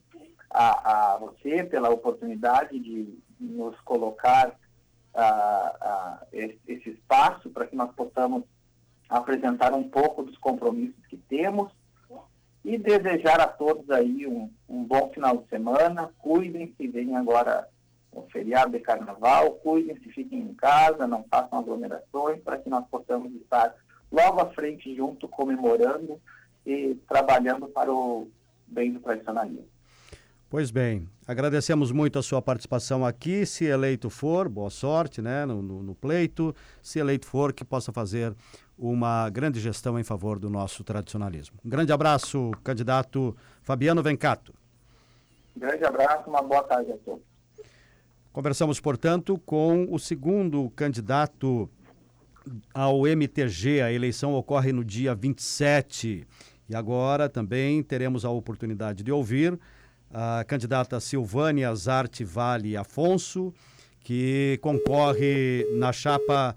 a, 0.49 1.13
a 1.13 1.17
você 1.17 1.63
pela 1.63 1.89
oportunidade 1.89 2.77
de 2.77 3.17
nos 3.39 3.79
colocar 3.81 4.55
esse 6.31 6.89
espaço 6.89 7.49
para 7.49 7.67
que 7.67 7.75
nós 7.75 7.93
possamos 7.93 8.43
apresentar 9.09 9.73
um 9.73 9.83
pouco 9.83 10.23
dos 10.23 10.37
compromissos 10.37 11.05
que 11.07 11.17
temos 11.17 11.71
e 12.63 12.77
desejar 12.77 13.39
a 13.41 13.47
todos 13.47 13.89
aí 13.89 14.27
um, 14.27 14.49
um 14.69 14.83
bom 14.83 15.09
final 15.13 15.37
de 15.37 15.47
semana. 15.49 16.09
Cuidem-se, 16.19 16.87
vem 16.87 17.15
agora 17.15 17.67
o 18.11 18.23
feriado 18.23 18.71
de 18.71 18.79
carnaval, 18.79 19.53
cuidem-se, 19.55 20.09
fiquem 20.11 20.39
em 20.39 20.53
casa, 20.53 21.07
não 21.07 21.23
façam 21.29 21.59
aglomerações 21.59 22.41
para 22.41 22.57
que 22.57 22.69
nós 22.69 22.85
possamos 22.89 23.33
estar 23.35 23.73
logo 24.11 24.41
à 24.41 24.49
frente 24.51 24.93
junto, 24.95 25.27
comemorando 25.27 26.19
e 26.65 26.95
trabalhando 27.07 27.67
para 27.67 27.91
o 27.91 28.27
bem 28.67 28.91
do 28.91 28.99
tradicionalismo. 28.99 29.67
Pois 30.49 30.69
bem, 30.69 31.07
agradecemos 31.25 31.93
muito 31.93 32.19
a 32.19 32.21
sua 32.21 32.41
participação 32.41 33.05
aqui. 33.05 33.45
Se 33.45 33.63
eleito 33.63 34.09
for, 34.09 34.49
boa 34.49 34.69
sorte 34.69 35.21
né, 35.21 35.45
no, 35.45 35.61
no, 35.61 35.81
no, 35.81 35.95
pleito. 35.95 36.53
Se 36.81 36.99
eleito 36.99 37.25
for, 37.25 37.53
que 37.53 37.63
possa 37.63 37.93
fazer 37.93 38.35
uma 38.81 39.29
grande 39.29 39.59
gestão 39.59 39.99
em 39.99 40.03
favor 40.03 40.39
do 40.39 40.49
nosso 40.49 40.83
tradicionalismo. 40.83 41.59
Um 41.63 41.69
grande 41.69 41.93
abraço, 41.93 42.49
candidato 42.63 43.37
Fabiano 43.61 44.01
Vencato. 44.01 44.55
grande 45.55 45.85
abraço, 45.85 46.27
uma 46.27 46.41
boa 46.41 46.63
tarde 46.63 46.91
a 46.91 46.97
todos. 46.97 47.21
Conversamos, 48.33 48.79
portanto, 48.79 49.39
com 49.45 49.85
o 49.91 49.99
segundo 49.99 50.67
candidato 50.71 51.69
ao 52.73 53.05
MTG. 53.05 53.81
A 53.81 53.91
eleição 53.91 54.33
ocorre 54.33 54.73
no 54.73 54.83
dia 54.83 55.13
27. 55.13 56.25
E 56.67 56.75
agora 56.75 57.29
também 57.29 57.83
teremos 57.83 58.25
a 58.25 58.31
oportunidade 58.31 59.03
de 59.03 59.11
ouvir 59.11 59.59
a 60.11 60.43
candidata 60.43 60.99
Silvânia 60.99 61.73
Zarte 61.75 62.23
Vale 62.23 62.75
Afonso, 62.75 63.53
que 63.99 64.57
concorre 64.61 65.67
na 65.75 65.93
chapa 65.93 66.55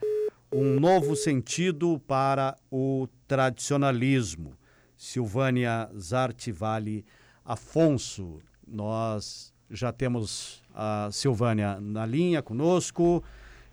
Um 0.56 0.78
Novo 0.78 1.16
Sentido 1.16 2.00
para 2.06 2.54
o 2.70 3.08
Tradicionalismo. 3.26 4.56
Silvânia 4.96 5.90
Zarte 5.98 6.52
Vale 6.52 7.04
Afonso. 7.44 8.38
Nós 8.64 9.52
já 9.68 9.90
temos 9.90 10.62
a 10.72 11.08
Silvânia 11.10 11.80
na 11.80 12.06
linha 12.06 12.40
conosco, 12.40 13.20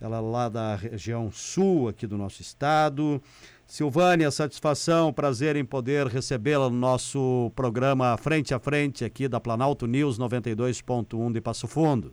ela 0.02 0.20
lá 0.20 0.50
da 0.50 0.76
região 0.76 1.32
sul 1.32 1.88
aqui 1.88 2.08
do 2.08 2.18
nosso 2.18 2.42
estado. 2.42 3.22
Silvânia, 3.68 4.32
satisfação, 4.32 5.14
prazer 5.14 5.56
em 5.56 5.64
poder 5.64 6.08
recebê-la 6.08 6.68
no 6.68 6.76
nosso 6.76 7.52
programa 7.56 8.18
Frente 8.18 8.56
a 8.56 8.60
Frente 8.60 9.06
aqui 9.06 9.28
da 9.28 9.40
Planalto 9.40 9.86
News 9.86 10.18
92.1 10.18 11.32
de 11.32 11.42
Passo 11.42 11.68
Fundo. 11.68 12.12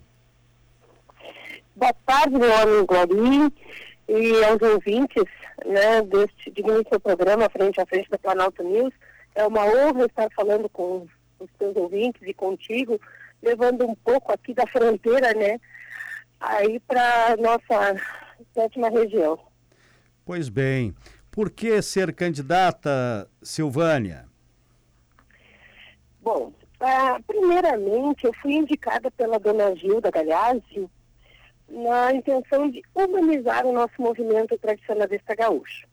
Boa 1.75 1.95
tarde, 2.05 2.37
meu 2.37 2.55
amigo 2.55 2.95
Ari, 2.95 3.53
e 4.09 4.45
aos 4.45 4.61
ouvintes 4.63 5.25
né, 5.67 6.03
deste 6.03 6.51
digníssimo 6.51 6.99
programa 6.99 7.51
Frente 7.51 7.81
a 7.81 7.87
Frente 7.87 8.09
da 8.09 8.19
Planalto 8.19 8.63
News. 8.63 8.93
É 9.35 9.47
uma 9.47 9.65
honra 9.65 10.07
estar 10.07 10.29
falando 10.35 10.69
com 10.69 11.07
os 11.39 11.49
seus 11.59 11.77
ouvintes 11.77 12.23
e 12.27 12.33
contigo, 12.33 12.99
levando 13.43 13.87
um 13.87 13.95
pouco 13.95 14.33
aqui 14.33 14.55
da 14.55 14.67
fronteira, 14.67 15.33
né, 15.35 15.61
aí 16.41 16.81
para 16.81 17.37
nossa 17.37 17.97
sétima 18.55 18.89
região. 18.89 19.39
Pois 20.25 20.49
bem. 20.49 20.95
Por 21.31 21.51
que 21.51 21.81
ser 21.83 22.13
candidata, 22.13 23.31
Silvânia? 23.43 24.27
Bom, 26.21 26.53
ah, 26.81 27.21
primeiramente 27.27 28.25
eu 28.25 28.33
fui 28.43 28.55
indicada 28.55 29.11
pela 29.11 29.39
dona 29.39 29.75
Gilda 29.77 30.11
Galhazzi 30.11 30.89
na 31.69 32.13
intenção 32.13 32.71
de 32.71 32.83
humanizar 32.95 33.67
o 33.67 33.73
nosso 33.73 34.01
movimento 34.01 34.57
tradicionalista 34.59 35.35
gaúcho. 35.35 35.87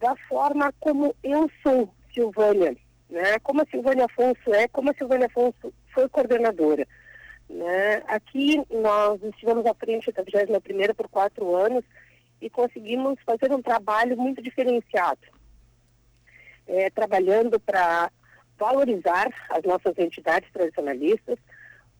Da 0.00 0.16
forma 0.28 0.72
como 0.80 1.14
eu 1.22 1.50
sou 1.62 1.88
Silvânia, 2.12 2.76
né? 3.08 3.38
como 3.42 3.62
a 3.62 3.66
Silvânia 3.66 4.06
Afonso 4.06 4.52
é, 4.52 4.68
como 4.68 4.90
a 4.90 4.94
Silvânia 4.94 5.26
Afonso 5.26 5.72
foi 5.92 6.08
coordenadora. 6.08 6.86
Né? 7.48 8.02
Aqui 8.08 8.62
nós 8.70 9.22
estivemos 9.22 9.64
à 9.66 9.74
frente 9.74 10.10
da 10.12 10.22
21 10.22 10.94
por 10.94 11.08
quatro 11.08 11.54
anos 11.54 11.84
e 12.40 12.50
conseguimos 12.50 13.18
fazer 13.24 13.52
um 13.52 13.62
trabalho 13.62 14.16
muito 14.16 14.42
diferenciado, 14.42 15.20
é, 16.66 16.90
trabalhando 16.90 17.60
para 17.60 18.10
valorizar 18.58 19.28
as 19.50 19.62
nossas 19.62 19.96
entidades 19.98 20.50
tradicionalistas, 20.52 21.38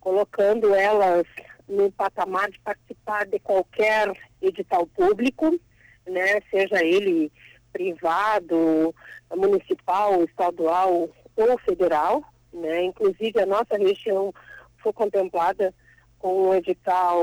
colocando 0.01 0.75
elas 0.75 1.27
no 1.69 1.91
patamar 1.93 2.51
de 2.51 2.59
participar 2.61 3.27
de 3.27 3.39
qualquer 3.39 4.13
edital 4.41 4.87
público, 4.87 5.59
né, 6.07 6.41
seja 6.51 6.85
ele 6.85 7.33
privado, 7.73 8.95
municipal, 9.35 10.23
estadual 10.25 11.09
ou 11.37 11.59
federal, 11.59 12.23
né, 12.53 12.85
inclusive 12.85 13.41
a 13.41 13.47
nossa 13.47 13.77
região 13.77 14.33
foi 14.79 14.93
contemplada 14.93 15.75
com 16.19 16.49
um 16.49 16.55
edital 16.55 17.23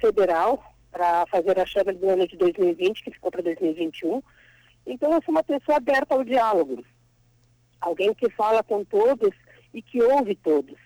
federal 0.00 0.62
para 0.90 1.26
fazer 1.26 1.58
a 1.58 1.66
chama 1.66 1.92
do 1.92 2.08
ano 2.08 2.26
de 2.26 2.36
2020, 2.36 3.04
que 3.04 3.10
ficou 3.10 3.30
para 3.30 3.42
2021. 3.42 4.22
Então, 4.86 5.12
eu 5.12 5.22
sou 5.22 5.32
uma 5.32 5.42
pessoa 5.42 5.76
aberta 5.76 6.14
ao 6.14 6.24
diálogo, 6.24 6.84
alguém 7.80 8.14
que 8.14 8.30
fala 8.30 8.62
com 8.62 8.84
todos 8.84 9.30
e 9.74 9.82
que 9.82 10.02
ouve 10.02 10.34
todos. 10.36 10.85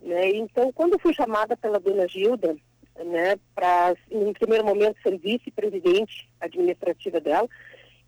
Né? 0.00 0.30
Então, 0.30 0.72
quando 0.72 0.98
fui 0.98 1.12
chamada 1.14 1.56
pela 1.56 1.78
dona 1.78 2.08
Gilda, 2.08 2.56
né, 3.04 3.36
para, 3.54 3.94
em 4.10 4.32
primeiro 4.32 4.64
momento, 4.64 5.00
ser 5.02 5.18
vice-presidente 5.18 6.28
administrativa 6.40 7.20
dela, 7.20 7.48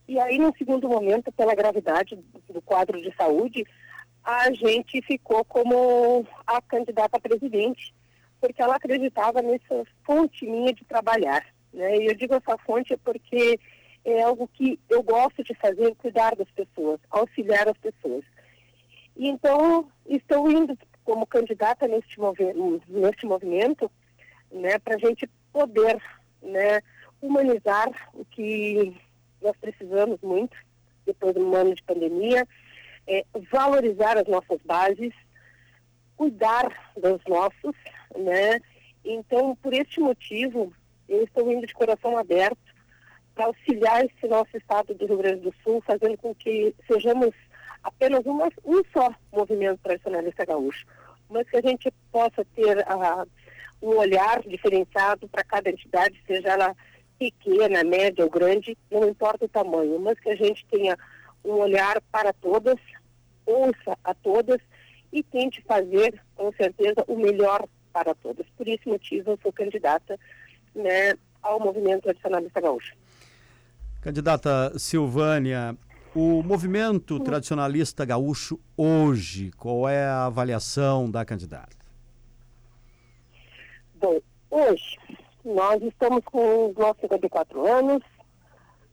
e 0.09 0.19
aí, 0.19 0.39
no 0.39 0.55
segundo 0.57 0.89
momento, 0.89 1.31
pela 1.33 1.55
gravidade 1.55 2.19
do 2.49 2.61
quadro 2.63 3.01
de 3.01 3.15
saúde, 3.15 3.65
a 4.25 4.53
gente 4.53 5.01
ficou 5.03 5.45
como 5.45 6.27
a 6.47 6.61
candidata 6.61 7.17
a 7.17 7.21
presidente 7.21 7.95
porque 8.43 8.61
ela 8.61 8.75
acreditava 8.75 9.41
nessa 9.41 9.85
fonte 10.05 10.45
minha 10.45 10.75
de 10.75 10.85
trabalhar. 10.85 11.47
Né? 11.73 11.99
E 11.99 12.07
eu 12.09 12.15
digo 12.17 12.35
essa 12.35 12.59
fonte 12.59 12.97
porque 13.05 13.59
é 14.05 14.21
algo 14.23 14.51
que 14.53 14.81
eu 14.91 15.01
gosto 15.01 15.45
de 15.45 15.55
fazer, 15.55 15.95
cuidar 15.95 16.35
das 16.35 16.51
pessoas, 16.51 16.99
auxiliar 17.09 17.69
as 17.69 17.79
pessoas. 17.79 18.25
E 19.17 19.29
então, 19.29 19.89
estou 20.05 20.51
indo 20.51 20.77
como 21.05 21.27
candidata 21.27 21.87
neste, 21.87 22.19
movi 22.19 22.45
neste 22.89 23.27
movimento 23.27 23.91
né, 24.51 24.79
para 24.79 24.97
a 24.97 24.99
gente 24.99 25.29
poder 25.53 26.01
né, 26.43 26.81
humanizar 27.21 27.89
o 28.15 28.25
que 28.25 28.95
nós 29.41 29.57
precisamos 29.57 30.21
muito 30.23 30.57
depois 31.05 31.35
de 31.35 31.41
um 31.41 31.55
ano 31.55 31.75
de 31.75 31.83
pandemia, 31.83 32.47
é, 33.07 33.25
valorizar 33.51 34.17
as 34.17 34.27
nossas 34.27 34.61
bases, 34.65 35.13
cuidar 36.17 36.69
dos 36.97 37.21
nossos, 37.27 37.75
né? 38.17 38.61
Então, 39.05 39.57
por 39.57 39.75
este 39.75 39.99
motivo, 39.99 40.73
eu 41.09 41.25
estou 41.25 41.51
indo 41.51 41.67
de 41.67 41.75
coração 41.75 42.17
aberto 42.17 42.73
para 43.35 43.47
auxiliar 43.47 44.05
esse 44.05 44.29
nosso 44.29 44.57
estado 44.57 44.95
do 44.95 45.07
Rio 45.07 45.19
Grande 45.19 45.41
do 45.41 45.55
Sul, 45.65 45.83
fazendo 45.85 46.17
com 46.19 46.35
que 46.35 46.75
sejamos 46.87 47.35
apenas 47.83 48.25
uma, 48.25 48.49
um 48.65 48.83
só 48.93 49.13
movimento 49.33 49.81
tradicionalista 49.83 50.45
gaúcho, 50.45 50.87
mas 51.29 51.49
que 51.49 51.57
a 51.57 51.63
gente 51.63 51.93
possa 52.11 52.45
ter 52.55 52.79
uh, 52.79 53.27
um 53.83 53.97
olhar 53.97 54.41
diferenciado 54.43 55.29
para 55.29 55.43
cada 55.43 55.71
entidade, 55.71 56.23
seja 56.27 56.49
ela 56.49 56.77
pequena, 57.19 57.85
média 57.85 58.25
ou 58.25 58.31
grande, 58.31 58.77
não 58.91 59.09
importa 59.09 59.45
o 59.45 59.49
tamanho, 59.49 59.99
mas 60.01 60.19
que 60.19 60.31
a 60.31 60.37
gente 60.37 60.65
tenha 60.67 60.97
um 61.45 61.53
olhar 61.53 62.01
para 62.11 62.33
todas, 62.33 62.77
ouça 63.47 63.97
a 64.05 64.15
todas 64.15 64.59
e 65.13 65.23
tente 65.23 65.63
fazer, 65.63 66.21
com 66.35 66.53
certeza, 66.53 67.05
o 67.07 67.17
melhor 67.17 67.67
para 67.93 68.15
todas. 68.15 68.47
Por 68.57 68.67
esse 68.67 68.89
motivo, 68.89 69.33
eu 69.33 69.39
sou 69.43 69.53
candidata 69.53 70.19
né, 70.75 71.15
ao 71.43 71.61
movimento 71.61 72.03
tradicionalista 72.03 72.61
gaúcho. 72.61 72.95
Candidata 74.01 74.77
Silvânia, 74.79 75.77
o 76.15 76.43
movimento 76.43 77.19
tradicionalista 77.21 78.05
gaúcho 78.05 78.61
hoje, 78.77 79.51
qual 79.53 79.89
é 79.89 80.05
a 80.05 80.27
avaliação 80.27 81.11
da 81.11 81.25
candidata? 81.25 81.77
Bom, 83.95 84.21
hoje 84.51 84.99
nós 85.45 85.83
estamos 85.83 86.23
com 86.25 86.71
os 86.71 86.77
nossos 86.77 87.01
54 87.01 87.67
anos, 87.67 88.03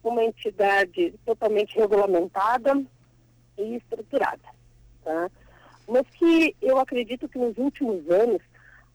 uma 0.02 0.24
entidade 0.24 1.14
totalmente 1.26 1.78
regulamentada 1.78 2.82
e 3.58 3.76
estruturada, 3.76 4.44
tá? 5.04 5.30
Mas 5.88 6.08
que 6.14 6.56
eu 6.62 6.78
acredito 6.78 7.28
que 7.28 7.38
nos 7.38 7.58
últimos 7.58 8.10
anos 8.10 8.42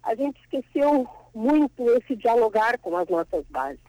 a 0.02 0.14
gente 0.14 0.40
esqueceu 0.40 1.06
muito 1.34 1.90
esse 1.90 2.16
dialogar 2.16 2.78
com 2.78 2.96
as 2.96 3.08
nossas 3.08 3.44
bases, 3.50 3.80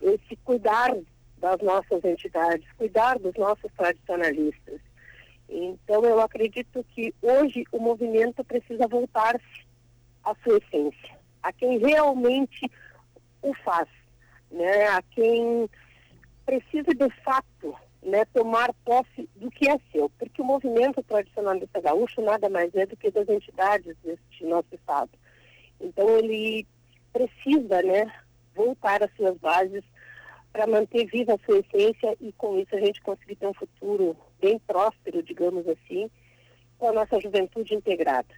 esse 0.00 0.36
cuidar 0.44 0.94
das 1.40 1.60
nossas 1.60 2.04
entidades, 2.04 2.66
cuidar 2.76 3.18
dos 3.18 3.34
nossos 3.34 3.70
tradicionalistas. 3.76 4.80
Então, 5.48 6.04
eu 6.04 6.20
acredito 6.20 6.84
que 6.94 7.14
hoje 7.22 7.64
o 7.72 7.78
movimento 7.78 8.44
precisa 8.44 8.86
voltar-se 8.86 9.66
à 10.22 10.34
sua 10.42 10.58
essência, 10.58 11.16
a 11.42 11.52
quem 11.52 11.78
realmente 11.78 12.70
o 13.40 13.54
faz, 13.54 13.88
né? 14.50 14.88
a 14.88 15.02
quem 15.02 15.68
precisa 16.44 16.94
de 16.94 17.10
fato 17.22 17.74
né, 18.02 18.24
tomar 18.26 18.72
posse 18.84 19.28
do 19.36 19.50
que 19.50 19.68
é 19.68 19.78
seu, 19.92 20.10
porque 20.18 20.40
o 20.40 20.44
movimento 20.44 21.02
tradicionalista 21.02 21.80
gaúcho 21.80 22.22
nada 22.22 22.48
mais 22.48 22.74
é 22.74 22.86
do 22.86 22.96
que 22.96 23.10
das 23.10 23.28
entidades 23.28 23.96
deste 24.02 24.44
nosso 24.44 24.68
estado. 24.72 25.10
Então 25.80 26.08
ele 26.18 26.66
precisa 27.12 27.82
né, 27.82 28.12
voltar 28.54 29.02
às 29.02 29.14
suas 29.16 29.36
bases 29.38 29.84
para 30.52 30.66
manter 30.66 31.06
viva 31.06 31.34
a 31.34 31.38
sua 31.44 31.58
essência 31.58 32.16
e 32.20 32.32
com 32.32 32.58
isso 32.58 32.74
a 32.74 32.80
gente 32.80 33.00
conseguir 33.02 33.36
ter 33.36 33.46
um 33.46 33.54
futuro 33.54 34.16
bem 34.40 34.58
próspero, 34.66 35.22
digamos 35.22 35.66
assim, 35.68 36.10
com 36.78 36.88
a 36.88 36.92
nossa 36.92 37.20
juventude 37.20 37.74
integrada. 37.74 38.28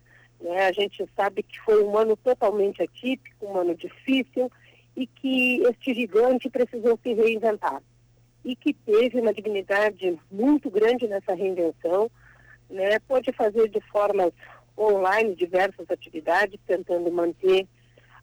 Né? 0.40 0.66
A 0.66 0.72
gente 0.72 1.06
sabe 1.14 1.42
que 1.42 1.61
foi 1.61 1.82
um 1.84 1.96
ano 1.96 2.16
totalmente 2.16 2.82
atípico, 2.82 3.46
um 3.46 3.56
ano 3.56 3.74
difícil 3.74 4.50
e 4.96 5.06
que 5.06 5.62
este 5.62 5.94
gigante 5.94 6.48
precisou 6.50 6.98
se 7.02 7.12
reinventar 7.12 7.82
e 8.44 8.56
que 8.56 8.72
teve 8.72 9.20
uma 9.20 9.34
dignidade 9.34 10.18
muito 10.30 10.70
grande 10.70 11.06
nessa 11.06 11.34
reinvenção, 11.34 12.11
né? 12.68 12.98
Pode 13.00 13.32
fazer 13.32 13.68
de 13.68 13.80
formas 13.82 14.32
online 14.78 15.34
diversas 15.34 15.90
atividades, 15.90 16.58
tentando 16.66 17.11
manter 17.12 17.66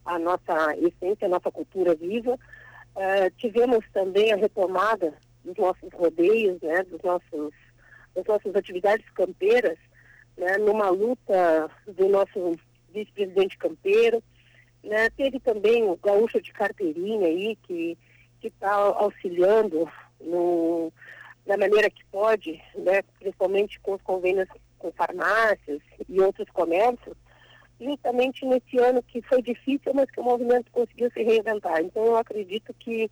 a 0.03 0.17
nossa 0.17 0.75
essência, 0.77 1.27
a 1.27 1.29
nossa 1.29 1.51
cultura 1.51 1.93
viva. 1.93 2.38
Uh, 2.98 3.30
tivemos 3.38 3.86
também 3.93 4.34
a 4.34 4.36
retomada 4.36 5.14
dos 5.45 5.56
nossos 5.56 5.93
rodeios, 5.93 6.60
né? 6.62 6.84
Dos 6.84 7.02
nossos, 7.02 7.54
das 8.16 8.26
nossas 8.26 8.56
atividades 8.56 9.08
campeiras, 9.12 9.78
né? 10.36 10.58
Numa 10.58 10.89
luta 10.89 11.70
do 11.88 12.10
nosso 12.10 12.54
vice-presidente 12.91 13.58
campeiro. 13.58 14.22
Né? 14.84 15.10
Teve 15.12 15.39
também 15.39 15.84
o 15.84 15.95
gaúcho 15.98 16.41
de 16.41 16.52
carteirinha 16.54 17.28
aí, 17.28 17.56
que 17.64 17.98
está 18.41 18.72
auxiliando 18.72 19.89
no, 20.20 20.91
da 21.45 21.58
maneira 21.58 21.89
que 21.89 22.04
pode, 22.06 22.62
né, 22.76 23.02
principalmente 23.20 23.80
com 23.80 23.93
os 23.93 24.02
convênios 24.02 24.48
com 24.78 24.91
farmácias 24.91 25.82
e 26.08 26.22
outros 26.22 26.50
comércios, 26.52 27.16
justamente 27.80 28.45
nesse 28.45 28.78
ano 28.80 29.03
que 29.03 29.21
foi 29.21 29.41
difícil, 29.41 29.93
mas 29.93 30.09
que 30.09 30.19
o 30.19 30.23
movimento 30.23 30.71
conseguiu 30.71 31.11
se 31.11 31.21
reinventar. 31.23 31.82
Então 31.82 32.05
eu 32.05 32.17
acredito 32.17 32.73
que 32.80 33.09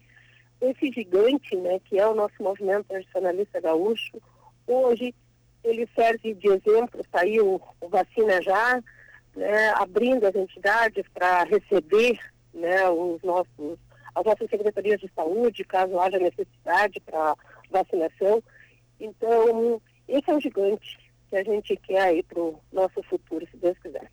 esse 0.61 0.91
gigante, 0.91 1.55
né, 1.55 1.79
que 1.85 1.99
é 1.99 2.07
o 2.07 2.15
nosso 2.15 2.41
movimento 2.41 2.87
tradicionalista 2.87 3.61
gaúcho, 3.61 4.21
hoje 4.65 5.13
ele 5.63 5.87
serve 5.95 6.33
de 6.33 6.47
exemplo, 6.47 7.03
saiu 7.11 7.61
o 7.81 7.89
vacina 7.89 8.41
já, 8.41 8.81
né, 9.35 9.69
abrindo 9.75 10.25
as 10.25 10.35
entidades 10.35 11.05
para 11.13 11.43
receber 11.43 12.19
né, 12.53 12.87
os 12.89 13.21
nossos 13.21 13.77
as 14.15 14.23
nossas 14.23 14.49
secretarias 14.49 15.01
de 15.01 15.11
saúde, 15.13 15.65
caso 15.65 15.99
haja 15.99 16.17
necessidade 16.17 17.01
para 17.01 17.35
vacinação. 17.69 18.41
Então, 18.97 19.81
esse 20.07 20.31
é 20.31 20.33
um 20.33 20.39
gigante 20.39 20.97
que 21.29 21.35
a 21.35 21.43
gente 21.43 21.75
quer 21.75 22.01
aí 22.01 22.23
para 22.23 22.39
o 22.39 22.57
nosso 22.71 23.03
futuro, 23.03 23.45
se 23.51 23.57
Deus 23.57 23.77
quiser. 23.79 24.09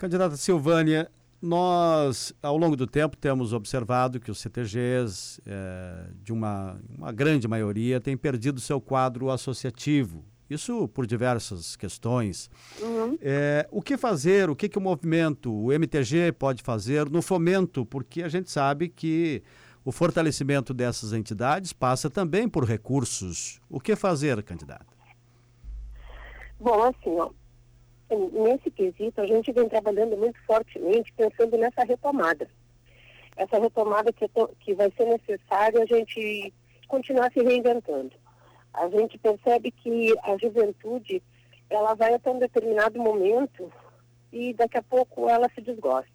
Candidata 0.00 0.34
Silvânia, 0.34 1.10
nós, 1.42 2.32
ao 2.42 2.56
longo 2.56 2.74
do 2.74 2.86
tempo, 2.86 3.18
temos 3.18 3.52
observado 3.52 4.18
que 4.18 4.30
os 4.30 4.40
CTGs, 4.40 5.42
é, 5.44 6.06
de 6.22 6.32
uma, 6.32 6.80
uma 6.96 7.12
grande 7.12 7.46
maioria, 7.46 8.00
têm 8.00 8.16
perdido 8.16 8.62
seu 8.62 8.80
quadro 8.80 9.30
associativo. 9.30 10.24
Isso 10.48 10.88
por 10.88 11.06
diversas 11.06 11.76
questões. 11.76 12.48
Uhum. 12.80 13.18
É, 13.20 13.68
o 13.70 13.82
que 13.82 13.98
fazer, 13.98 14.48
o 14.48 14.56
que, 14.56 14.70
que 14.70 14.78
o 14.78 14.80
movimento, 14.80 15.52
o 15.52 15.70
MTG 15.70 16.32
pode 16.32 16.62
fazer 16.62 17.10
no 17.10 17.20
fomento? 17.20 17.84
Porque 17.84 18.22
a 18.22 18.28
gente 18.30 18.50
sabe 18.50 18.88
que 18.88 19.42
o 19.84 19.92
fortalecimento 19.92 20.72
dessas 20.72 21.12
entidades 21.12 21.74
passa 21.74 22.08
também 22.08 22.48
por 22.48 22.64
recursos. 22.64 23.60
O 23.68 23.78
que 23.78 23.94
fazer, 23.94 24.42
candidata? 24.42 24.86
Bom, 26.58 26.84
assim, 26.84 27.18
ó, 27.18 27.30
nesse 28.16 28.70
quesito 28.70 29.20
a 29.20 29.26
gente 29.26 29.52
vem 29.52 29.68
trabalhando 29.68 30.16
muito 30.16 30.40
fortemente 30.44 31.12
pensando 31.12 31.56
nessa 31.56 31.84
retomada. 31.84 32.48
Essa 33.36 33.58
retomada 33.58 34.12
que, 34.12 34.26
que 34.60 34.74
vai 34.74 34.92
ser 34.96 35.06
necessária 35.06 35.82
a 35.82 35.86
gente 35.86 36.52
continuar 36.88 37.32
se 37.32 37.40
reinventando 37.40 38.12
a 38.72 38.88
gente 38.88 39.18
percebe 39.18 39.70
que 39.70 40.14
a 40.22 40.36
juventude 40.36 41.22
ela 41.68 41.94
vai 41.94 42.14
até 42.14 42.30
um 42.30 42.38
determinado 42.38 42.98
momento 42.98 43.70
e 44.32 44.54
daqui 44.54 44.78
a 44.78 44.82
pouco 44.82 45.28
ela 45.28 45.48
se 45.54 45.60
desgosta. 45.60 46.10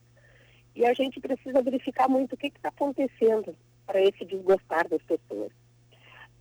E 0.76 0.86
a 0.86 0.94
gente 0.94 1.20
precisa 1.20 1.62
verificar 1.62 2.08
muito 2.10 2.34
o 2.34 2.38
que 2.38 2.48
está 2.48 2.70
acontecendo 2.70 3.56
para 3.86 4.02
esse 4.02 4.26
desgostar 4.26 4.88
das 4.88 5.02
pessoas. 5.04 5.52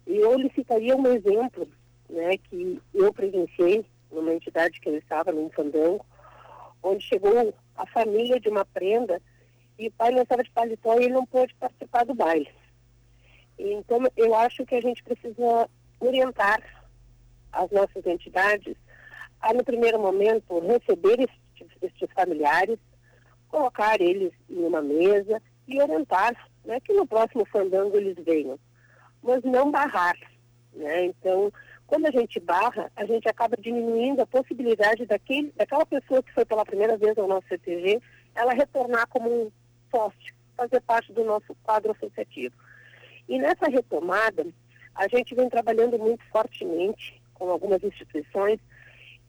E 0.07 0.16
eu 0.16 0.36
lhe 0.36 0.50
citaria 0.55 0.96
um 0.96 1.07
exemplo 1.07 1.68
né, 2.09 2.36
que 2.38 2.80
eu 2.92 3.12
presenciei 3.12 3.84
numa 4.14 4.32
entidade 4.32 4.80
que 4.80 4.88
eu 4.88 4.96
estava, 4.96 5.32
no 5.32 5.50
Fandango, 5.50 6.04
onde 6.82 7.04
chegou 7.04 7.54
a 7.76 7.86
família 7.86 8.38
de 8.38 8.48
uma 8.48 8.64
prenda 8.64 9.20
e 9.78 9.88
o 9.88 9.92
pai 9.92 10.12
não 10.12 10.22
estava 10.22 10.42
de 10.42 10.50
paletó 10.50 10.94
e 10.94 11.04
ele 11.04 11.14
não 11.14 11.26
pôde 11.26 11.54
participar 11.54 12.04
do 12.04 12.14
baile. 12.14 12.48
Então, 13.58 14.00
eu 14.16 14.34
acho 14.34 14.64
que 14.64 14.74
a 14.74 14.80
gente 14.80 15.02
precisa 15.02 15.68
orientar 16.00 16.62
as 17.52 17.70
nossas 17.70 18.04
entidades 18.04 18.76
a, 19.40 19.52
no 19.52 19.64
primeiro 19.64 19.98
momento, 20.00 20.58
receber 20.60 21.20
estes, 21.20 21.76
estes 21.82 22.08
familiares, 22.14 22.78
colocar 23.48 24.00
eles 24.00 24.32
em 24.48 24.64
uma 24.64 24.82
mesa 24.82 25.40
e 25.68 25.80
orientar 25.80 26.34
né, 26.64 26.80
que 26.80 26.92
no 26.92 27.06
próximo 27.06 27.44
fandango 27.46 27.96
eles 27.96 28.16
venham, 28.24 28.58
mas 29.22 29.42
não 29.44 29.70
barrar. 29.70 30.16
Né? 30.72 31.06
Então, 31.06 31.52
quando 31.87 32.07
a 32.07 32.11
gente 32.11 32.41
barra, 32.41 32.91
a 32.97 33.05
gente 33.05 33.28
acaba 33.28 33.57
diminuindo 33.57 34.22
a 34.22 34.26
possibilidade 34.26 35.07
daquele, 35.07 35.53
daquela 35.57 35.85
pessoa 35.85 36.22
que 36.22 36.32
foi 36.32 36.45
pela 36.45 36.64
primeira 36.64 36.97
vez 36.97 37.16
ao 37.18 37.28
nosso 37.28 37.47
CTG, 37.49 38.01
ela 38.35 38.53
retornar 38.53 39.07
como 39.09 39.28
um 39.30 39.53
sócio, 39.91 40.35
fazer 40.57 40.80
parte 40.80 41.12
do 41.12 41.24
nosso 41.24 41.55
quadro 41.62 41.93
associativo. 41.93 42.55
E 43.28 43.39
nessa 43.39 43.66
retomada, 43.66 44.47
a 44.95 45.09
gente 45.09 45.35
vem 45.35 45.49
trabalhando 45.49 45.99
muito 45.99 46.24
fortemente 46.30 47.20
com 47.35 47.51
algumas 47.51 47.82
instituições 47.82 48.59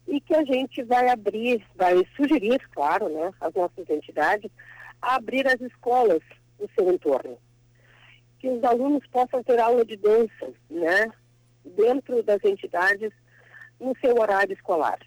e 0.06 0.20
que 0.20 0.34
a 0.34 0.44
gente 0.44 0.82
vai 0.82 1.08
abrir, 1.08 1.64
vai 1.74 2.06
sugerir, 2.16 2.60
claro, 2.70 3.08
né, 3.08 3.32
as 3.40 3.52
nossas 3.54 3.88
entidades, 3.90 4.50
a 5.02 5.16
abrir 5.16 5.46
as 5.46 5.60
escolas 5.60 6.22
no 6.58 6.68
seu 6.74 6.92
entorno. 6.92 7.36
Que 8.38 8.48
os 8.48 8.62
alunos 8.62 9.04
possam 9.08 9.42
ter 9.42 9.58
aula 9.58 9.84
de 9.84 9.96
dança, 9.96 10.52
né, 10.70 11.10
dentro 11.74 12.22
das 12.22 12.42
entidades, 12.44 13.12
no 13.80 13.94
seu 14.00 14.16
horário 14.18 14.52
escolar. 14.52 14.98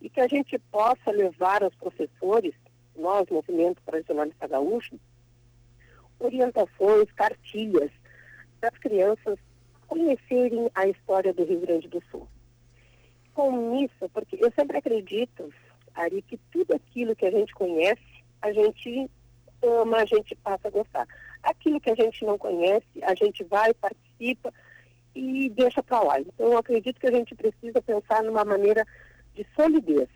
E 0.00 0.08
que 0.08 0.20
a 0.20 0.26
gente 0.26 0.58
possa 0.70 1.10
levar 1.10 1.62
aos 1.62 1.74
professores, 1.74 2.54
nós, 2.96 3.28
Movimento 3.30 3.80
Tradicionalista 3.84 4.48
Gaúcho, 4.48 4.98
orientações, 6.18 7.10
cartilhas, 7.12 7.90
para 8.60 8.70
as 8.70 8.78
crianças 8.78 9.38
conhecerem 9.86 10.70
a 10.74 10.86
história 10.86 11.32
do 11.32 11.44
Rio 11.44 11.60
Grande 11.60 11.88
do 11.88 12.02
Sul. 12.10 12.26
Com 13.34 13.82
isso, 13.82 14.08
porque 14.12 14.36
eu 14.40 14.52
sempre 14.52 14.78
acredito, 14.78 15.52
Ari, 15.94 16.22
que 16.22 16.38
tudo 16.50 16.74
aquilo 16.74 17.16
que 17.16 17.26
a 17.26 17.30
gente 17.30 17.52
conhece, 17.54 18.02
a 18.40 18.52
gente 18.52 19.10
ama, 19.62 19.98
a 19.98 20.04
gente 20.04 20.34
passa 20.36 20.68
a 20.68 20.70
gostar. 20.70 21.06
Aquilo 21.42 21.80
que 21.80 21.90
a 21.90 21.94
gente 21.94 22.24
não 22.24 22.38
conhece, 22.38 22.86
a 23.02 23.14
gente 23.14 23.42
vai, 23.44 23.72
participa 23.74 24.52
e 25.14 25.48
deixa 25.50 25.82
para 25.82 26.00
lá. 26.00 26.20
Então, 26.20 26.52
eu 26.52 26.58
acredito 26.58 27.00
que 27.00 27.06
a 27.06 27.12
gente 27.12 27.34
precisa 27.34 27.80
pensar 27.82 28.22
numa 28.22 28.44
maneira 28.44 28.86
de 29.34 29.46
solidez. 29.54 30.08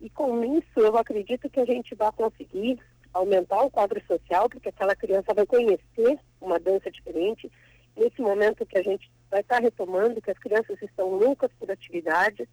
E 0.00 0.10
com 0.10 0.44
isso, 0.58 0.78
eu 0.78 0.96
acredito 0.96 1.48
que 1.48 1.60
a 1.60 1.64
gente 1.64 1.94
vai 1.94 2.10
conseguir 2.12 2.78
aumentar 3.12 3.62
o 3.62 3.70
quadro 3.70 4.02
social, 4.06 4.48
porque 4.48 4.68
aquela 4.68 4.96
criança 4.96 5.32
vai 5.32 5.46
conhecer 5.46 6.18
uma 6.40 6.58
dança 6.58 6.90
diferente, 6.90 7.50
nesse 7.96 8.20
momento 8.20 8.66
que 8.66 8.76
a 8.76 8.82
gente 8.82 9.10
vai 9.30 9.40
estar 9.40 9.62
retomando, 9.62 10.20
que 10.20 10.30
as 10.30 10.38
crianças 10.38 10.76
estão 10.82 11.10
loucas 11.10 11.50
por 11.58 11.70
atividades, 11.70 12.48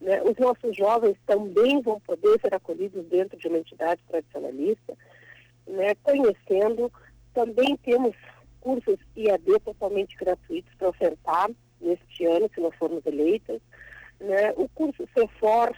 né? 0.00 0.22
os 0.22 0.36
nossos 0.38 0.76
jovens 0.76 1.16
também 1.26 1.80
vão 1.80 2.00
poder 2.00 2.40
ser 2.40 2.54
acolhidos 2.54 3.04
dentro 3.06 3.36
de 3.36 3.48
uma 3.48 3.58
entidade 3.58 4.00
tradicionalista, 4.08 4.96
né? 5.66 5.94
conhecendo. 6.02 6.92
Também 7.34 7.76
temos 7.76 8.14
cursos 8.66 8.98
IAD 9.16 9.60
totalmente 9.64 10.16
gratuitos 10.16 10.74
para 10.74 10.88
ofertar 10.88 11.48
neste 11.80 12.26
ano, 12.26 12.50
se 12.52 12.60
nós 12.60 12.74
formos 12.74 13.06
eleitas. 13.06 13.62
Né? 14.18 14.52
O 14.56 14.68
curso 14.70 15.08
CEFOR, 15.16 15.72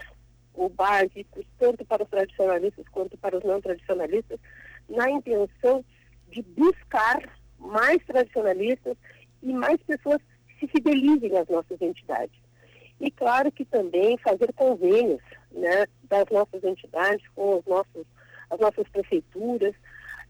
o 0.54 0.70
básicos, 0.70 1.44
tanto 1.58 1.84
para 1.84 2.02
os 2.02 2.08
tradicionalistas 2.08 2.88
quanto 2.88 3.18
para 3.18 3.36
os 3.36 3.44
não 3.44 3.60
tradicionalistas, 3.60 4.40
na 4.88 5.10
intenção 5.10 5.84
de 6.30 6.40
buscar 6.40 7.28
mais 7.58 8.02
tradicionalistas 8.06 8.96
e 9.42 9.52
mais 9.52 9.76
pessoas 9.82 10.22
que 10.48 10.60
se 10.60 10.68
fidelizem 10.68 11.36
às 11.36 11.48
nossas 11.48 11.78
entidades. 11.82 12.40
E 12.98 13.10
claro 13.10 13.52
que 13.52 13.66
também 13.66 14.16
fazer 14.16 14.50
convênios 14.54 15.22
né, 15.52 15.84
das 16.04 16.24
nossas 16.30 16.64
entidades 16.64 17.22
com 17.34 17.58
os 17.58 17.66
nossos, 17.66 18.06
as 18.48 18.58
nossas 18.58 18.88
prefeituras 18.88 19.74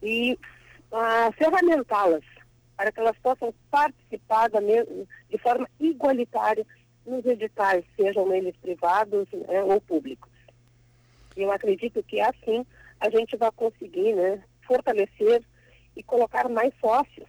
e 0.02 0.36
ah, 0.90 1.30
ferramentá-las 1.38 2.24
para 2.78 2.92
que 2.92 3.00
elas 3.00 3.18
possam 3.18 3.52
participar 3.72 4.48
da 4.48 4.60
mesma, 4.60 5.04
de 5.28 5.36
forma 5.38 5.68
igualitária 5.80 6.64
nos 7.04 7.26
editais, 7.26 7.84
sejam 7.96 8.32
eles 8.32 8.54
privados 8.58 9.26
né, 9.32 9.64
ou 9.64 9.80
públicos. 9.80 10.30
E 11.36 11.42
eu 11.42 11.50
acredito 11.50 12.00
que 12.04 12.20
assim 12.20 12.64
a 13.00 13.10
gente 13.10 13.36
vai 13.36 13.50
conseguir 13.50 14.14
né, 14.14 14.40
fortalecer 14.64 15.42
e 15.96 16.02
colocar 16.04 16.48
mais 16.48 16.72
sócios 16.80 17.26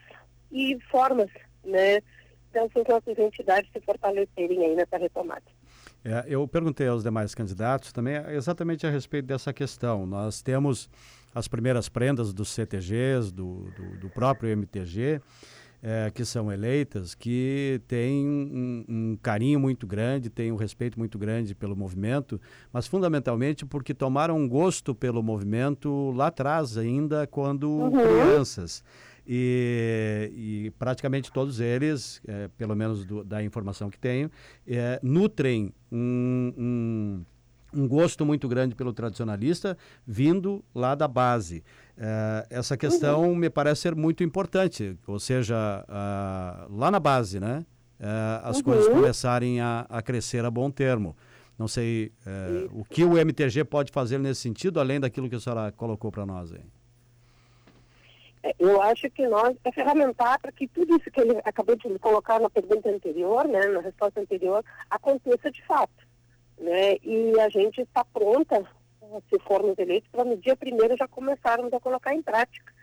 e 0.51 0.77
formas 0.91 1.31
né, 1.63 1.99
dessas 2.51 2.83
nossas 2.87 3.17
entidades 3.17 3.71
se 3.71 3.81
fortalecerem 3.81 4.65
aí 4.65 4.75
nessa 4.75 4.97
retomada. 4.97 5.43
É, 6.05 6.25
eu 6.27 6.47
perguntei 6.47 6.87
aos 6.87 7.01
demais 7.01 7.33
candidatos 7.33 7.91
também 7.91 8.15
exatamente 8.29 8.85
a 8.85 8.89
respeito 8.91 9.25
dessa 9.25 9.51
questão. 9.51 10.05
Nós 10.05 10.43
temos 10.43 10.89
as 11.33 11.47
primeiras 11.47 11.89
prendas 11.89 12.33
dos 12.33 12.49
CTGs, 12.49 13.31
do, 13.31 13.71
do, 13.75 13.97
do 13.99 14.09
próprio 14.09 14.49
MTG, 14.49 15.21
é, 15.81 16.11
que 16.13 16.25
são 16.25 16.51
eleitas, 16.51 17.15
que 17.15 17.81
têm 17.87 18.27
um, 18.27 18.85
um, 18.87 19.17
carinho 19.21 19.59
muito 19.59 19.87
grande, 19.87 20.29
têm 20.29 20.51
um 20.51 20.55
respeito 20.55 20.99
muito 20.99 21.17
grande 21.17 21.55
pelo 21.55 21.75
movimento, 21.75 22.39
mas 22.71 22.85
fundamentalmente 22.85 23.65
porque 23.65 23.93
tomaram 23.93 24.37
um 24.37 24.47
gosto 24.47 24.93
pelo 24.93 25.23
movimento 25.23 26.11
lá 26.11 26.27
atrás, 26.27 26.77
ainda 26.77 27.25
quando 27.27 27.69
uhum. 27.69 27.91
crianças. 27.91 28.83
E, 29.31 30.31
e, 30.33 30.71
praticamente 30.71 31.31
todos 31.31 31.59
eles, 31.59 32.19
é, 32.27 32.47
pelo 32.57 32.75
menos 32.75 33.05
do, 33.05 33.23
da 33.23 33.43
informação 33.43 33.89
que 33.89 33.99
tenho, 33.99 34.29
é, 34.67 34.99
nutrem 35.03 35.71
um, 35.91 36.53
um, 36.57 37.25
um, 37.73 37.87
gosto 37.87 38.25
muito 38.25 38.47
grande 38.47 38.75
pelo 38.75 38.93
tradicionalista 38.93 39.77
vindo 40.05 40.63
lá 40.73 40.95
da 40.95 41.07
base. 41.07 41.63
É, 41.97 42.47
essa 42.49 42.77
questão 42.77 43.29
uhum. 43.29 43.35
me 43.35 43.49
parece 43.49 43.81
ser 43.81 43.95
muito 43.95 44.23
importante, 44.23 44.97
ou 45.05 45.19
seja, 45.19 45.85
lá 46.69 46.89
na 46.89 46.99
base, 46.99 47.39
né? 47.39 47.65
É, 47.99 48.41
as 48.43 48.57
uhum. 48.57 48.63
coisas 48.63 48.87
começarem 48.87 49.59
a, 49.59 49.85
a, 49.89 50.01
crescer 50.01 50.45
a 50.45 50.51
bom 50.51 50.71
termo. 50.71 51.15
Não 51.57 51.67
sei 51.67 52.13
é, 52.25 52.69
o 52.71 52.85
que 52.85 53.03
o 53.03 53.17
MTG 53.17 53.65
pode 53.65 53.91
fazer 53.91 54.17
nesse 54.17 54.39
sentido, 54.39 54.79
além 54.79 54.99
daquilo 54.99 55.29
que 55.29 55.35
a 55.35 55.39
senhora 55.39 55.71
colocou 55.73 56.09
para 56.09 56.25
nós 56.25 56.53
aí. 56.53 56.63
É, 58.41 58.55
eu 58.57 58.81
acho 58.81 59.09
que 59.09 59.27
nós 59.27 59.55
é 59.65 59.71
ferramentar 59.73 60.39
para 60.39 60.51
que 60.51 60.67
tudo 60.67 60.95
isso 60.95 61.11
que 61.11 61.19
ele 61.19 61.37
acabou 61.43 61.75
de 61.75 61.99
colocar 61.99 62.39
na 62.39 62.49
pergunta 62.49 62.89
anterior, 62.89 63.45
né, 63.45 63.67
na 63.67 63.81
resposta 63.81 64.21
anterior, 64.21 64.63
aconteça 64.89 65.51
de 65.51 65.61
fato. 65.65 66.08
Né? 66.59 66.97
E 67.03 67.39
a 67.39 67.49
gente 67.49 67.81
está 67.81 68.03
pronta, 68.03 68.65
se 69.29 69.39
formos 69.39 69.77
eleitos, 69.77 70.09
para 70.11 70.25
no 70.25 70.37
dia 70.37 70.55
primeiro 70.55 70.97
já 70.97 71.07
começarmos 71.07 71.73
a 71.73 71.79
colocar 71.79 72.13
em 72.13 72.21
prática. 72.21 72.73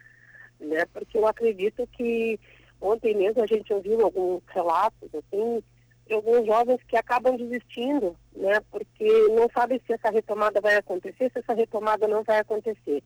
Né? 0.59 0.85
Porque 0.93 1.19
eu 1.19 1.27
acredito 1.27 1.87
que 1.93 2.41
ontem 2.81 3.15
mesmo 3.15 3.43
a 3.43 3.47
gente 3.47 3.73
ouviu 3.73 4.03
alguns 4.03 4.43
relatos 4.49 5.15
assim, 5.15 5.63
de 6.07 6.15
alguns 6.15 6.47
jovens 6.47 6.81
que 6.89 6.97
acabam 6.97 7.37
desistindo, 7.37 8.17
né? 8.35 8.61
porque 8.71 9.09
não 9.29 9.49
sabem 9.55 9.81
se 9.87 9.93
essa 9.93 10.11
retomada 10.11 10.61
vai 10.61 10.77
acontecer, 10.77 11.31
se 11.31 11.39
essa 11.39 11.53
retomada 11.53 12.09
não 12.09 12.23
vai 12.23 12.39
acontecer. 12.39 13.03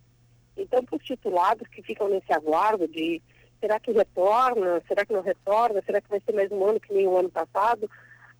Então, 0.56 0.84
para 0.84 0.96
os 0.96 1.04
titulados 1.04 1.66
que 1.68 1.82
ficam 1.82 2.08
nesse 2.08 2.32
aguardo 2.32 2.86
de 2.86 3.20
será 3.60 3.78
que 3.78 3.92
retorna, 3.92 4.82
será 4.86 5.04
que 5.04 5.12
não 5.12 5.22
retorna, 5.22 5.82
será 5.84 6.00
que 6.00 6.08
vai 6.08 6.20
ser 6.20 6.32
mais 6.32 6.50
um 6.50 6.64
ano 6.64 6.80
que 6.80 6.92
nem 6.92 7.06
o 7.06 7.16
ano 7.16 7.30
passado, 7.30 7.90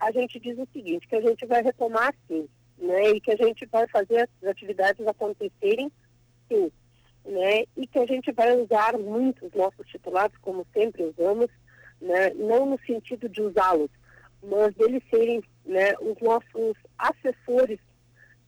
a 0.00 0.10
gente 0.10 0.40
diz 0.40 0.58
o 0.58 0.66
seguinte, 0.72 1.06
que 1.06 1.16
a 1.16 1.20
gente 1.20 1.46
vai 1.46 1.62
retomar 1.62 2.14
sim, 2.26 2.48
né? 2.78 3.10
E 3.10 3.20
que 3.20 3.30
a 3.30 3.36
gente 3.36 3.66
vai 3.66 3.86
fazer 3.88 4.28
as 4.42 4.48
atividades 4.48 5.06
acontecerem 5.06 5.92
sim, 6.48 6.72
né? 7.24 7.64
E 7.76 7.86
que 7.86 7.98
a 7.98 8.06
gente 8.06 8.32
vai 8.32 8.56
usar 8.56 8.98
muito 8.98 9.46
os 9.46 9.52
nossos 9.52 9.86
titulados, 9.86 10.36
como 10.38 10.66
sempre 10.72 11.04
usamos, 11.04 11.48
né? 12.00 12.30
Não 12.34 12.66
no 12.66 12.78
sentido 12.86 13.28
de 13.28 13.42
usá-los, 13.42 13.90
mas 14.42 14.74
deles 14.74 15.02
serem 15.10 15.42
né, 15.66 15.92
os 16.00 16.18
nossos 16.20 16.74
assessores 16.98 17.78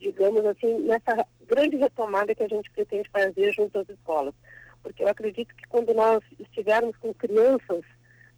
digamos 0.02 0.44
assim, 0.44 0.80
nessa 0.80 1.24
grande 1.46 1.76
retomada 1.76 2.34
que 2.34 2.42
a 2.42 2.48
gente 2.48 2.70
pretende 2.72 3.08
fazer 3.08 3.52
junto 3.52 3.78
às 3.78 3.88
escolas. 3.88 4.34
Porque 4.82 5.02
eu 5.02 5.08
acredito 5.08 5.54
que 5.54 5.66
quando 5.68 5.94
nós 5.94 6.20
estivermos 6.40 6.96
com 6.96 7.14
crianças 7.14 7.84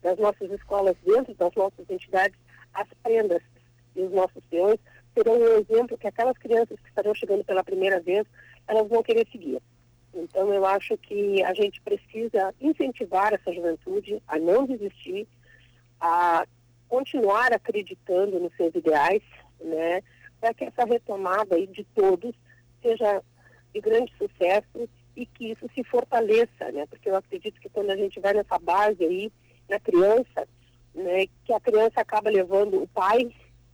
das 0.03 0.19
nossas 0.19 0.51
escolas 0.51 0.95
dentro 1.05 1.35
das 1.35 1.55
nossas 1.55 1.89
entidades, 1.89 2.39
as 2.75 2.89
prendas 3.03 3.43
e 3.97 4.03
os 4.03 4.12
nossos 4.12 4.43
peões 4.51 4.79
serão 5.14 5.39
um 5.39 5.59
exemplo 5.59 5.97
que 5.97 6.07
aquelas 6.07 6.37
crianças 6.37 6.79
que 6.81 6.89
estarão 6.89 7.14
chegando 7.14 7.45
pela 7.45 7.62
primeira 7.62 8.01
vez, 8.01 8.27
elas 8.66 8.89
vão 8.89 9.03
querer 9.03 9.27
seguir. 9.31 9.62
Então, 10.12 10.53
eu 10.53 10.64
acho 10.66 10.97
que 10.99 11.43
a 11.43 11.55
gente 11.55 11.81
precisa 11.81 12.55
incentivar 12.61 13.33
essa 13.33 13.53
juventude 13.53 14.22
a 14.27 14.39
não 14.39 14.66
desistir, 14.66 15.27
a 16.01 16.47
continuar 16.89 17.53
acreditando 17.53 18.39
nos 18.39 18.55
seus 18.57 18.75
ideais, 18.75 19.22
né? 19.61 20.03
para 20.45 20.53
que 20.53 20.64
essa 20.64 20.85
retomada 20.85 21.57
aí 21.57 21.66
de 21.66 21.85
todos 21.95 22.35
seja 22.83 23.22
de 23.72 23.81
grande 23.81 24.12
sucesso 24.18 24.89
e 25.16 25.25
que 25.25 25.53
isso 25.53 25.66
se 25.75 25.83
fortaleça, 25.85 26.70
né? 26.70 26.85
Porque 26.87 27.09
eu 27.09 27.16
acredito 27.16 27.59
que 27.59 27.70
quando 27.70 27.91
a 27.91 27.97
gente 27.97 28.20
vai 28.20 28.35
nessa 28.35 28.59
base 28.59 29.03
aí, 29.03 29.33
na 29.70 29.81
criança, 29.81 30.47
né, 30.95 31.26
que 31.45 31.53
a 31.53 31.61
criança 31.61 32.01
acaba 32.01 32.30
levando 32.30 32.82
o 32.82 32.88
pai, 32.88 33.30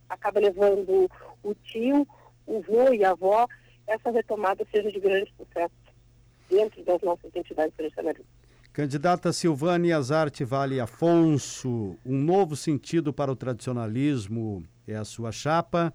acaba 0.09 0.39
levando 0.39 1.09
o 1.43 1.53
tio, 1.53 2.07
o 2.45 2.61
vô 2.61 2.93
e 2.93 3.03
a 3.03 3.11
avó, 3.11 3.47
essa 3.87 4.11
retomada 4.11 4.65
seja 4.71 4.91
de 4.91 4.99
grande 4.99 5.31
sucesso 5.37 5.73
dentro 6.49 6.83
das 6.83 7.01
nossas 7.01 7.33
entidades 7.33 7.73
tradicionalistas. 7.75 8.41
Candidata 8.73 9.33
Silvânia 9.33 9.97
Azarte 9.97 10.45
Vale 10.45 10.79
Afonso, 10.79 11.97
um 12.05 12.17
novo 12.17 12.55
sentido 12.55 13.11
para 13.11 13.31
o 13.31 13.35
tradicionalismo 13.35 14.63
é 14.87 14.95
a 14.95 15.03
sua 15.03 15.31
chapa. 15.31 15.93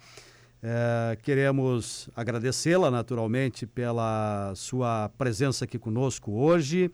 É, 0.62 1.16
queremos 1.22 2.10
agradecê-la 2.14 2.90
naturalmente 2.90 3.66
pela 3.66 4.52
sua 4.54 5.10
presença 5.16 5.64
aqui 5.64 5.78
conosco 5.78 6.32
hoje 6.32 6.90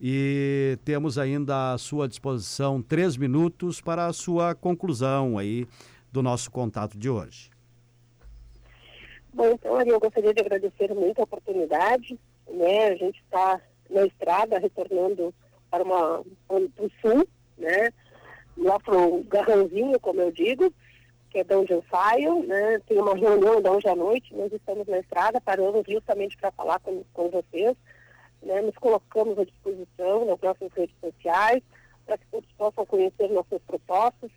e 0.00 0.78
temos 0.84 1.18
ainda 1.18 1.72
à 1.72 1.78
sua 1.78 2.08
disposição 2.08 2.80
três 2.80 3.16
minutos 3.16 3.80
para 3.80 4.06
a 4.06 4.12
sua 4.12 4.54
conclusão 4.54 5.38
aí 5.38 5.66
do 6.12 6.22
nosso 6.22 6.50
contato 6.50 6.96
de 6.96 7.10
hoje. 7.10 7.50
Bom, 9.32 9.50
então, 9.52 9.76
Ari, 9.76 9.90
eu 9.90 10.00
gostaria 10.00 10.32
de 10.32 10.40
agradecer 10.40 10.92
muito 10.94 11.20
a 11.20 11.24
oportunidade, 11.24 12.18
né? 12.48 12.88
A 12.88 12.96
gente 12.96 13.20
está 13.20 13.60
na 13.90 14.06
estrada 14.06 14.58
retornando 14.58 15.34
para, 15.70 15.84
uma, 15.84 16.24
para 16.46 16.56
o 16.56 16.90
sul, 17.00 17.28
né? 17.56 17.90
Lá 18.56 18.78
para 18.80 18.96
o 18.96 19.24
como 20.00 20.20
eu 20.20 20.32
digo, 20.32 20.72
que 21.30 21.38
é 21.38 21.44
de 21.44 21.54
onde 21.54 21.72
eu 21.72 21.84
saio, 21.90 22.42
né? 22.44 22.80
Tem 22.86 22.98
uma 22.98 23.14
reunião 23.14 23.60
de 23.60 23.68
hoje 23.68 23.88
à 23.88 23.94
noite, 23.94 24.34
nós 24.34 24.52
estamos 24.52 24.86
na 24.86 24.98
estrada, 24.98 25.40
paramos 25.40 25.82
justamente 25.88 26.36
para 26.36 26.50
falar 26.52 26.78
com, 26.80 27.04
com 27.12 27.30
vocês, 27.30 27.76
né? 28.42 28.60
Nos 28.60 28.76
colocamos 28.76 29.38
à 29.38 29.44
disposição 29.44 30.24
nas 30.24 30.40
nossas 30.40 30.72
redes 30.72 30.94
sociais, 31.00 31.62
para 32.06 32.18
que 32.18 32.26
todos 32.30 32.50
possam 32.56 32.86
conhecer 32.86 33.28
nossas 33.28 33.60
propostas, 33.62 34.30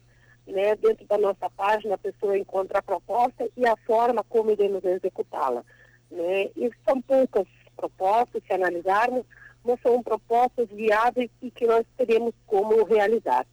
né? 0.48 0.76
Dentro 0.76 1.06
da 1.06 1.18
nossa 1.18 1.50
página 1.50 1.96
a 1.96 1.98
pessoa 1.98 2.38
encontra 2.38 2.80
a 2.80 2.84
proposta 2.84 3.48
e 3.56 3.66
a 3.66 3.76
forma 3.78 4.24
como 4.24 4.52
iremos 4.52 4.84
executá-la, 4.84 5.64
né? 6.10 6.50
E 6.56 6.70
são 6.86 7.02
poucas 7.02 7.48
propostas, 7.76 8.44
se 8.46 8.54
analisarmos, 8.54 9.26
mas 9.64 9.80
são 9.82 10.02
propostas 10.02 10.68
viáveis 10.70 11.30
e 11.42 11.52
que 11.52 11.66
nós 11.66 11.86
teremos 11.98 12.34
como 12.48 12.84
realizar. 12.84 13.46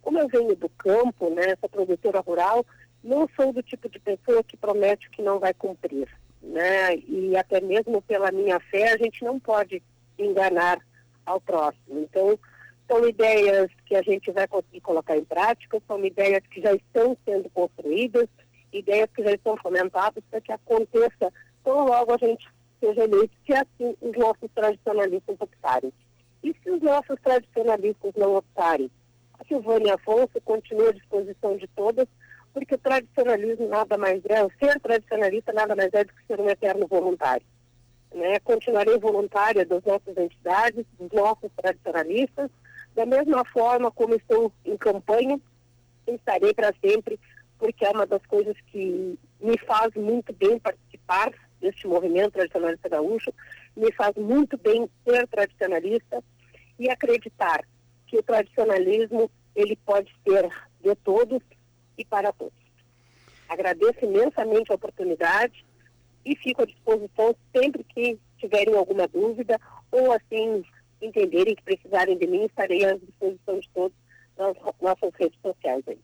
Como 0.00 0.18
eu 0.18 0.28
venho 0.28 0.56
do 0.56 0.68
campo, 0.68 1.30
né, 1.30 1.42
essa 1.46 1.68
produtora 1.68 2.20
rural, 2.20 2.66
não 3.02 3.28
sou 3.36 3.52
do 3.52 3.62
tipo 3.62 3.88
de 3.88 3.98
pessoa 3.98 4.42
que 4.42 4.56
promete 4.56 5.10
que 5.10 5.22
não 5.22 5.38
vai 5.38 5.54
cumprir, 5.54 6.08
né? 6.42 6.96
E 6.96 7.36
até 7.36 7.60
mesmo 7.60 8.02
pela 8.02 8.32
minha 8.32 8.58
fé, 8.58 8.92
a 8.92 8.96
gente 8.96 9.24
não 9.24 9.38
pode 9.38 9.82
enganar 10.18 10.78
ao 11.24 11.40
próximo. 11.40 12.00
Então, 12.00 12.38
são 12.88 13.08
ideias 13.08 13.70
que 13.86 13.94
a 13.94 14.02
gente 14.02 14.30
vai 14.30 14.46
conseguir 14.46 14.80
colocar 14.80 15.16
em 15.16 15.24
prática, 15.24 15.80
são 15.86 16.04
ideias 16.04 16.42
que 16.50 16.60
já 16.60 16.74
estão 16.74 17.16
sendo 17.24 17.48
construídas, 17.50 18.28
ideias 18.72 19.08
que 19.14 19.22
já 19.22 19.32
estão 19.32 19.56
fomentadas 19.56 20.22
para 20.30 20.40
que 20.40 20.52
aconteça 20.52 21.32
tão 21.64 21.86
logo 21.86 22.12
a 22.12 22.18
gente 22.18 22.46
seja 22.80 23.04
eleito, 23.04 23.34
se 23.46 23.54
assim 23.54 23.96
os 24.00 24.16
nossos 24.16 24.50
tradicionalistas 24.54 25.36
optarem. 25.38 25.92
E 26.42 26.54
se 26.60 26.70
os 26.70 26.82
nossos 26.82 27.16
tradicionalistas 27.22 28.12
não 28.16 28.34
optarem? 28.34 28.90
A 29.38 29.44
Silvânia 29.44 29.94
Afonso 29.94 30.40
continua 30.44 30.88
à 30.88 30.92
disposição 30.92 31.56
de 31.56 31.68
todas 31.68 32.08
porque 32.52 32.74
o 32.74 32.78
tradicionalismo 32.78 33.68
nada 33.68 33.96
mais 33.96 34.22
é, 34.26 34.44
o 34.44 34.50
ser 34.58 34.78
tradicionalista 34.80 35.52
nada 35.52 35.74
mais 35.74 35.92
é 35.92 36.04
do 36.04 36.12
que 36.12 36.26
ser 36.26 36.40
um 36.40 36.48
eterno 36.48 36.86
voluntário. 36.86 37.44
Né? 38.14 38.38
Continuarei 38.40 38.98
voluntária 38.98 39.64
das 39.64 39.82
nossas 39.84 40.16
entidades, 40.16 40.84
dos 40.98 41.10
nossos 41.12 41.50
tradicionalistas, 41.56 42.50
da 42.94 43.06
mesma 43.06 43.44
forma 43.46 43.90
como 43.90 44.14
estou 44.14 44.52
em 44.64 44.76
campanha, 44.76 45.40
estarei 46.06 46.52
para 46.52 46.74
sempre, 46.84 47.18
porque 47.58 47.84
é 47.84 47.90
uma 47.90 48.06
das 48.06 48.24
coisas 48.26 48.56
que 48.66 49.18
me 49.40 49.58
faz 49.58 49.94
muito 49.94 50.32
bem 50.34 50.58
participar 50.58 51.32
deste 51.60 51.86
movimento 51.86 52.32
tradicionalista 52.32 52.88
gaúcho, 52.88 53.32
me 53.76 53.90
faz 53.92 54.14
muito 54.16 54.58
bem 54.58 54.90
ser 55.04 55.26
tradicionalista 55.28 56.22
e 56.78 56.90
acreditar 56.90 57.64
que 58.06 58.18
o 58.18 58.22
tradicionalismo 58.22 59.30
ele 59.54 59.76
pode 59.86 60.12
ser 60.26 60.48
de 60.82 60.94
todos 60.96 61.40
e 61.96 62.04
para 62.04 62.32
todos. 62.32 62.58
Agradeço 63.48 64.04
imensamente 64.04 64.72
a 64.72 64.74
oportunidade 64.74 65.64
e 66.24 66.36
fico 66.36 66.62
à 66.62 66.66
disposição 66.66 67.34
sempre 67.54 67.84
que 67.84 68.18
tiverem 68.38 68.74
alguma 68.74 69.06
dúvida 69.08 69.60
ou 69.90 70.12
assim 70.12 70.64
entenderem 71.00 71.54
que 71.54 71.62
precisarem 71.62 72.16
de 72.16 72.26
mim, 72.26 72.44
estarei 72.44 72.84
à 72.84 72.96
disposição 72.96 73.58
de 73.58 73.68
todos 73.70 73.96
nas 74.38 74.56
nossas 74.80 75.12
redes 75.18 75.38
sociais 75.40 75.82
aí. 75.86 75.98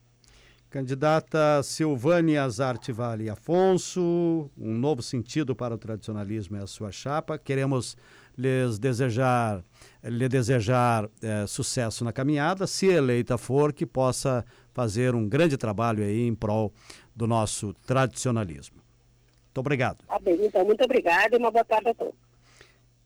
Candidata 0.70 1.62
Silvânia 1.62 2.46
Zarte 2.50 2.92
Vale 2.92 3.30
Afonso, 3.30 4.50
um 4.58 4.74
novo 4.74 5.02
sentido 5.02 5.56
para 5.56 5.74
o 5.74 5.78
tradicionalismo 5.78 6.58
é 6.58 6.62
a 6.62 6.66
sua 6.66 6.92
chapa. 6.92 7.38
Queremos 7.38 7.96
lhes 8.36 8.78
desejar, 8.78 9.64
lhe 10.04 10.28
desejar 10.28 11.08
é, 11.22 11.46
sucesso 11.46 12.04
na 12.04 12.12
caminhada, 12.12 12.66
se 12.66 12.86
eleita 12.86 13.38
for, 13.38 13.72
que 13.72 13.86
possa 13.86 14.44
fazer 14.78 15.12
um 15.12 15.28
grande 15.28 15.56
trabalho 15.56 16.04
aí 16.04 16.24
em 16.24 16.32
prol 16.32 16.72
do 17.16 17.26
nosso 17.26 17.74
tradicionalismo. 17.84 18.76
Muito 19.46 19.58
obrigado. 19.58 20.04
Tá 20.06 20.20
bem, 20.20 20.38
então, 20.46 20.64
muito 20.64 20.84
obrigada 20.84 21.34
e 21.34 21.36
uma 21.36 21.50
boa 21.50 21.64
tarde 21.64 21.88
a 21.88 21.94
todos. 21.94 22.14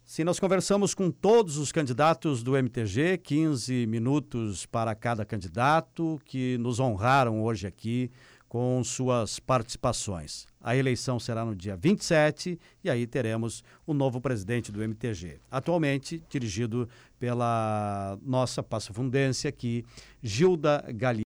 Sim, 0.05 0.25
nós 0.25 0.39
conversamos 0.39 0.93
com 0.93 1.11
todos 1.11 1.57
os 1.57 1.73
candidatos 1.73 2.43
do 2.43 2.59
MTG, 2.59 3.17
15 3.17 3.87
minutos 3.87 4.67
para 4.67 4.95
cada 4.95 5.25
candidato, 5.25 6.21
que 6.27 6.59
nos 6.59 6.79
honraram 6.79 7.43
hoje 7.43 7.67
aqui 7.67 8.11
com 8.53 8.85
suas 8.85 9.41
participações. 9.41 10.47
A 10.61 10.77
eleição 10.77 11.19
será 11.19 11.43
no 11.43 11.57
dia 11.57 11.75
27 11.75 12.61
e 12.85 12.91
aí 12.91 13.07
teremos 13.07 13.65
o 13.87 13.95
novo 13.95 14.21
presidente 14.21 14.71
do 14.71 14.83
MTG, 14.83 15.41
atualmente 15.51 16.23
dirigido 16.29 16.87
pela 17.19 18.19
nossa 18.21 18.63
passafundense 18.63 19.49
aqui, 19.49 19.87
Gilda 20.23 20.85
Gali. 20.95 21.21